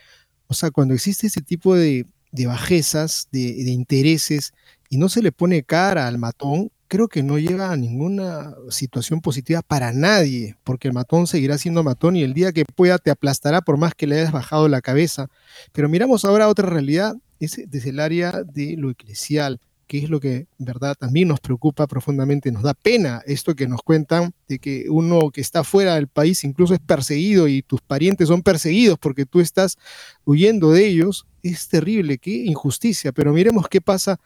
O 0.47 0.53
sea, 0.53 0.71
cuando 0.71 0.93
existe 0.93 1.27
ese 1.27 1.41
tipo 1.41 1.75
de, 1.75 2.05
bajezas, 2.45 3.27
de, 3.31 3.63
de 3.63 3.71
intereses, 3.71 4.53
y 4.89 4.97
no 4.97 5.09
se 5.09 5.21
le 5.21 5.31
pone 5.31 5.63
cara 5.63 6.07
al 6.07 6.17
matón, 6.17 6.71
creo 6.87 7.07
que 7.07 7.23
no 7.23 7.39
llega 7.39 7.71
a 7.71 7.77
ninguna 7.77 8.53
situación 8.69 9.21
positiva 9.21 9.61
para 9.61 9.91
nadie, 9.93 10.55
porque 10.63 10.87
el 10.87 10.93
matón 10.93 11.27
seguirá 11.27 11.57
siendo 11.57 11.83
matón 11.83 12.15
y 12.15 12.23
el 12.23 12.33
día 12.33 12.51
que 12.51 12.65
pueda 12.65 12.97
te 12.97 13.11
aplastará 13.11 13.61
por 13.61 13.77
más 13.77 13.93
que 13.95 14.07
le 14.07 14.19
hayas 14.19 14.31
bajado 14.31 14.67
la 14.67 14.81
cabeza. 14.81 15.27
Pero 15.71 15.89
miramos 15.89 16.25
ahora 16.25 16.49
otra 16.49 16.69
realidad 16.69 17.15
es 17.39 17.61
desde 17.67 17.89
el 17.89 17.99
área 17.99 18.43
de 18.43 18.75
lo 18.77 18.89
eclesial, 18.89 19.59
que 19.87 19.99
es 19.99 20.09
lo 20.09 20.19
que, 20.19 20.47
verdad, 20.57 20.95
también 20.97 21.27
nos 21.27 21.39
preocupa 21.39 21.85
profundamente, 21.87 22.51
nos 22.51 22.63
da 22.63 22.73
pena 22.73 23.21
esto 23.25 23.55
que 23.55 23.67
nos 23.67 23.81
cuentan 23.81 24.33
de 24.47 24.59
que 24.59 24.85
uno 24.89 25.29
que 25.31 25.41
está 25.41 25.63
fuera 25.63 25.95
del 25.95 26.07
país 26.07 26.43
incluso 26.43 26.73
es 26.73 26.79
perseguido 26.79 27.47
y 27.47 27.61
tus 27.61 27.81
parientes 27.81 28.27
son 28.27 28.41
perseguidos 28.41 28.97
porque 28.97 29.25
tú 29.25 29.41
estás 29.41 29.77
huyendo 30.23 30.71
de 30.71 30.87
ellos, 30.87 31.27
es 31.43 31.67
terrible, 31.67 32.17
qué 32.17 32.31
injusticia, 32.31 33.11
pero 33.11 33.31
miremos 33.31 33.67
qué 33.69 33.79
pasa 33.79 34.19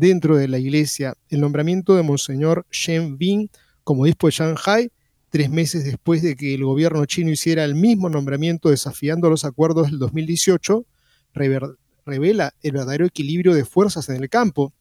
dentro 0.00 0.36
de 0.36 0.48
la 0.48 0.58
iglesia. 0.58 1.14
El 1.28 1.42
nombramiento 1.42 1.94
de 1.94 2.02
Monseñor 2.02 2.66
Shen 2.70 3.18
Bin 3.18 3.50
como 3.84 4.02
obispo 4.02 4.28
de 4.28 4.32
Shanghai, 4.32 4.90
tres 5.28 5.50
meses 5.50 5.84
después 5.84 6.22
de 6.22 6.34
que 6.36 6.54
el 6.54 6.64
gobierno 6.64 7.04
chino 7.04 7.30
hiciera 7.30 7.64
el 7.64 7.74
mismo 7.74 8.08
nombramiento 8.08 8.70
desafiando 8.70 9.28
los 9.28 9.44
acuerdos 9.44 9.90
del 9.90 9.98
2018, 9.98 10.86
revela 11.34 12.54
el 12.62 12.72
verdadero 12.72 13.06
equilibrio 13.06 13.54
de 13.54 13.64
fuerzas 13.64 14.08
en 14.08 14.16
el 14.16 14.28
campo. 14.28 14.72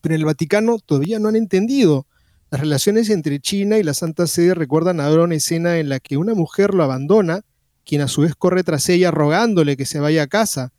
Pero 0.00 0.14
en 0.14 0.20
el 0.20 0.24
Vaticano 0.24 0.78
todavía 0.78 1.18
no 1.18 1.28
han 1.28 1.36
entendido. 1.36 2.06
Las 2.50 2.60
relaciones 2.62 3.10
entre 3.10 3.40
China 3.40 3.78
y 3.78 3.82
la 3.82 3.94
Santa 3.94 4.26
Sede 4.26 4.54
recuerdan 4.54 5.00
ahora 5.00 5.24
una 5.24 5.34
escena 5.34 5.78
en 5.78 5.88
la 5.88 6.00
que 6.00 6.16
una 6.16 6.34
mujer 6.34 6.74
lo 6.74 6.82
abandona, 6.82 7.42
quien 7.84 8.00
a 8.00 8.08
su 8.08 8.22
vez 8.22 8.34
corre 8.34 8.64
tras 8.64 8.88
ella 8.88 9.10
rogándole 9.10 9.76
que 9.76 9.84
se 9.84 10.00
vaya 10.00 10.22
a 10.22 10.26
casa. 10.26 10.72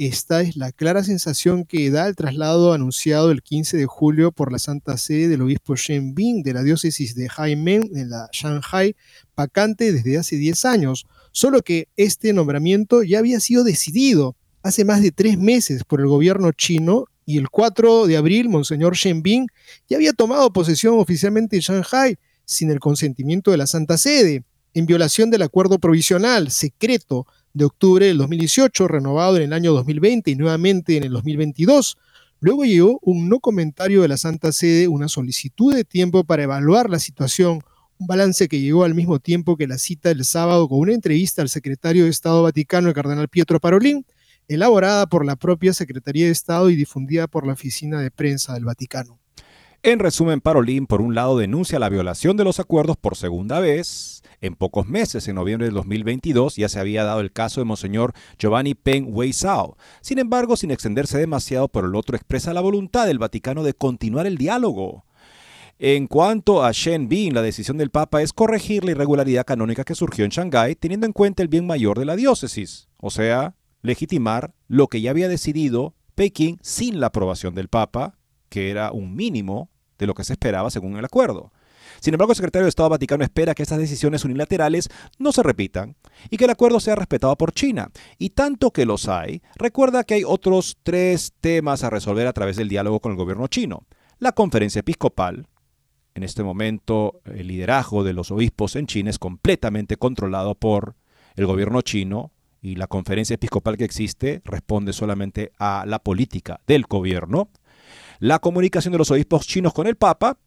Esta 0.00 0.40
es 0.40 0.56
la 0.56 0.72
clara 0.72 1.04
sensación 1.04 1.66
que 1.66 1.90
da 1.90 2.08
el 2.08 2.16
traslado 2.16 2.72
anunciado 2.72 3.30
el 3.30 3.42
15 3.42 3.76
de 3.76 3.84
julio 3.84 4.32
por 4.32 4.50
la 4.50 4.58
Santa 4.58 4.96
Sede 4.96 5.28
del 5.28 5.42
obispo 5.42 5.76
Shen 5.76 6.14
Bin 6.14 6.42
de 6.42 6.54
la 6.54 6.62
diócesis 6.62 7.14
de 7.14 7.28
Haimen 7.36 7.90
en 7.94 8.08
la 8.08 8.30
Shanghai, 8.32 8.96
vacante 9.36 9.92
desde 9.92 10.16
hace 10.16 10.36
10 10.36 10.64
años, 10.64 11.04
solo 11.32 11.60
que 11.60 11.88
este 11.98 12.32
nombramiento 12.32 13.02
ya 13.02 13.18
había 13.18 13.40
sido 13.40 13.62
decidido 13.62 14.36
hace 14.62 14.86
más 14.86 15.02
de 15.02 15.12
tres 15.12 15.36
meses 15.36 15.84
por 15.84 16.00
el 16.00 16.06
gobierno 16.06 16.50
chino 16.52 17.04
y 17.26 17.36
el 17.36 17.50
4 17.50 18.06
de 18.06 18.16
abril 18.16 18.48
Monseñor 18.48 18.96
Shen 18.96 19.20
Bin 19.20 19.48
ya 19.86 19.98
había 19.98 20.14
tomado 20.14 20.50
posesión 20.50 20.98
oficialmente 20.98 21.56
en 21.56 21.60
Shanghai 21.60 22.16
sin 22.46 22.70
el 22.70 22.80
consentimiento 22.80 23.50
de 23.50 23.58
la 23.58 23.66
Santa 23.66 23.98
Sede, 23.98 24.44
en 24.72 24.86
violación 24.86 25.30
del 25.30 25.42
acuerdo 25.42 25.78
provisional 25.78 26.50
secreto 26.50 27.26
de 27.52 27.64
octubre 27.64 28.06
del 28.06 28.18
2018, 28.18 28.88
renovado 28.88 29.36
en 29.36 29.42
el 29.42 29.52
año 29.52 29.72
2020 29.72 30.30
y 30.30 30.36
nuevamente 30.36 30.96
en 30.96 31.04
el 31.04 31.12
2022. 31.12 31.98
Luego 32.40 32.64
llegó 32.64 32.98
un 33.02 33.28
no 33.28 33.40
comentario 33.40 34.02
de 34.02 34.08
la 34.08 34.16
Santa 34.16 34.52
Sede, 34.52 34.88
una 34.88 35.08
solicitud 35.08 35.74
de 35.74 35.84
tiempo 35.84 36.24
para 36.24 36.44
evaluar 36.44 36.88
la 36.88 36.98
situación, 36.98 37.60
un 37.98 38.06
balance 38.06 38.48
que 38.48 38.60
llegó 38.60 38.84
al 38.84 38.94
mismo 38.94 39.18
tiempo 39.18 39.56
que 39.56 39.66
la 39.66 39.76
cita 39.76 40.08
del 40.08 40.24
sábado 40.24 40.68
con 40.68 40.78
una 40.78 40.94
entrevista 40.94 41.42
al 41.42 41.50
secretario 41.50 42.04
de 42.04 42.10
Estado 42.10 42.42
Vaticano, 42.42 42.88
el 42.88 42.94
cardenal 42.94 43.28
Pietro 43.28 43.60
Parolin, 43.60 44.06
elaborada 44.48 45.06
por 45.06 45.26
la 45.26 45.36
propia 45.36 45.74
Secretaría 45.74 46.26
de 46.26 46.32
Estado 46.32 46.70
y 46.70 46.76
difundida 46.76 47.26
por 47.26 47.46
la 47.46 47.52
Oficina 47.52 48.00
de 48.00 48.10
Prensa 48.10 48.54
del 48.54 48.64
Vaticano. 48.64 49.18
En 49.82 49.98
resumen, 49.98 50.42
Parolin, 50.42 50.86
por 50.86 51.00
un 51.00 51.14
lado, 51.14 51.38
denuncia 51.38 51.78
la 51.78 51.88
violación 51.88 52.36
de 52.36 52.44
los 52.44 52.60
acuerdos 52.60 52.98
por 52.98 53.16
segunda 53.16 53.60
vez. 53.60 54.22
En 54.42 54.54
pocos 54.54 54.86
meses, 54.86 55.26
en 55.26 55.36
noviembre 55.36 55.68
de 55.68 55.72
2022, 55.72 56.56
ya 56.56 56.68
se 56.68 56.78
había 56.78 57.02
dado 57.02 57.20
el 57.20 57.32
caso 57.32 57.62
de 57.62 57.64
Monseñor 57.64 58.12
Giovanni 58.38 58.74
Peng 58.74 59.06
Wei 59.08 59.32
Sao. 59.32 59.78
Sin 60.02 60.18
embargo, 60.18 60.58
sin 60.58 60.70
extenderse 60.70 61.16
demasiado, 61.16 61.68
por 61.68 61.86
el 61.86 61.94
otro 61.94 62.14
expresa 62.14 62.52
la 62.52 62.60
voluntad 62.60 63.06
del 63.06 63.18
Vaticano 63.18 63.62
de 63.62 63.72
continuar 63.72 64.26
el 64.26 64.36
diálogo. 64.36 65.06
En 65.78 66.08
cuanto 66.08 66.62
a 66.62 66.72
Shen 66.72 67.08
Bin, 67.08 67.32
la 67.32 67.40
decisión 67.40 67.78
del 67.78 67.88
Papa 67.88 68.20
es 68.20 68.34
corregir 68.34 68.84
la 68.84 68.90
irregularidad 68.90 69.46
canónica 69.46 69.84
que 69.84 69.94
surgió 69.94 70.26
en 70.26 70.30
Shanghái, 70.30 70.74
teniendo 70.74 71.06
en 71.06 71.14
cuenta 71.14 71.42
el 71.42 71.48
bien 71.48 71.66
mayor 71.66 71.98
de 71.98 72.04
la 72.04 72.16
diócesis, 72.16 72.90
o 72.98 73.08
sea, 73.08 73.54
legitimar 73.80 74.52
lo 74.68 74.88
que 74.88 75.00
ya 75.00 75.10
había 75.10 75.28
decidido 75.28 75.94
Pekín 76.14 76.58
sin 76.60 77.00
la 77.00 77.06
aprobación 77.06 77.54
del 77.54 77.68
Papa, 77.68 78.18
que 78.50 78.68
era 78.68 78.92
un 78.92 79.14
mínimo 79.14 79.69
de 80.00 80.06
lo 80.06 80.14
que 80.14 80.24
se 80.24 80.32
esperaba 80.32 80.70
según 80.70 80.96
el 80.96 81.04
acuerdo. 81.04 81.52
Sin 82.00 82.14
embargo, 82.14 82.32
el 82.32 82.36
secretario 82.36 82.64
de 82.64 82.70
Estado 82.70 82.88
Vaticano 82.88 83.22
espera 83.22 83.54
que 83.54 83.62
estas 83.62 83.78
decisiones 83.78 84.24
unilaterales 84.24 84.88
no 85.18 85.32
se 85.32 85.42
repitan 85.42 85.96
y 86.30 86.38
que 86.38 86.44
el 86.44 86.50
acuerdo 86.50 86.80
sea 86.80 86.94
respetado 86.94 87.36
por 87.36 87.52
China. 87.52 87.90
Y 88.18 88.30
tanto 88.30 88.70
que 88.70 88.86
los 88.86 89.08
hay, 89.08 89.42
recuerda 89.56 90.04
que 90.04 90.14
hay 90.14 90.24
otros 90.24 90.78
tres 90.82 91.34
temas 91.40 91.84
a 91.84 91.90
resolver 91.90 92.26
a 92.26 92.32
través 92.32 92.56
del 92.56 92.68
diálogo 92.68 93.00
con 93.00 93.12
el 93.12 93.18
gobierno 93.18 93.46
chino. 93.48 93.86
La 94.18 94.32
conferencia 94.32 94.80
episcopal, 94.80 95.46
en 96.14 96.22
este 96.22 96.42
momento 96.42 97.20
el 97.26 97.48
liderazgo 97.48 98.02
de 98.02 98.14
los 98.14 98.30
obispos 98.30 98.76
en 98.76 98.86
China 98.86 99.10
es 99.10 99.18
completamente 99.18 99.96
controlado 99.96 100.54
por 100.54 100.96
el 101.36 101.46
gobierno 101.46 101.82
chino 101.82 102.32
y 102.62 102.76
la 102.76 102.86
conferencia 102.86 103.34
episcopal 103.34 103.76
que 103.76 103.84
existe 103.84 104.42
responde 104.44 104.92
solamente 104.92 105.52
a 105.58 105.84
la 105.86 105.98
política 105.98 106.60
del 106.66 106.84
gobierno 106.84 107.50
la 108.20 108.38
comunicación 108.38 108.92
de 108.92 108.98
los 108.98 109.10
obispos 109.10 109.46
chinos 109.46 109.72
con 109.72 109.86
el 109.86 109.96
Papa, 109.96 110.38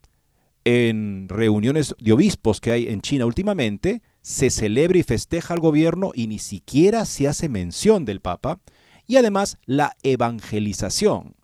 en 0.64 1.28
reuniones 1.28 1.94
de 1.98 2.12
obispos 2.12 2.60
que 2.60 2.70
hay 2.70 2.88
en 2.88 3.02
China 3.02 3.26
últimamente, 3.26 4.00
se 4.22 4.48
celebra 4.48 4.96
y 4.96 5.02
festeja 5.02 5.52
al 5.52 5.60
gobierno 5.60 6.12
y 6.14 6.28
ni 6.28 6.38
siquiera 6.38 7.04
se 7.04 7.28
hace 7.28 7.48
mención 7.48 8.04
del 8.04 8.20
Papa, 8.20 8.60
y 9.06 9.16
además 9.16 9.58
la 9.66 9.96
evangelización, 10.02 11.34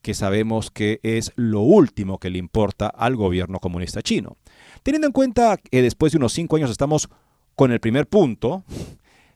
que 0.00 0.14
sabemos 0.14 0.70
que 0.70 1.00
es 1.02 1.32
lo 1.34 1.60
último 1.60 2.18
que 2.18 2.30
le 2.30 2.38
importa 2.38 2.86
al 2.86 3.16
gobierno 3.16 3.58
comunista 3.58 4.00
chino. 4.00 4.38
Teniendo 4.84 5.08
en 5.08 5.12
cuenta 5.12 5.56
que 5.56 5.82
después 5.82 6.12
de 6.12 6.18
unos 6.18 6.32
cinco 6.32 6.56
años 6.56 6.70
estamos 6.70 7.08
con 7.56 7.72
el 7.72 7.80
primer 7.80 8.06
punto, 8.06 8.64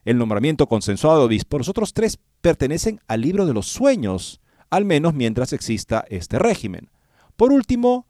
el 0.04 0.16
nombramiento 0.16 0.68
consensuado 0.68 1.18
de 1.18 1.26
obispo, 1.26 1.58
los 1.58 1.68
otros 1.68 1.92
tres 1.92 2.18
pertenecen 2.40 3.00
al 3.08 3.22
libro 3.22 3.44
de 3.44 3.54
los 3.54 3.66
sueños, 3.66 4.40
al 4.70 4.84
menos 4.84 5.14
mientras 5.14 5.52
exista 5.52 6.04
este 6.08 6.38
régimen. 6.38 6.90
Por 7.36 7.52
último, 7.52 8.06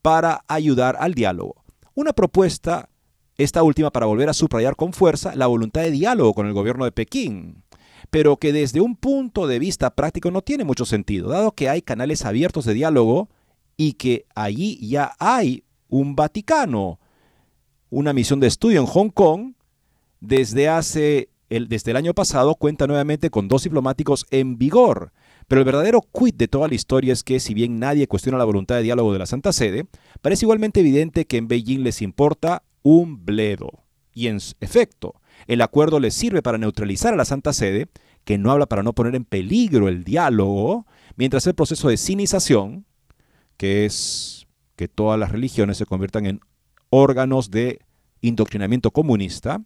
para 0.00 0.44
ayudar 0.48 0.96
al 0.98 1.14
diálogo. 1.14 1.62
Una 1.94 2.12
propuesta, 2.12 2.88
esta 3.36 3.62
última 3.62 3.90
para 3.90 4.06
volver 4.06 4.28
a 4.28 4.34
subrayar 4.34 4.76
con 4.76 4.92
fuerza 4.92 5.34
la 5.36 5.46
voluntad 5.46 5.82
de 5.82 5.90
diálogo 5.90 6.34
con 6.34 6.46
el 6.46 6.52
gobierno 6.52 6.84
de 6.84 6.92
Pekín, 6.92 7.62
pero 8.10 8.36
que 8.36 8.52
desde 8.52 8.80
un 8.80 8.96
punto 8.96 9.46
de 9.46 9.58
vista 9.58 9.94
práctico 9.94 10.30
no 10.30 10.42
tiene 10.42 10.64
mucho 10.64 10.84
sentido, 10.84 11.28
dado 11.28 11.52
que 11.52 11.68
hay 11.68 11.82
canales 11.82 12.24
abiertos 12.24 12.64
de 12.64 12.74
diálogo 12.74 13.28
y 13.76 13.94
que 13.94 14.26
allí 14.34 14.78
ya 14.86 15.14
hay 15.18 15.64
un 15.88 16.16
Vaticano, 16.16 16.98
una 17.90 18.12
misión 18.12 18.40
de 18.40 18.46
estudio 18.46 18.80
en 18.80 18.86
Hong 18.86 19.10
Kong, 19.10 19.52
desde 20.20 20.68
hace 20.68 21.28
el, 21.50 21.68
desde 21.68 21.90
el 21.90 21.96
año 21.96 22.14
pasado 22.14 22.54
cuenta 22.54 22.86
nuevamente 22.86 23.28
con 23.30 23.48
dos 23.48 23.64
diplomáticos 23.64 24.26
en 24.30 24.56
vigor, 24.56 25.12
pero 25.52 25.60
el 25.60 25.66
verdadero 25.66 26.00
quid 26.00 26.32
de 26.36 26.48
toda 26.48 26.66
la 26.66 26.74
historia 26.74 27.12
es 27.12 27.22
que, 27.22 27.38
si 27.38 27.52
bien 27.52 27.78
nadie 27.78 28.08
cuestiona 28.08 28.38
la 28.38 28.46
voluntad 28.46 28.76
de 28.76 28.84
diálogo 28.84 29.12
de 29.12 29.18
la 29.18 29.26
Santa 29.26 29.52
Sede, 29.52 29.84
parece 30.22 30.46
igualmente 30.46 30.80
evidente 30.80 31.26
que 31.26 31.36
en 31.36 31.46
Beijing 31.46 31.82
les 31.82 32.00
importa 32.00 32.62
un 32.80 33.26
bledo. 33.26 33.84
Y 34.14 34.28
en 34.28 34.38
efecto, 34.60 35.20
el 35.46 35.60
acuerdo 35.60 36.00
les 36.00 36.14
sirve 36.14 36.40
para 36.40 36.56
neutralizar 36.56 37.12
a 37.12 37.18
la 37.18 37.26
Santa 37.26 37.52
Sede, 37.52 37.88
que 38.24 38.38
no 38.38 38.50
habla 38.50 38.64
para 38.64 38.82
no 38.82 38.94
poner 38.94 39.14
en 39.14 39.26
peligro 39.26 39.88
el 39.88 40.04
diálogo, 40.04 40.86
mientras 41.16 41.46
el 41.46 41.52
proceso 41.52 41.90
de 41.90 41.98
sinización, 41.98 42.86
que 43.58 43.84
es 43.84 44.46
que 44.76 44.88
todas 44.88 45.20
las 45.20 45.32
religiones 45.32 45.76
se 45.76 45.84
conviertan 45.84 46.24
en 46.24 46.40
órganos 46.88 47.50
de 47.50 47.80
indoctrinamiento 48.22 48.90
comunista, 48.90 49.60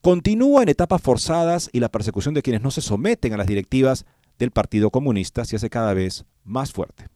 continúa 0.00 0.64
en 0.64 0.70
etapas 0.70 1.00
forzadas 1.00 1.70
y 1.72 1.78
la 1.78 1.88
persecución 1.88 2.34
de 2.34 2.42
quienes 2.42 2.62
no 2.62 2.72
se 2.72 2.80
someten 2.80 3.32
a 3.32 3.36
las 3.36 3.46
directivas 3.46 4.06
del 4.38 4.50
Partido 4.50 4.90
Comunista 4.90 5.44
se 5.44 5.56
hace 5.56 5.70
cada 5.70 5.94
vez 5.94 6.24
más 6.44 6.72
fuerte. 6.72 7.06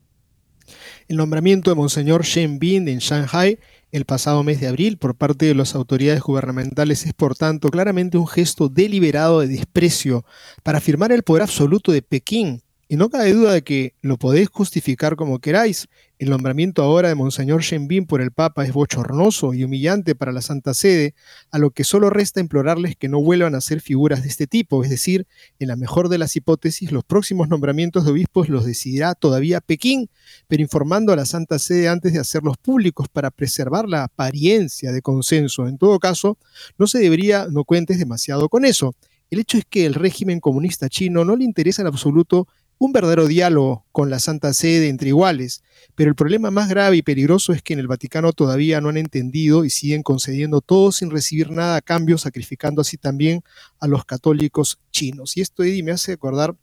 El 1.08 1.16
nombramiento 1.16 1.70
de 1.70 1.76
Monseñor 1.76 2.24
Shen 2.24 2.58
Bin 2.58 2.88
en 2.88 2.98
Shanghai 2.98 3.58
el 3.92 4.06
pasado 4.06 4.42
mes 4.42 4.58
de 4.58 4.68
abril 4.68 4.96
por 4.96 5.14
parte 5.14 5.44
de 5.44 5.54
las 5.54 5.74
autoridades 5.74 6.22
gubernamentales 6.22 7.04
es 7.04 7.12
por 7.12 7.36
tanto 7.36 7.68
claramente 7.68 8.16
un 8.16 8.26
gesto 8.26 8.70
deliberado 8.70 9.40
de 9.40 9.48
desprecio 9.48 10.24
para 10.62 10.78
afirmar 10.78 11.12
el 11.12 11.22
poder 11.22 11.42
absoluto 11.42 11.92
de 11.92 12.00
Pekín 12.00 12.62
y 12.92 12.96
no 12.96 13.08
cabe 13.08 13.32
duda 13.32 13.54
de 13.54 13.62
que 13.62 13.94
lo 14.02 14.18
podéis 14.18 14.50
justificar 14.50 15.16
como 15.16 15.38
queráis. 15.38 15.88
El 16.18 16.28
nombramiento 16.28 16.82
ahora 16.82 17.08
de 17.08 17.14
Monseñor 17.14 17.62
Shenbin 17.62 18.04
por 18.04 18.20
el 18.20 18.32
Papa 18.32 18.66
es 18.66 18.74
bochornoso 18.74 19.54
y 19.54 19.64
humillante 19.64 20.14
para 20.14 20.30
la 20.30 20.42
Santa 20.42 20.74
Sede, 20.74 21.14
a 21.50 21.58
lo 21.58 21.70
que 21.70 21.84
solo 21.84 22.10
resta 22.10 22.40
implorarles 22.40 22.96
que 22.96 23.08
no 23.08 23.22
vuelvan 23.22 23.54
a 23.54 23.62
ser 23.62 23.80
figuras 23.80 24.22
de 24.22 24.28
este 24.28 24.46
tipo, 24.46 24.84
es 24.84 24.90
decir, 24.90 25.26
en 25.58 25.68
la 25.68 25.76
mejor 25.76 26.10
de 26.10 26.18
las 26.18 26.36
hipótesis, 26.36 26.92
los 26.92 27.02
próximos 27.02 27.48
nombramientos 27.48 28.04
de 28.04 28.10
obispos 28.10 28.50
los 28.50 28.66
decidirá 28.66 29.14
todavía 29.14 29.62
Pekín, 29.62 30.10
pero 30.46 30.60
informando 30.60 31.14
a 31.14 31.16
la 31.16 31.24
Santa 31.24 31.58
Sede 31.58 31.88
antes 31.88 32.12
de 32.12 32.18
hacerlos 32.18 32.58
públicos 32.58 33.08
para 33.10 33.30
preservar 33.30 33.88
la 33.88 34.04
apariencia 34.04 34.92
de 34.92 35.00
consenso. 35.00 35.66
En 35.66 35.78
todo 35.78 35.98
caso, 35.98 36.36
no 36.76 36.86
se 36.86 36.98
debería, 36.98 37.46
no 37.50 37.64
cuentes 37.64 37.98
demasiado 37.98 38.50
con 38.50 38.66
eso. 38.66 38.94
El 39.32 39.38
hecho 39.38 39.56
es 39.56 39.64
que 39.64 39.86
el 39.86 39.94
régimen 39.94 40.40
comunista 40.40 40.90
chino 40.90 41.24
no 41.24 41.36
le 41.36 41.44
interesa 41.44 41.80
en 41.80 41.88
absoluto 41.88 42.48
un 42.84 42.92
verdadero 42.92 43.28
diálogo 43.28 43.86
con 43.92 44.10
la 44.10 44.18
Santa 44.18 44.52
Sede 44.52 44.88
entre 44.88 45.10
iguales, 45.10 45.62
pero 45.94 46.10
el 46.10 46.16
problema 46.16 46.50
más 46.50 46.68
grave 46.68 46.96
y 46.96 47.02
peligroso 47.02 47.52
es 47.52 47.62
que 47.62 47.74
en 47.74 47.78
el 47.78 47.86
Vaticano 47.86 48.32
todavía 48.32 48.80
no 48.80 48.88
han 48.88 48.96
entendido 48.96 49.64
y 49.64 49.70
siguen 49.70 50.02
concediendo 50.02 50.60
todo 50.60 50.90
sin 50.90 51.12
recibir 51.12 51.52
nada 51.52 51.76
a 51.76 51.80
cambio, 51.80 52.18
sacrificando 52.18 52.80
así 52.80 52.96
también 52.96 53.44
a 53.78 53.86
los 53.86 54.04
católicos 54.04 54.80
chinos. 54.90 55.36
Y 55.36 55.42
esto, 55.42 55.62
Eddie, 55.62 55.84
me 55.84 55.92
hace 55.92 56.14
acordar 56.14 56.56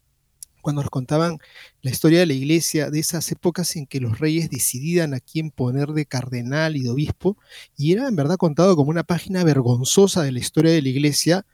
cuando 0.61 0.81
nos 0.81 0.91
contaban 0.91 1.37
la 1.81 1.89
historia 1.89 2.19
de 2.19 2.25
la 2.25 2.33
iglesia, 2.33 2.89
de 2.89 2.99
esas 2.99 3.31
épocas 3.31 3.77
en 3.77 3.85
que 3.85 4.01
los 4.01 4.19
reyes 4.19 4.49
decidían 4.49 5.13
a 5.13 5.21
quién 5.21 5.51
poner 5.51 5.93
de 5.93 6.05
cardenal 6.05 6.75
y 6.75 6.83
de 6.83 6.89
obispo, 6.89 7.37
y 7.77 7.93
era 7.93 8.09
en 8.09 8.17
verdad 8.17 8.35
contado 8.35 8.75
como 8.75 8.89
una 8.89 9.03
página 9.03 9.45
vergonzosa 9.45 10.23
de 10.23 10.33
la 10.33 10.39
historia 10.39 10.73
de 10.73 10.81
la 10.81 10.89
iglesia, 10.89 11.45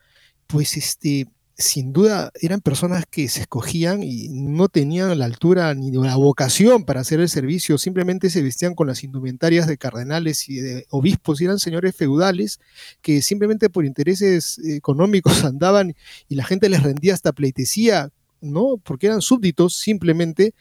pues 0.47 0.75
este, 0.75 1.27
sin 1.57 1.93
duda 1.93 2.31
eran 2.41 2.59
personas 2.59 3.05
que 3.09 3.29
se 3.29 3.41
escogían 3.41 4.03
y 4.03 4.27
no 4.29 4.67
tenían 4.67 5.17
la 5.17 5.25
altura 5.25 5.73
ni 5.73 5.89
la 5.91 6.17
vocación 6.17 6.83
para 6.83 7.01
hacer 7.01 7.21
el 7.21 7.29
servicio, 7.29 7.77
simplemente 7.77 8.29
se 8.29 8.41
vestían 8.41 8.75
con 8.75 8.87
las 8.87 9.03
indumentarias 9.03 9.65
de 9.65 9.77
cardenales 9.77 10.49
y 10.49 10.57
de 10.57 10.85
obispos, 10.89 11.39
y 11.39 11.45
eran 11.45 11.59
señores 11.59 11.95
feudales 11.95 12.59
que 13.01 13.21
simplemente 13.21 13.69
por 13.69 13.85
intereses 13.85 14.59
económicos 14.65 15.43
andaban 15.45 15.95
y 16.27 16.35
la 16.35 16.43
gente 16.43 16.67
les 16.69 16.83
rendía 16.83 17.13
hasta 17.13 17.31
pleitesía, 17.31 18.09
¿no? 18.41 18.77
Porque 18.83 19.07
eran 19.07 19.21
súbditos, 19.21 19.77
simplemente 19.77 20.53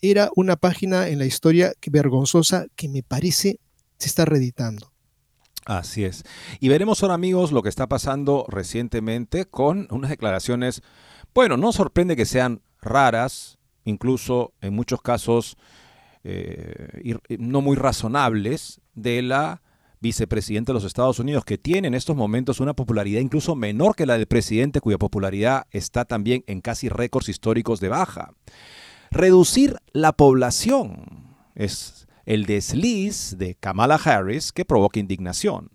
era 0.00 0.30
una 0.36 0.56
página 0.56 1.08
en 1.08 1.18
la 1.18 1.26
historia 1.26 1.74
vergonzosa 1.86 2.66
que 2.76 2.88
me 2.88 3.02
parece 3.02 3.60
se 3.98 4.08
está 4.08 4.24
reeditando. 4.24 4.90
Así 5.70 6.02
es. 6.02 6.24
Y 6.58 6.68
veremos 6.68 7.00
ahora, 7.00 7.14
amigos, 7.14 7.52
lo 7.52 7.62
que 7.62 7.68
está 7.68 7.88
pasando 7.88 8.44
recientemente 8.48 9.44
con 9.44 9.86
unas 9.92 10.10
declaraciones, 10.10 10.82
bueno, 11.32 11.56
no 11.56 11.70
sorprende 11.70 12.16
que 12.16 12.26
sean 12.26 12.60
raras, 12.82 13.60
incluso 13.84 14.52
en 14.62 14.74
muchos 14.74 15.00
casos 15.00 15.56
eh, 16.24 17.14
no 17.38 17.60
muy 17.60 17.76
razonables, 17.76 18.80
de 18.94 19.22
la 19.22 19.62
vicepresidenta 20.00 20.72
de 20.72 20.74
los 20.74 20.82
Estados 20.82 21.20
Unidos, 21.20 21.44
que 21.44 21.56
tiene 21.56 21.86
en 21.86 21.94
estos 21.94 22.16
momentos 22.16 22.58
una 22.58 22.74
popularidad 22.74 23.20
incluso 23.20 23.54
menor 23.54 23.94
que 23.94 24.06
la 24.06 24.18
del 24.18 24.26
presidente, 24.26 24.80
cuya 24.80 24.98
popularidad 24.98 25.68
está 25.70 26.04
también 26.04 26.42
en 26.48 26.62
casi 26.62 26.88
récords 26.88 27.28
históricos 27.28 27.78
de 27.78 27.90
baja. 27.90 28.32
Reducir 29.12 29.76
la 29.92 30.14
población 30.14 31.36
es 31.54 32.08
el 32.30 32.46
desliz 32.46 33.34
de 33.38 33.56
Kamala 33.56 33.96
Harris 33.96 34.52
que 34.52 34.64
provoca 34.64 35.00
indignación 35.00 35.72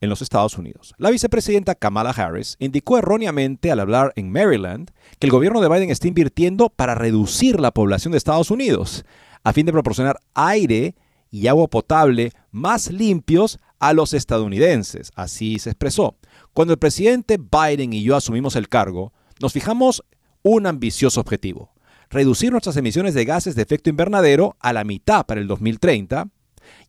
en 0.00 0.08
los 0.08 0.20
Estados 0.20 0.58
Unidos. 0.58 0.92
La 0.98 1.10
vicepresidenta 1.10 1.76
Kamala 1.76 2.10
Harris 2.10 2.56
indicó 2.58 2.98
erróneamente 2.98 3.70
al 3.70 3.78
hablar 3.78 4.12
en 4.16 4.32
Maryland 4.32 4.90
que 5.20 5.28
el 5.28 5.30
gobierno 5.30 5.60
de 5.60 5.68
Biden 5.68 5.90
está 5.90 6.08
invirtiendo 6.08 6.70
para 6.70 6.96
reducir 6.96 7.60
la 7.60 7.70
población 7.70 8.10
de 8.10 8.18
Estados 8.18 8.50
Unidos 8.50 9.04
a 9.44 9.52
fin 9.52 9.64
de 9.64 9.70
proporcionar 9.70 10.18
aire 10.34 10.96
y 11.30 11.46
agua 11.46 11.68
potable 11.68 12.32
más 12.50 12.90
limpios 12.90 13.60
a 13.78 13.92
los 13.92 14.12
estadounidenses. 14.12 15.12
Así 15.14 15.60
se 15.60 15.70
expresó. 15.70 16.16
Cuando 16.52 16.74
el 16.74 16.80
presidente 16.80 17.38
Biden 17.38 17.92
y 17.92 18.02
yo 18.02 18.16
asumimos 18.16 18.56
el 18.56 18.68
cargo, 18.68 19.12
nos 19.40 19.52
fijamos 19.52 20.02
un 20.42 20.66
ambicioso 20.66 21.20
objetivo, 21.20 21.75
reducir 22.10 22.52
nuestras 22.52 22.76
emisiones 22.76 23.14
de 23.14 23.24
gases 23.24 23.54
de 23.54 23.62
efecto 23.62 23.90
invernadero 23.90 24.56
a 24.60 24.72
la 24.72 24.84
mitad 24.84 25.26
para 25.26 25.40
el 25.40 25.46
2030 25.46 26.28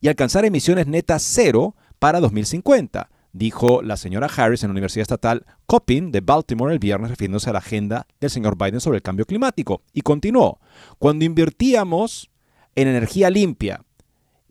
y 0.00 0.08
alcanzar 0.08 0.44
emisiones 0.44 0.86
netas 0.86 1.22
cero 1.22 1.74
para 1.98 2.20
2050, 2.20 3.10
dijo 3.32 3.82
la 3.82 3.96
señora 3.96 4.28
Harris 4.34 4.62
en 4.62 4.68
la 4.68 4.72
Universidad 4.72 5.02
Estatal 5.02 5.44
Coppin 5.66 6.10
de 6.12 6.20
Baltimore 6.20 6.72
el 6.72 6.78
viernes 6.78 7.10
refiriéndose 7.10 7.50
a 7.50 7.52
la 7.52 7.58
agenda 7.58 8.06
del 8.20 8.30
señor 8.30 8.56
Biden 8.56 8.80
sobre 8.80 8.96
el 8.96 9.02
cambio 9.02 9.26
climático. 9.26 9.82
Y 9.92 10.02
continuó, 10.02 10.60
cuando 10.98 11.24
invertíamos 11.24 12.30
en 12.74 12.88
energía 12.88 13.30
limpia 13.30 13.82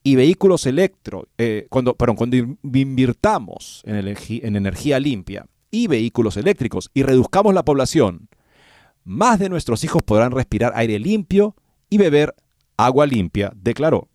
y 0.04 0.16
vehículos 0.16 0.66
electro, 0.66 1.28
eh, 1.38 1.68
cuando, 1.70 1.96
perdón, 1.96 2.16
cuando 2.16 2.38
invirtamos 2.38 3.84
en, 3.86 3.96
en 3.96 4.56
energía 4.56 5.00
limpia 5.00 5.48
y 5.72 5.88
vehículos 5.88 6.38
eléctricos 6.38 6.90
y 6.94 7.04
reduzcamos 7.04 7.54
la 7.54 7.66
población 7.66 8.30
más 9.08 9.40
de 9.40 9.48
nuestros 9.48 9.84
hijos 9.86 10.04
podrán 10.04 10.32
respirar 10.32 10.74
aire 10.76 11.00
limpio 11.00 11.56
y 11.90 11.98
beber 11.98 12.36
agua 12.76 13.08
limpia, 13.08 13.54
declaró. 13.56 14.10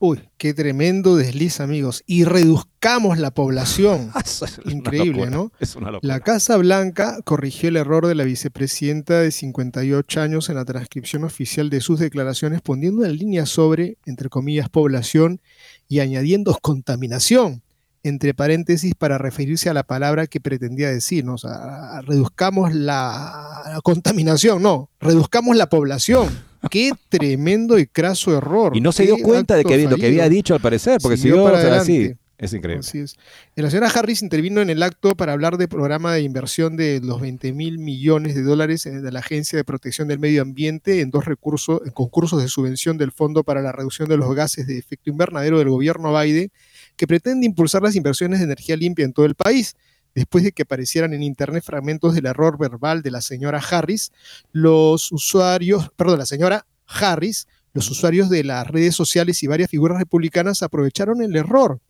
Uy, 0.00 0.18
qué 0.36 0.52
tremendo 0.52 1.14
desliz, 1.14 1.60
amigos. 1.60 2.02
Y 2.04 2.24
reduzcamos 2.24 3.18
la 3.18 3.30
población. 3.30 4.10
Increíble, 4.64 5.30
¿no? 5.30 5.52
Es 5.60 5.76
una 5.76 5.92
la 6.02 6.18
Casa 6.18 6.56
Blanca 6.56 7.20
corrigió 7.24 7.68
el 7.68 7.76
error 7.76 8.08
de 8.08 8.16
la 8.16 8.24
vicepresidenta 8.24 9.20
de 9.20 9.30
58 9.30 10.20
años 10.20 10.48
en 10.48 10.56
la 10.56 10.64
transcripción 10.64 11.22
oficial 11.22 11.70
de 11.70 11.80
sus 11.80 12.00
declaraciones, 12.00 12.60
poniendo 12.62 13.04
en 13.04 13.16
línea 13.16 13.46
sobre, 13.46 13.98
entre 14.04 14.28
comillas, 14.28 14.68
población 14.68 15.40
y 15.86 16.00
añadiendo 16.00 16.58
contaminación 16.60 17.61
entre 18.02 18.34
paréntesis 18.34 18.94
para 18.94 19.18
referirse 19.18 19.70
a 19.70 19.74
la 19.74 19.84
palabra 19.84 20.26
que 20.26 20.40
pretendía 20.40 20.90
decir, 20.90 21.24
¿no? 21.24 21.34
o 21.34 21.38
sea, 21.38 22.00
reduzcamos 22.02 22.74
la, 22.74 23.80
contaminación, 23.82 24.62
no, 24.62 24.90
reduzcamos 25.00 25.56
la 25.56 25.68
población. 25.68 26.28
Qué 26.70 26.92
tremendo 27.08 27.78
y 27.78 27.86
craso 27.86 28.36
error. 28.36 28.76
Y 28.76 28.80
no 28.80 28.92
se 28.92 29.04
dio 29.04 29.16
cuenta 29.18 29.56
de 29.56 29.64
que 29.64 29.88
lo 29.88 29.96
que 29.96 30.06
había 30.06 30.28
dicho 30.28 30.54
al 30.54 30.60
parecer, 30.60 31.00
porque 31.02 31.16
si 31.16 31.24
siguió 31.24 31.44
para 31.44 31.76
así. 31.76 32.14
Es 32.42 32.52
increíble. 32.52 32.80
Así 32.80 32.98
es. 32.98 33.16
La 33.54 33.70
señora 33.70 33.88
Harris 33.88 34.20
intervino 34.20 34.60
en 34.60 34.68
el 34.68 34.82
acto 34.82 35.14
para 35.14 35.32
hablar 35.32 35.58
del 35.58 35.68
programa 35.68 36.12
de 36.12 36.22
inversión 36.22 36.76
de 36.76 37.00
los 37.00 37.20
20 37.20 37.52
mil 37.52 37.78
millones 37.78 38.34
de 38.34 38.42
dólares 38.42 38.82
de 38.82 39.12
la 39.12 39.20
Agencia 39.20 39.56
de 39.56 39.62
Protección 39.62 40.08
del 40.08 40.18
Medio 40.18 40.42
Ambiente 40.42 41.02
en 41.02 41.12
dos 41.12 41.24
recursos, 41.24 41.82
en 41.84 41.92
concursos 41.92 42.42
de 42.42 42.48
subvención 42.48 42.98
del 42.98 43.12
Fondo 43.12 43.44
para 43.44 43.62
la 43.62 43.70
Reducción 43.70 44.08
de 44.08 44.16
los 44.16 44.34
Gases 44.34 44.66
de 44.66 44.76
Efecto 44.76 45.08
Invernadero 45.08 45.60
del 45.60 45.68
gobierno 45.68 46.18
Biden 46.18 46.50
que 46.96 47.06
pretende 47.06 47.46
impulsar 47.46 47.82
las 47.82 47.96
inversiones 47.96 48.38
de 48.38 48.46
energía 48.46 48.76
limpia 48.76 49.04
en 49.04 49.12
todo 49.12 49.26
el 49.26 49.34
país. 49.34 49.74
Después 50.14 50.44
de 50.44 50.52
que 50.52 50.62
aparecieran 50.62 51.14
en 51.14 51.22
Internet 51.22 51.64
fragmentos 51.64 52.14
del 52.14 52.26
error 52.26 52.58
verbal 52.58 53.02
de 53.02 53.10
la 53.10 53.22
señora 53.22 53.58
Harris, 53.58 54.12
los 54.52 55.10
usuarios, 55.10 55.90
perdón, 55.96 56.18
la 56.18 56.26
señora 56.26 56.66
Harris, 56.86 57.48
los 57.72 57.90
usuarios 57.90 58.28
de 58.28 58.44
las 58.44 58.66
redes 58.66 58.94
sociales 58.94 59.42
y 59.42 59.46
varias 59.46 59.70
figuras 59.70 59.98
republicanas 59.98 60.62
aprovecharon 60.62 61.22
el 61.22 61.34
error 61.34 61.80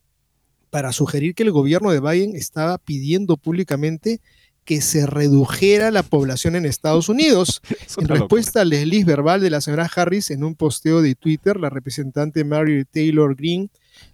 para 0.69 0.91
sugerir 0.91 1.35
que 1.35 1.43
el 1.43 1.51
gobierno 1.51 1.91
de 1.91 1.99
Biden 1.99 2.35
estaba 2.35 2.77
pidiendo 2.77 3.37
públicamente 3.37 4.21
que 4.65 4.81
se 4.81 5.05
redujera 5.05 5.91
la 5.91 6.03
población 6.03 6.55
en 6.55 6.65
Estados 6.65 7.09
Unidos. 7.09 7.61
En 7.97 8.07
respuesta 8.07 8.61
al 8.61 8.71
desliz 8.71 9.05
verbal 9.05 9.39
de 9.39 9.51
la 9.51 9.61
señora 9.61 9.89
Harris 9.93 10.31
en 10.31 10.43
un 10.43 10.55
posteo 10.55 11.01
de 11.01 11.13
Twitter, 11.13 11.57
la 11.57 11.69
representante 11.69 12.43
Mary 12.43 12.85
Taylor 12.85 13.35
Greene 13.35 13.69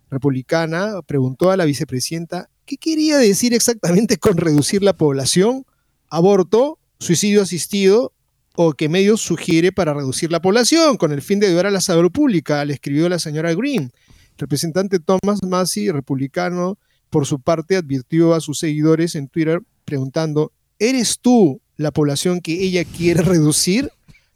republicana 0.09 1.01
preguntó 1.05 1.51
a 1.51 1.57
la 1.57 1.65
vicepresidenta 1.65 2.49
qué 2.65 2.77
quería 2.77 3.17
decir 3.17 3.53
exactamente 3.53 4.17
con 4.17 4.37
reducir 4.37 4.83
la 4.83 4.93
población, 4.93 5.65
aborto, 6.09 6.79
suicidio 6.99 7.41
asistido 7.41 8.13
o 8.55 8.73
qué 8.73 8.89
medios 8.89 9.21
sugiere 9.21 9.71
para 9.71 9.93
reducir 9.93 10.31
la 10.31 10.41
población 10.41 10.97
con 10.97 11.11
el 11.11 11.21
fin 11.21 11.39
de 11.39 11.47
ayudar 11.47 11.67
a 11.67 11.71
la 11.71 11.81
salud 11.81 12.11
pública, 12.11 12.65
le 12.65 12.73
escribió 12.73 13.07
la 13.07 13.19
señora 13.19 13.53
Green. 13.53 13.91
Representante 14.37 14.99
Thomas 14.99 15.43
Massey, 15.43 15.89
republicano, 15.91 16.77
por 17.09 17.25
su 17.25 17.39
parte 17.39 17.75
advirtió 17.75 18.33
a 18.33 18.41
sus 18.41 18.59
seguidores 18.59 19.15
en 19.15 19.27
Twitter 19.27 19.61
preguntando, 19.85 20.51
¿eres 20.77 21.19
tú 21.19 21.61
la 21.77 21.91
población 21.91 22.41
que 22.41 22.61
ella 22.61 22.83
quiere 22.83 23.21
reducir? 23.21 23.91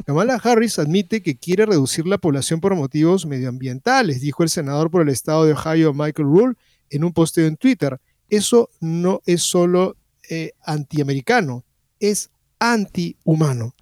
Kamala 0.06 0.36
Harris 0.36 0.80
admite 0.80 1.22
que 1.22 1.38
quiere 1.38 1.66
reducir 1.66 2.06
la 2.06 2.18
población 2.18 2.60
por 2.60 2.76
motivos 2.76 3.26
medioambientales, 3.26 4.22
dijo 4.22 4.44
el 4.44 4.50
senador 4.50 4.92
por 4.92 5.02
el 5.02 5.10
estado 5.10 5.46
de 5.46 5.54
Ohio, 5.54 5.94
Michael 5.94 6.28
Rule, 6.28 6.56
en 6.90 7.04
un 7.04 7.14
posteo 7.14 7.48
en 7.48 7.58
Twitter. 7.58 8.00
Eso 8.30 8.70
no 8.80 9.22
es 9.26 9.44
solo 9.44 9.96
eh, 10.30 10.52
antiamericano, 10.66 11.64
es 12.00 12.30
antihumano. 12.60 13.76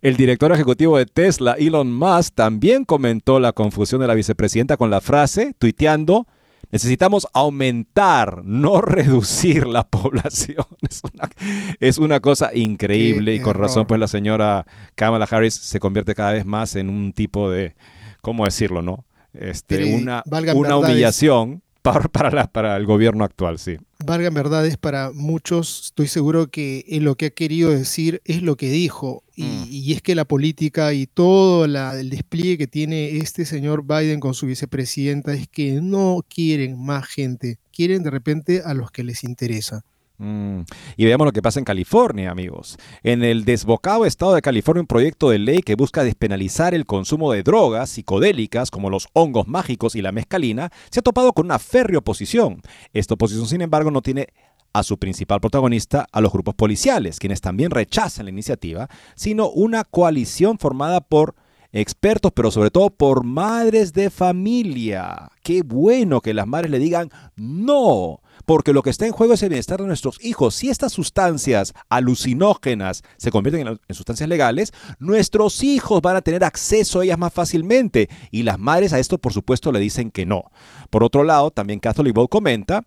El 0.00 0.16
director 0.16 0.50
ejecutivo 0.52 0.98
de 0.98 1.06
Tesla, 1.06 1.52
Elon 1.52 1.92
Musk, 1.92 2.34
también 2.34 2.84
comentó 2.84 3.38
la 3.38 3.52
confusión 3.52 4.00
de 4.00 4.08
la 4.08 4.14
vicepresidenta 4.14 4.76
con 4.76 4.90
la 4.90 5.00
frase, 5.00 5.54
tuiteando, 5.58 6.26
Necesitamos 6.72 7.28
aumentar, 7.34 8.42
no 8.44 8.80
reducir 8.80 9.66
la 9.66 9.86
población. 9.86 10.66
Es 11.80 11.98
una, 11.98 12.20
cosa 12.20 12.50
increíble 12.54 13.34
y 13.34 13.40
con 13.40 13.54
razón 13.54 13.86
pues 13.86 14.00
la 14.00 14.08
señora 14.08 14.66
Kamala 14.94 15.26
Harris 15.30 15.54
se 15.54 15.80
convierte 15.80 16.14
cada 16.14 16.32
vez 16.32 16.46
más 16.46 16.76
en 16.76 16.88
un 16.88 17.12
tipo 17.12 17.50
de, 17.50 17.74
¿cómo 18.20 18.44
decirlo, 18.44 18.82
no? 18.82 19.04
Este, 19.34 19.94
una, 19.94 20.22
una 20.54 20.76
humillación 20.76 21.62
para, 21.82 22.46
para, 22.46 22.76
el 22.76 22.86
gobierno 22.86 23.24
actual, 23.24 23.58
sí. 23.58 23.76
Valgan 24.04 24.34
verdades 24.34 24.76
para 24.76 25.10
muchos, 25.12 25.86
estoy 25.86 26.08
seguro 26.08 26.48
que 26.48 26.84
lo 27.00 27.16
que 27.16 27.26
ha 27.26 27.30
querido 27.30 27.70
decir 27.70 28.20
es 28.24 28.42
lo 28.42 28.56
que 28.56 28.70
dijo, 28.70 29.22
y, 29.34 29.44
mm. 29.44 29.66
y 29.70 29.92
es 29.92 30.02
que 30.02 30.14
la 30.14 30.24
política 30.24 30.92
y 30.92 31.06
todo 31.06 31.66
la, 31.66 31.98
el 31.98 32.10
despliegue 32.10 32.58
que 32.58 32.66
tiene 32.66 33.16
este 33.16 33.44
señor 33.44 33.84
Biden 33.86 34.20
con 34.20 34.34
su 34.34 34.46
vicepresidenta 34.46 35.34
es 35.34 35.48
que 35.48 35.80
no 35.80 36.24
quieren 36.28 36.78
más 36.78 37.06
gente, 37.06 37.58
quieren 37.72 38.02
de 38.02 38.10
repente 38.10 38.62
a 38.64 38.74
los 38.74 38.90
que 38.90 39.04
les 39.04 39.24
interesa. 39.24 39.84
Mm. 40.22 40.62
Y 40.96 41.04
veamos 41.04 41.24
lo 41.24 41.32
que 41.32 41.42
pasa 41.42 41.58
en 41.58 41.64
California, 41.64 42.30
amigos. 42.30 42.78
En 43.02 43.24
el 43.24 43.44
desbocado 43.44 44.06
estado 44.06 44.34
de 44.34 44.42
California, 44.42 44.82
un 44.82 44.86
proyecto 44.86 45.30
de 45.30 45.40
ley 45.40 45.62
que 45.62 45.74
busca 45.74 46.04
despenalizar 46.04 46.74
el 46.74 46.86
consumo 46.86 47.32
de 47.32 47.42
drogas 47.42 47.90
psicodélicas 47.90 48.70
como 48.70 48.88
los 48.88 49.08
hongos 49.14 49.48
mágicos 49.48 49.96
y 49.96 50.02
la 50.02 50.12
mezcalina 50.12 50.70
se 50.90 51.00
ha 51.00 51.02
topado 51.02 51.32
con 51.32 51.46
una 51.46 51.58
férrea 51.58 51.98
oposición. 51.98 52.62
Esta 52.92 53.14
oposición, 53.14 53.48
sin 53.48 53.62
embargo, 53.62 53.90
no 53.90 54.00
tiene 54.00 54.28
a 54.72 54.84
su 54.84 54.96
principal 54.96 55.40
protagonista 55.40 56.06
a 56.12 56.20
los 56.20 56.32
grupos 56.32 56.54
policiales, 56.54 57.18
quienes 57.18 57.40
también 57.40 57.72
rechazan 57.72 58.26
la 58.26 58.30
iniciativa, 58.30 58.88
sino 59.16 59.50
una 59.50 59.82
coalición 59.82 60.56
formada 60.56 61.00
por 61.00 61.34
expertos, 61.72 62.30
pero 62.32 62.52
sobre 62.52 62.70
todo 62.70 62.90
por 62.90 63.24
madres 63.24 63.92
de 63.92 64.08
familia. 64.08 65.32
Qué 65.42 65.62
bueno 65.62 66.20
que 66.20 66.32
las 66.32 66.46
madres 66.46 66.70
le 66.70 66.78
digan 66.78 67.10
no 67.34 68.20
porque 68.52 68.74
lo 68.74 68.82
que 68.82 68.90
está 68.90 69.06
en 69.06 69.12
juego 69.12 69.32
es 69.32 69.42
el 69.42 69.48
bienestar 69.48 69.80
de 69.80 69.86
nuestros 69.86 70.22
hijos. 70.22 70.54
Si 70.54 70.68
estas 70.68 70.92
sustancias 70.92 71.72
alucinógenas 71.88 73.02
se 73.16 73.30
convierten 73.30 73.66
en, 73.66 73.80
en 73.88 73.94
sustancias 73.94 74.28
legales, 74.28 74.74
nuestros 74.98 75.62
hijos 75.64 76.02
van 76.02 76.16
a 76.16 76.20
tener 76.20 76.44
acceso 76.44 77.00
a 77.00 77.04
ellas 77.04 77.16
más 77.16 77.32
fácilmente 77.32 78.10
y 78.30 78.42
las 78.42 78.58
madres 78.58 78.92
a 78.92 78.98
esto 78.98 79.16
por 79.16 79.32
supuesto 79.32 79.72
le 79.72 79.80
dicen 79.80 80.10
que 80.10 80.26
no. 80.26 80.50
Por 80.90 81.02
otro 81.02 81.24
lado, 81.24 81.50
también 81.50 81.80
Catholic 81.80 82.14
Ball 82.14 82.28
comenta 82.28 82.84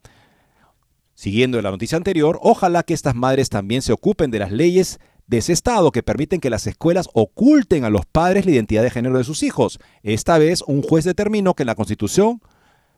Siguiendo 1.16 1.60
la 1.62 1.72
noticia 1.72 1.98
anterior, 1.98 2.38
ojalá 2.44 2.84
que 2.84 2.94
estas 2.94 3.16
madres 3.16 3.50
también 3.50 3.82
se 3.82 3.94
ocupen 3.94 4.30
de 4.30 4.40
las 4.40 4.52
leyes 4.52 5.00
de 5.26 5.40
ese 5.40 5.54
Estado 5.54 5.92
que 5.92 6.04
permiten 6.04 6.42
que 6.42 6.52
las 6.52 6.68
escuelas 6.68 7.10
oculten 7.14 7.86
a 7.86 7.90
los 7.90 8.06
padres 8.06 8.46
la 8.46 8.52
identidad 8.52 8.84
de 8.84 8.92
género 8.92 9.18
de 9.18 9.24
sus 9.24 9.42
hijos. 9.42 9.80
Esta 10.04 10.38
vez, 10.38 10.62
un 10.68 10.84
juez 10.84 11.06
determinó 11.06 11.56
que 11.56 11.66
la 11.66 11.74
Constitución 11.74 12.42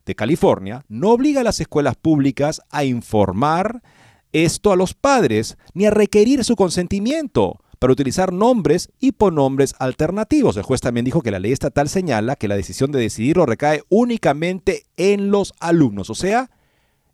de 0.07 0.15
California 0.15 0.83
no 0.87 1.11
obliga 1.11 1.41
a 1.41 1.43
las 1.43 1.59
escuelas 1.59 1.95
públicas 1.95 2.61
a 2.71 2.83
informar 2.83 3.83
esto 4.31 4.71
a 4.71 4.75
los 4.75 4.95
padres 4.95 5.57
ni 5.73 5.85
a 5.85 5.91
requerir 5.91 6.43
su 6.43 6.55
consentimiento 6.55 7.59
para 7.77 7.93
utilizar 7.93 8.33
nombres 8.33 8.89
y 8.99 9.11
pronombres 9.11 9.75
alternativos. 9.77 10.57
El 10.57 10.63
juez 10.63 10.81
también 10.81 11.05
dijo 11.05 11.21
que 11.21 11.29
la 11.29 11.39
ley 11.39 11.51
estatal 11.51 11.89
señala 11.89 12.35
que 12.35 12.47
la 12.47 12.55
decisión 12.55 12.91
de 12.91 12.99
decidirlo 12.99 13.45
recae 13.45 13.83
únicamente 13.89 14.85
en 14.95 15.29
los 15.29 15.53
alumnos. 15.59 16.09
O 16.09 16.15
sea, 16.15 16.49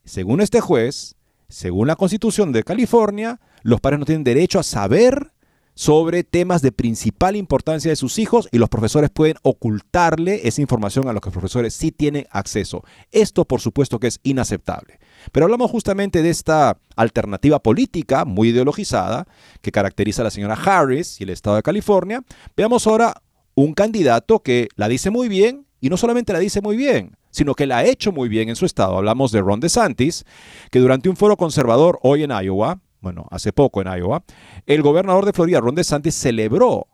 según 0.05 0.39
este 0.39 0.61
juez, 0.61 1.15
según 1.49 1.87
la 1.87 1.97
Constitución 1.97 2.53
de 2.53 2.63
California, 2.63 3.41
los 3.63 3.81
padres 3.81 3.99
no 3.99 4.05
tienen 4.05 4.23
derecho 4.23 4.59
a 4.59 4.63
saber 4.63 5.32
sobre 5.75 6.23
temas 6.23 6.61
de 6.61 6.71
principal 6.71 7.35
importancia 7.35 7.89
de 7.89 7.95
sus 7.95 8.19
hijos 8.19 8.47
y 8.51 8.57
los 8.57 8.69
profesores 8.69 9.09
pueden 9.09 9.37
ocultarle 9.41 10.47
esa 10.47 10.61
información 10.61 11.07
a 11.07 11.13
los 11.13 11.21
que 11.21 11.27
los 11.27 11.33
profesores 11.33 11.73
sí 11.73 11.91
tienen 11.91 12.27
acceso. 12.31 12.83
Esto 13.11 13.45
por 13.45 13.61
supuesto 13.61 13.99
que 13.99 14.07
es 14.07 14.19
inaceptable. 14.23 14.99
Pero 15.31 15.45
hablamos 15.45 15.71
justamente 15.71 16.21
de 16.21 16.29
esta 16.29 16.77
alternativa 16.95 17.59
política 17.59 18.25
muy 18.25 18.49
ideologizada 18.49 19.27
que 19.61 19.71
caracteriza 19.71 20.21
a 20.21 20.25
la 20.25 20.31
señora 20.31 20.55
Harris 20.55 21.19
y 21.19 21.23
el 21.23 21.29
estado 21.29 21.55
de 21.55 21.63
California. 21.63 22.23
Veamos 22.55 22.85
ahora 22.87 23.21
un 23.55 23.73
candidato 23.73 24.39
que 24.39 24.67
la 24.75 24.87
dice 24.87 25.09
muy 25.09 25.27
bien 25.27 25.65
y 25.79 25.89
no 25.89 25.97
solamente 25.97 26.33
la 26.33 26.39
dice 26.39 26.61
muy 26.61 26.77
bien, 26.77 27.17
sino 27.29 27.55
que 27.55 27.67
la 27.67 27.79
ha 27.79 27.85
hecho 27.85 28.11
muy 28.11 28.29
bien 28.29 28.49
en 28.49 28.55
su 28.55 28.65
estado. 28.65 28.97
Hablamos 28.97 29.31
de 29.31 29.41
Ron 29.41 29.59
DeSantis, 29.59 30.23
que 30.71 30.79
durante 30.79 31.09
un 31.09 31.17
foro 31.17 31.35
conservador 31.35 31.99
hoy 32.03 32.23
en 32.23 32.31
Iowa, 32.31 32.79
bueno, 33.03 33.27
hace 33.31 33.51
poco 33.51 33.81
en 33.81 33.87
Iowa, 33.87 34.23
el 34.65 34.81
gobernador 34.81 35.25
de 35.25 35.33
Florida, 35.33 35.59
Ron 35.59 35.75
DeSantis, 35.75 36.15
celebró 36.15 36.87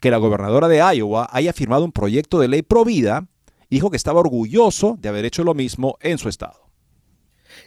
que 0.00 0.10
la 0.10 0.18
gobernadora 0.18 0.68
de 0.68 0.82
Iowa 0.94 1.28
haya 1.32 1.54
firmado 1.54 1.84
un 1.84 1.92
proyecto 1.92 2.38
de 2.38 2.48
ley 2.48 2.60
pro 2.60 2.84
vida 2.84 3.26
y 3.70 3.76
dijo 3.76 3.90
que 3.90 3.96
estaba 3.96 4.20
orgulloso 4.20 4.98
de 5.00 5.08
haber 5.08 5.24
hecho 5.24 5.44
lo 5.44 5.54
mismo 5.54 5.96
en 6.02 6.18
su 6.18 6.28
estado. 6.28 6.70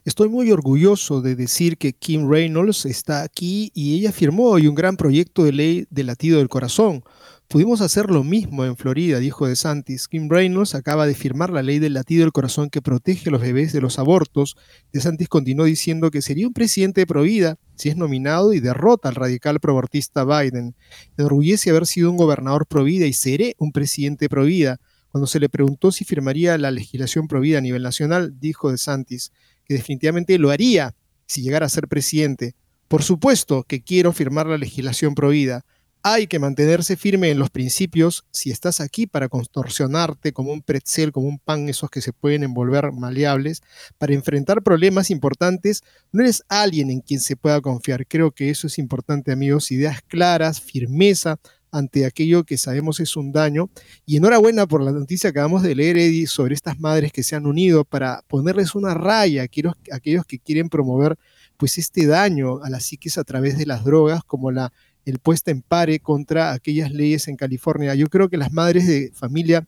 Estoy 0.05 0.29
muy 0.29 0.51
orgulloso 0.51 1.21
de 1.21 1.35
decir 1.35 1.79
que 1.79 1.93
Kim 1.93 2.29
Reynolds 2.29 2.85
está 2.85 3.23
aquí 3.23 3.71
y 3.73 3.97
ella 3.97 4.11
firmó 4.11 4.51
hoy 4.51 4.67
un 4.67 4.75
gran 4.75 4.95
proyecto 4.95 5.43
de 5.43 5.51
ley 5.51 5.87
de 5.89 6.03
latido 6.03 6.37
del 6.37 6.47
corazón, 6.47 7.03
Pudimos 7.51 7.81
hacer 7.81 8.11
lo 8.11 8.23
mismo 8.23 8.63
en 8.63 8.77
Florida, 8.77 9.17
dijo 9.17 9.47
DeSantis. 9.47 10.07
Kim 10.07 10.29
Reynolds 10.29 10.75
acaba 10.75 11.07
de 11.07 11.15
firmar 11.15 11.49
la 11.49 11.63
ley 11.63 11.79
del 11.79 11.95
latido 11.95 12.21
del 12.21 12.31
corazón 12.31 12.69
que 12.69 12.79
protege 12.79 13.29
a 13.29 13.31
los 13.31 13.41
bebés 13.41 13.73
de 13.73 13.81
los 13.81 13.97
abortos. 13.97 14.55
DeSantis 14.93 15.27
continuó 15.29 15.65
diciendo 15.65 16.11
que 16.11 16.21
sería 16.21 16.45
un 16.45 16.53
presidente 16.53 17.01
de 17.01 17.07
provida 17.07 17.57
si 17.73 17.89
es 17.89 17.97
nominado 17.97 18.53
y 18.53 18.59
derrota 18.59 19.09
al 19.09 19.15
radical 19.15 19.59
proabortista 19.59 20.25
Biden. 20.25 20.75
Me 21.17 21.23
enorgullece 21.23 21.71
haber 21.71 21.87
sido 21.87 22.11
un 22.11 22.17
gobernador 22.17 22.67
provida 22.67 23.07
y 23.07 23.13
seré 23.13 23.55
un 23.57 23.71
presidente 23.71 24.29
provida. 24.29 24.79
Cuando 25.11 25.25
se 25.25 25.39
le 25.39 25.49
preguntó 25.49 25.91
si 25.91 26.05
firmaría 26.05 26.55
la 26.59 26.69
legislación 26.69 27.27
provida 27.27 27.57
a 27.57 27.61
nivel 27.61 27.81
nacional, 27.81 28.39
dijo 28.39 28.69
DeSantis 28.69 29.31
que 29.65 29.73
definitivamente 29.73 30.37
lo 30.37 30.51
haría 30.51 30.93
si 31.25 31.41
llegara 31.41 31.65
a 31.65 31.69
ser 31.69 31.87
presidente. 31.87 32.53
Por 32.87 33.01
supuesto 33.01 33.63
que 33.63 33.81
quiero 33.81 34.13
firmar 34.13 34.45
la 34.45 34.59
legislación 34.59 35.15
provida 35.15 35.65
hay 36.01 36.27
que 36.27 36.39
mantenerse 36.39 36.95
firme 36.95 37.29
en 37.29 37.39
los 37.39 37.49
principios 37.49 38.25
si 38.31 38.51
estás 38.51 38.79
aquí 38.79 39.07
para 39.07 39.27
contorsionarte 39.27 40.31
como 40.31 40.53
un 40.53 40.61
pretzel, 40.61 41.11
como 41.11 41.27
un 41.27 41.39
pan, 41.39 41.67
esos 41.69 41.89
que 41.89 42.01
se 42.01 42.13
pueden 42.13 42.43
envolver 42.43 42.91
maleables, 42.91 43.61
para 43.97 44.13
enfrentar 44.13 44.63
problemas 44.63 45.09
importantes, 45.09 45.81
no 46.11 46.21
eres 46.21 46.43
alguien 46.47 46.89
en 46.89 47.01
quien 47.01 47.19
se 47.19 47.35
pueda 47.35 47.61
confiar. 47.61 48.07
Creo 48.07 48.31
que 48.31 48.49
eso 48.49 48.67
es 48.67 48.77
importante, 48.77 49.31
amigos, 49.31 49.71
ideas 49.71 50.01
claras, 50.07 50.61
firmeza 50.61 51.39
ante 51.71 52.05
aquello 52.05 52.43
que 52.43 52.57
sabemos 52.57 52.99
es 52.99 53.15
un 53.15 53.31
daño. 53.31 53.69
Y 54.05 54.17
enhorabuena 54.17 54.67
por 54.67 54.81
la 54.81 54.91
noticia 54.91 55.31
que 55.31 55.39
acabamos 55.39 55.63
de 55.63 55.75
leer, 55.75 55.97
Eddie, 55.97 56.27
sobre 56.27 56.55
estas 56.55 56.79
madres 56.79 57.11
que 57.11 57.23
se 57.23 57.35
han 57.35 57.45
unido 57.45 57.85
para 57.85 58.23
ponerles 58.27 58.75
una 58.75 58.93
raya 58.93 59.41
a 59.41 59.45
aquellos, 59.45 60.25
que 60.25 60.39
quieren 60.39 60.69
promover 60.69 61.17
pues 61.57 61.77
este 61.77 62.07
daño 62.07 62.63
a 62.63 62.69
la 62.69 62.79
psiquis 62.79 63.17
a 63.17 63.23
través 63.23 63.57
de 63.57 63.65
las 63.65 63.83
drogas, 63.83 64.23
como 64.23 64.49
la 64.51 64.71
el 65.05 65.19
puesta 65.19 65.51
en 65.51 65.61
pare 65.61 65.99
contra 65.99 66.51
aquellas 66.51 66.91
leyes 66.91 67.27
en 67.27 67.35
California. 67.35 67.95
Yo 67.95 68.07
creo 68.07 68.29
que 68.29 68.37
las 68.37 68.51
madres 68.51 68.87
de 68.87 69.11
familia 69.13 69.65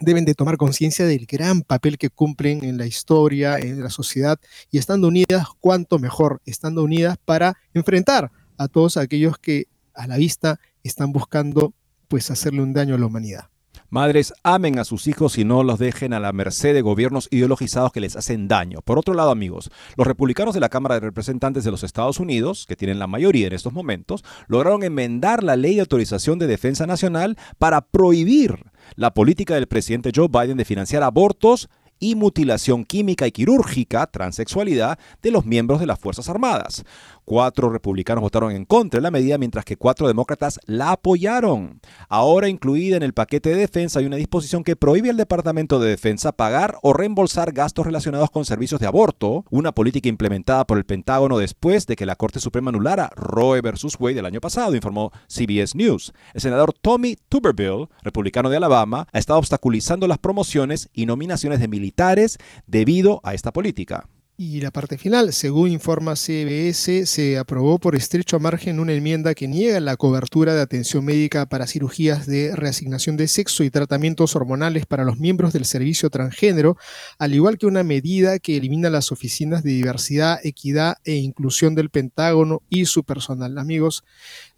deben 0.00 0.24
de 0.24 0.34
tomar 0.34 0.56
conciencia 0.56 1.06
del 1.06 1.26
gran 1.26 1.62
papel 1.62 1.98
que 1.98 2.10
cumplen 2.10 2.64
en 2.64 2.78
la 2.78 2.86
historia, 2.86 3.58
en 3.58 3.82
la 3.82 3.90
sociedad, 3.90 4.38
y 4.70 4.78
estando 4.78 5.08
unidas, 5.08 5.46
cuanto 5.60 5.98
mejor, 5.98 6.40
estando 6.46 6.82
unidas 6.82 7.18
para 7.24 7.56
enfrentar 7.74 8.30
a 8.56 8.68
todos 8.68 8.96
aquellos 8.96 9.38
que 9.38 9.66
a 9.94 10.06
la 10.06 10.16
vista 10.16 10.60
están 10.82 11.12
buscando 11.12 11.74
pues 12.08 12.30
hacerle 12.30 12.62
un 12.62 12.72
daño 12.72 12.94
a 12.94 12.98
la 12.98 13.06
humanidad. 13.06 13.50
Madres, 13.92 14.32
amen 14.44 14.78
a 14.78 14.84
sus 14.84 15.08
hijos 15.08 15.36
y 15.36 15.44
no 15.44 15.64
los 15.64 15.80
dejen 15.80 16.12
a 16.12 16.20
la 16.20 16.32
merced 16.32 16.74
de 16.74 16.80
gobiernos 16.80 17.26
ideologizados 17.32 17.90
que 17.90 17.98
les 17.98 18.14
hacen 18.14 18.46
daño. 18.46 18.82
Por 18.82 19.00
otro 19.00 19.14
lado, 19.14 19.32
amigos, 19.32 19.68
los 19.96 20.06
republicanos 20.06 20.54
de 20.54 20.60
la 20.60 20.68
Cámara 20.68 20.94
de 20.94 21.00
Representantes 21.00 21.64
de 21.64 21.72
los 21.72 21.82
Estados 21.82 22.20
Unidos, 22.20 22.66
que 22.68 22.76
tienen 22.76 23.00
la 23.00 23.08
mayoría 23.08 23.48
en 23.48 23.52
estos 23.52 23.72
momentos, 23.72 24.22
lograron 24.46 24.84
enmendar 24.84 25.42
la 25.42 25.56
ley 25.56 25.74
de 25.74 25.80
autorización 25.80 26.38
de 26.38 26.46
defensa 26.46 26.86
nacional 26.86 27.36
para 27.58 27.80
prohibir 27.80 28.64
la 28.94 29.12
política 29.12 29.54
del 29.54 29.66
presidente 29.66 30.12
Joe 30.14 30.28
Biden 30.28 30.56
de 30.56 30.64
financiar 30.64 31.02
abortos 31.02 31.68
y 32.00 32.14
mutilación 32.14 32.84
química 32.84 33.26
y 33.26 33.32
quirúrgica, 33.32 34.06
transexualidad, 34.06 34.98
de 35.22 35.30
los 35.30 35.44
miembros 35.44 35.80
de 35.80 35.86
las 35.86 35.98
Fuerzas 35.98 36.28
Armadas. 36.28 36.84
Cuatro 37.24 37.70
republicanos 37.70 38.22
votaron 38.22 38.52
en 38.52 38.64
contra 38.64 38.98
de 38.98 39.02
la 39.02 39.10
medida, 39.10 39.38
mientras 39.38 39.64
que 39.64 39.76
cuatro 39.76 40.08
demócratas 40.08 40.58
la 40.66 40.92
apoyaron. 40.92 41.80
Ahora 42.08 42.48
incluida 42.48 42.96
en 42.96 43.02
el 43.02 43.14
paquete 43.14 43.50
de 43.50 43.56
defensa 43.56 44.00
hay 44.00 44.06
una 44.06 44.16
disposición 44.16 44.64
que 44.64 44.76
prohíbe 44.76 45.10
al 45.10 45.16
Departamento 45.16 45.78
de 45.78 45.90
Defensa 45.90 46.32
pagar 46.32 46.78
o 46.82 46.92
reembolsar 46.92 47.52
gastos 47.52 47.86
relacionados 47.86 48.30
con 48.30 48.44
servicios 48.44 48.80
de 48.80 48.86
aborto, 48.86 49.44
una 49.50 49.72
política 49.72 50.08
implementada 50.08 50.66
por 50.66 50.78
el 50.78 50.84
Pentágono 50.84 51.38
después 51.38 51.86
de 51.86 51.96
que 51.96 52.06
la 52.06 52.16
Corte 52.16 52.40
Suprema 52.40 52.70
anulara 52.70 53.10
Roe 53.14 53.60
versus 53.60 53.96
Wade 53.98 54.18
el 54.18 54.26
año 54.26 54.40
pasado, 54.40 54.74
informó 54.74 55.12
CBS 55.28 55.76
News. 55.76 56.12
El 56.34 56.40
senador 56.40 56.72
Tommy 56.72 57.16
Tuberville, 57.28 57.88
republicano 58.02 58.50
de 58.50 58.56
Alabama, 58.56 59.06
ha 59.12 59.18
estado 59.18 59.38
obstaculizando 59.38 60.08
las 60.08 60.18
promociones 60.18 60.88
y 60.92 61.06
nominaciones 61.06 61.60
de 61.60 61.68
militares 61.68 62.38
debido 62.66 63.20
a 63.24 63.34
esta 63.34 63.52
política. 63.52 64.06
Y 64.42 64.62
la 64.62 64.70
parte 64.70 64.96
final, 64.96 65.34
según 65.34 65.70
informa 65.70 66.16
CBS, 66.16 67.04
se 67.04 67.36
aprobó 67.36 67.78
por 67.78 67.94
estrecho 67.94 68.40
margen 68.40 68.80
una 68.80 68.94
enmienda 68.94 69.34
que 69.34 69.46
niega 69.46 69.80
la 69.80 69.98
cobertura 69.98 70.54
de 70.54 70.62
atención 70.62 71.04
médica 71.04 71.44
para 71.44 71.66
cirugías 71.66 72.26
de 72.26 72.56
reasignación 72.56 73.18
de 73.18 73.28
sexo 73.28 73.64
y 73.64 73.70
tratamientos 73.70 74.34
hormonales 74.34 74.86
para 74.86 75.04
los 75.04 75.18
miembros 75.18 75.52
del 75.52 75.66
servicio 75.66 76.08
transgénero, 76.08 76.78
al 77.18 77.34
igual 77.34 77.58
que 77.58 77.66
una 77.66 77.82
medida 77.82 78.38
que 78.38 78.56
elimina 78.56 78.88
las 78.88 79.12
oficinas 79.12 79.62
de 79.62 79.72
diversidad, 79.72 80.38
equidad 80.42 80.96
e 81.04 81.16
inclusión 81.16 81.74
del 81.74 81.90
Pentágono 81.90 82.62
y 82.70 82.86
su 82.86 83.04
personal. 83.04 83.58
Amigos, 83.58 84.04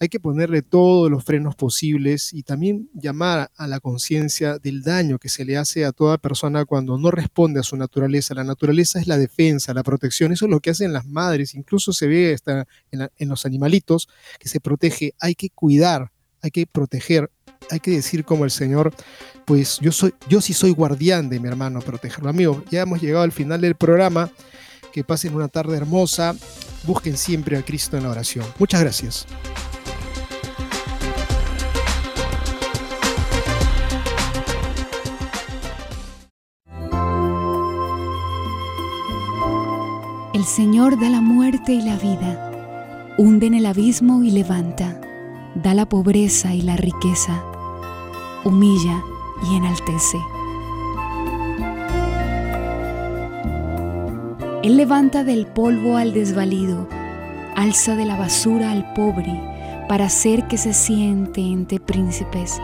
hay 0.03 0.09
que 0.09 0.18
ponerle 0.18 0.62
todos 0.62 1.09
los 1.09 1.22
frenos 1.22 1.55
posibles 1.55 2.32
y 2.32 2.42
también 2.42 2.90
llamar 2.92 3.53
a 3.57 3.68
la 3.68 3.78
conciencia 3.78 4.59
del 4.59 4.82
daño 4.82 5.20
que 5.20 5.28
se 5.28 5.44
le 5.44 5.57
hace 5.57 5.84
a 5.84 5.92
toda 5.92 6.18
persona 6.18 6.64
cuando 6.64 6.98
no 6.98 7.12
responde 7.12 7.61
a 7.61 7.62
su 7.62 7.76
naturaleza. 7.76 8.34
La 8.34 8.42
naturaleza 8.42 8.98
es 8.98 9.07
la 9.07 9.16
defensa 9.16 9.72
la 9.72 9.84
protección. 9.84 10.32
Eso 10.32 10.46
es 10.46 10.50
lo 10.50 10.59
que 10.59 10.70
hacen 10.70 10.92
las 10.92 11.07
madres, 11.07 11.55
incluso 11.55 11.92
se 11.92 12.09
ve 12.09 12.34
hasta 12.34 12.66
en, 12.90 13.28
los 13.28 13.46
animalitos 13.46 14.09
que 14.40 14.48
se 14.48 14.59
protege. 14.59 15.14
Hay 15.20 15.36
que 15.36 15.50
cuidar, 15.50 16.11
hay 16.40 16.50
que 16.50 16.66
proteger, 16.66 17.30
hay 17.70 17.78
que 17.78 17.92
decir 17.92 18.24
como 18.24 18.44
el 18.44 18.50
Señor, 18.50 18.92
pues 19.44 19.78
yo 19.80 19.92
soy, 19.92 20.14
yo 20.28 20.40
sí 20.40 20.53
soy 20.53 20.72
guardián 20.72 21.28
de 21.28 21.38
mi 21.38 21.46
hermano, 21.46 21.78
protegerlo. 21.78 22.28
Amigos, 22.28 22.64
ya 22.72 22.82
hemos 22.82 23.00
llegado 23.00 23.22
al 23.22 23.30
final 23.30 23.61
del 23.61 23.76
programa. 23.76 24.32
Que 24.92 25.05
pasen 25.05 25.34
una 25.34 25.48
tarde 25.48 25.74
hermosa. 25.74 26.36
Busquen 26.84 27.16
siempre 27.16 27.57
a 27.57 27.64
Cristo 27.64 27.96
en 27.96 28.03
la 28.03 28.11
oración. 28.11 28.44
Muchas 28.59 28.82
gracias. 28.82 29.26
El 40.43 40.49
Señor 40.49 40.99
da 40.99 41.09
la 41.09 41.20
muerte 41.20 41.72
y 41.72 41.82
la 41.82 41.95
vida, 41.95 42.51
hunde 43.16 43.47
en 43.47 43.55
el 43.55 43.64
abismo 43.64 44.24
y 44.24 44.32
levanta, 44.32 45.01
da 45.55 45.72
la 45.72 45.86
pobreza 45.86 46.53
y 46.53 46.62
la 46.62 46.76
riqueza, 46.76 47.45
humilla 48.43 49.05
y 49.49 49.55
enaltece. 49.55 50.18
Él 54.64 54.76
levanta 54.76 55.22
del 55.22 55.47
polvo 55.47 55.97
al 55.97 56.12
desvalido, 56.12 56.88
alza 57.55 57.95
de 57.95 58.05
la 58.05 58.16
basura 58.16 58.72
al 58.72 58.95
pobre, 58.95 59.40
para 59.88 60.07
hacer 60.07 60.49
que 60.49 60.59
se 60.59 60.72
siente 60.72 61.40
entre 61.40 61.78
príncipes 61.78 62.61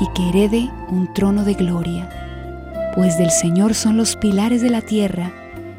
y 0.00 0.08
que 0.08 0.28
herede 0.28 0.72
un 0.90 1.14
trono 1.14 1.44
de 1.44 1.54
gloria. 1.54 2.10
Pues 2.96 3.16
del 3.16 3.30
Señor 3.30 3.74
son 3.74 3.96
los 3.96 4.16
pilares 4.16 4.60
de 4.60 4.70
la 4.70 4.80
tierra, 4.80 5.32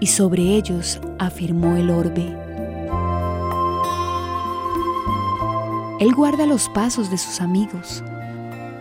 y 0.03 0.07
sobre 0.07 0.57
ellos 0.57 0.99
afirmó 1.17 1.77
el 1.77 1.89
orbe. 1.89 2.25
Él 6.01 6.13
guarda 6.13 6.45
los 6.45 6.67
pasos 6.67 7.09
de 7.09 7.17
sus 7.17 7.39
amigos, 7.39 8.03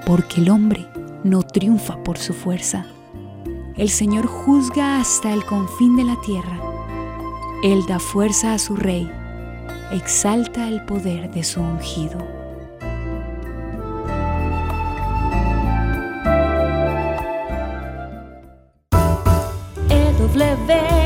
porque 0.05 0.41
el 0.41 0.51
hombre 0.51 0.85
no 1.23 1.45
triunfa 1.45 2.03
por 2.03 2.19
su 2.19 2.35
fuerza. 2.35 2.87
El 3.77 3.89
Señor 3.89 4.27
juzga 4.27 4.99
hasta 4.99 5.33
el 5.33 5.45
confín 5.45 5.95
de 5.95 6.03
la 6.03 6.21
tierra. 6.23 6.61
Él 7.63 7.85
da 7.87 8.01
fuerza 8.01 8.55
a 8.55 8.59
su 8.59 8.75
rey, 8.75 9.09
exalta 9.93 10.67
el 10.67 10.85
poder 10.87 11.31
de 11.31 11.45
su 11.45 11.61
ungido. 11.61 12.19
EW 19.89 21.02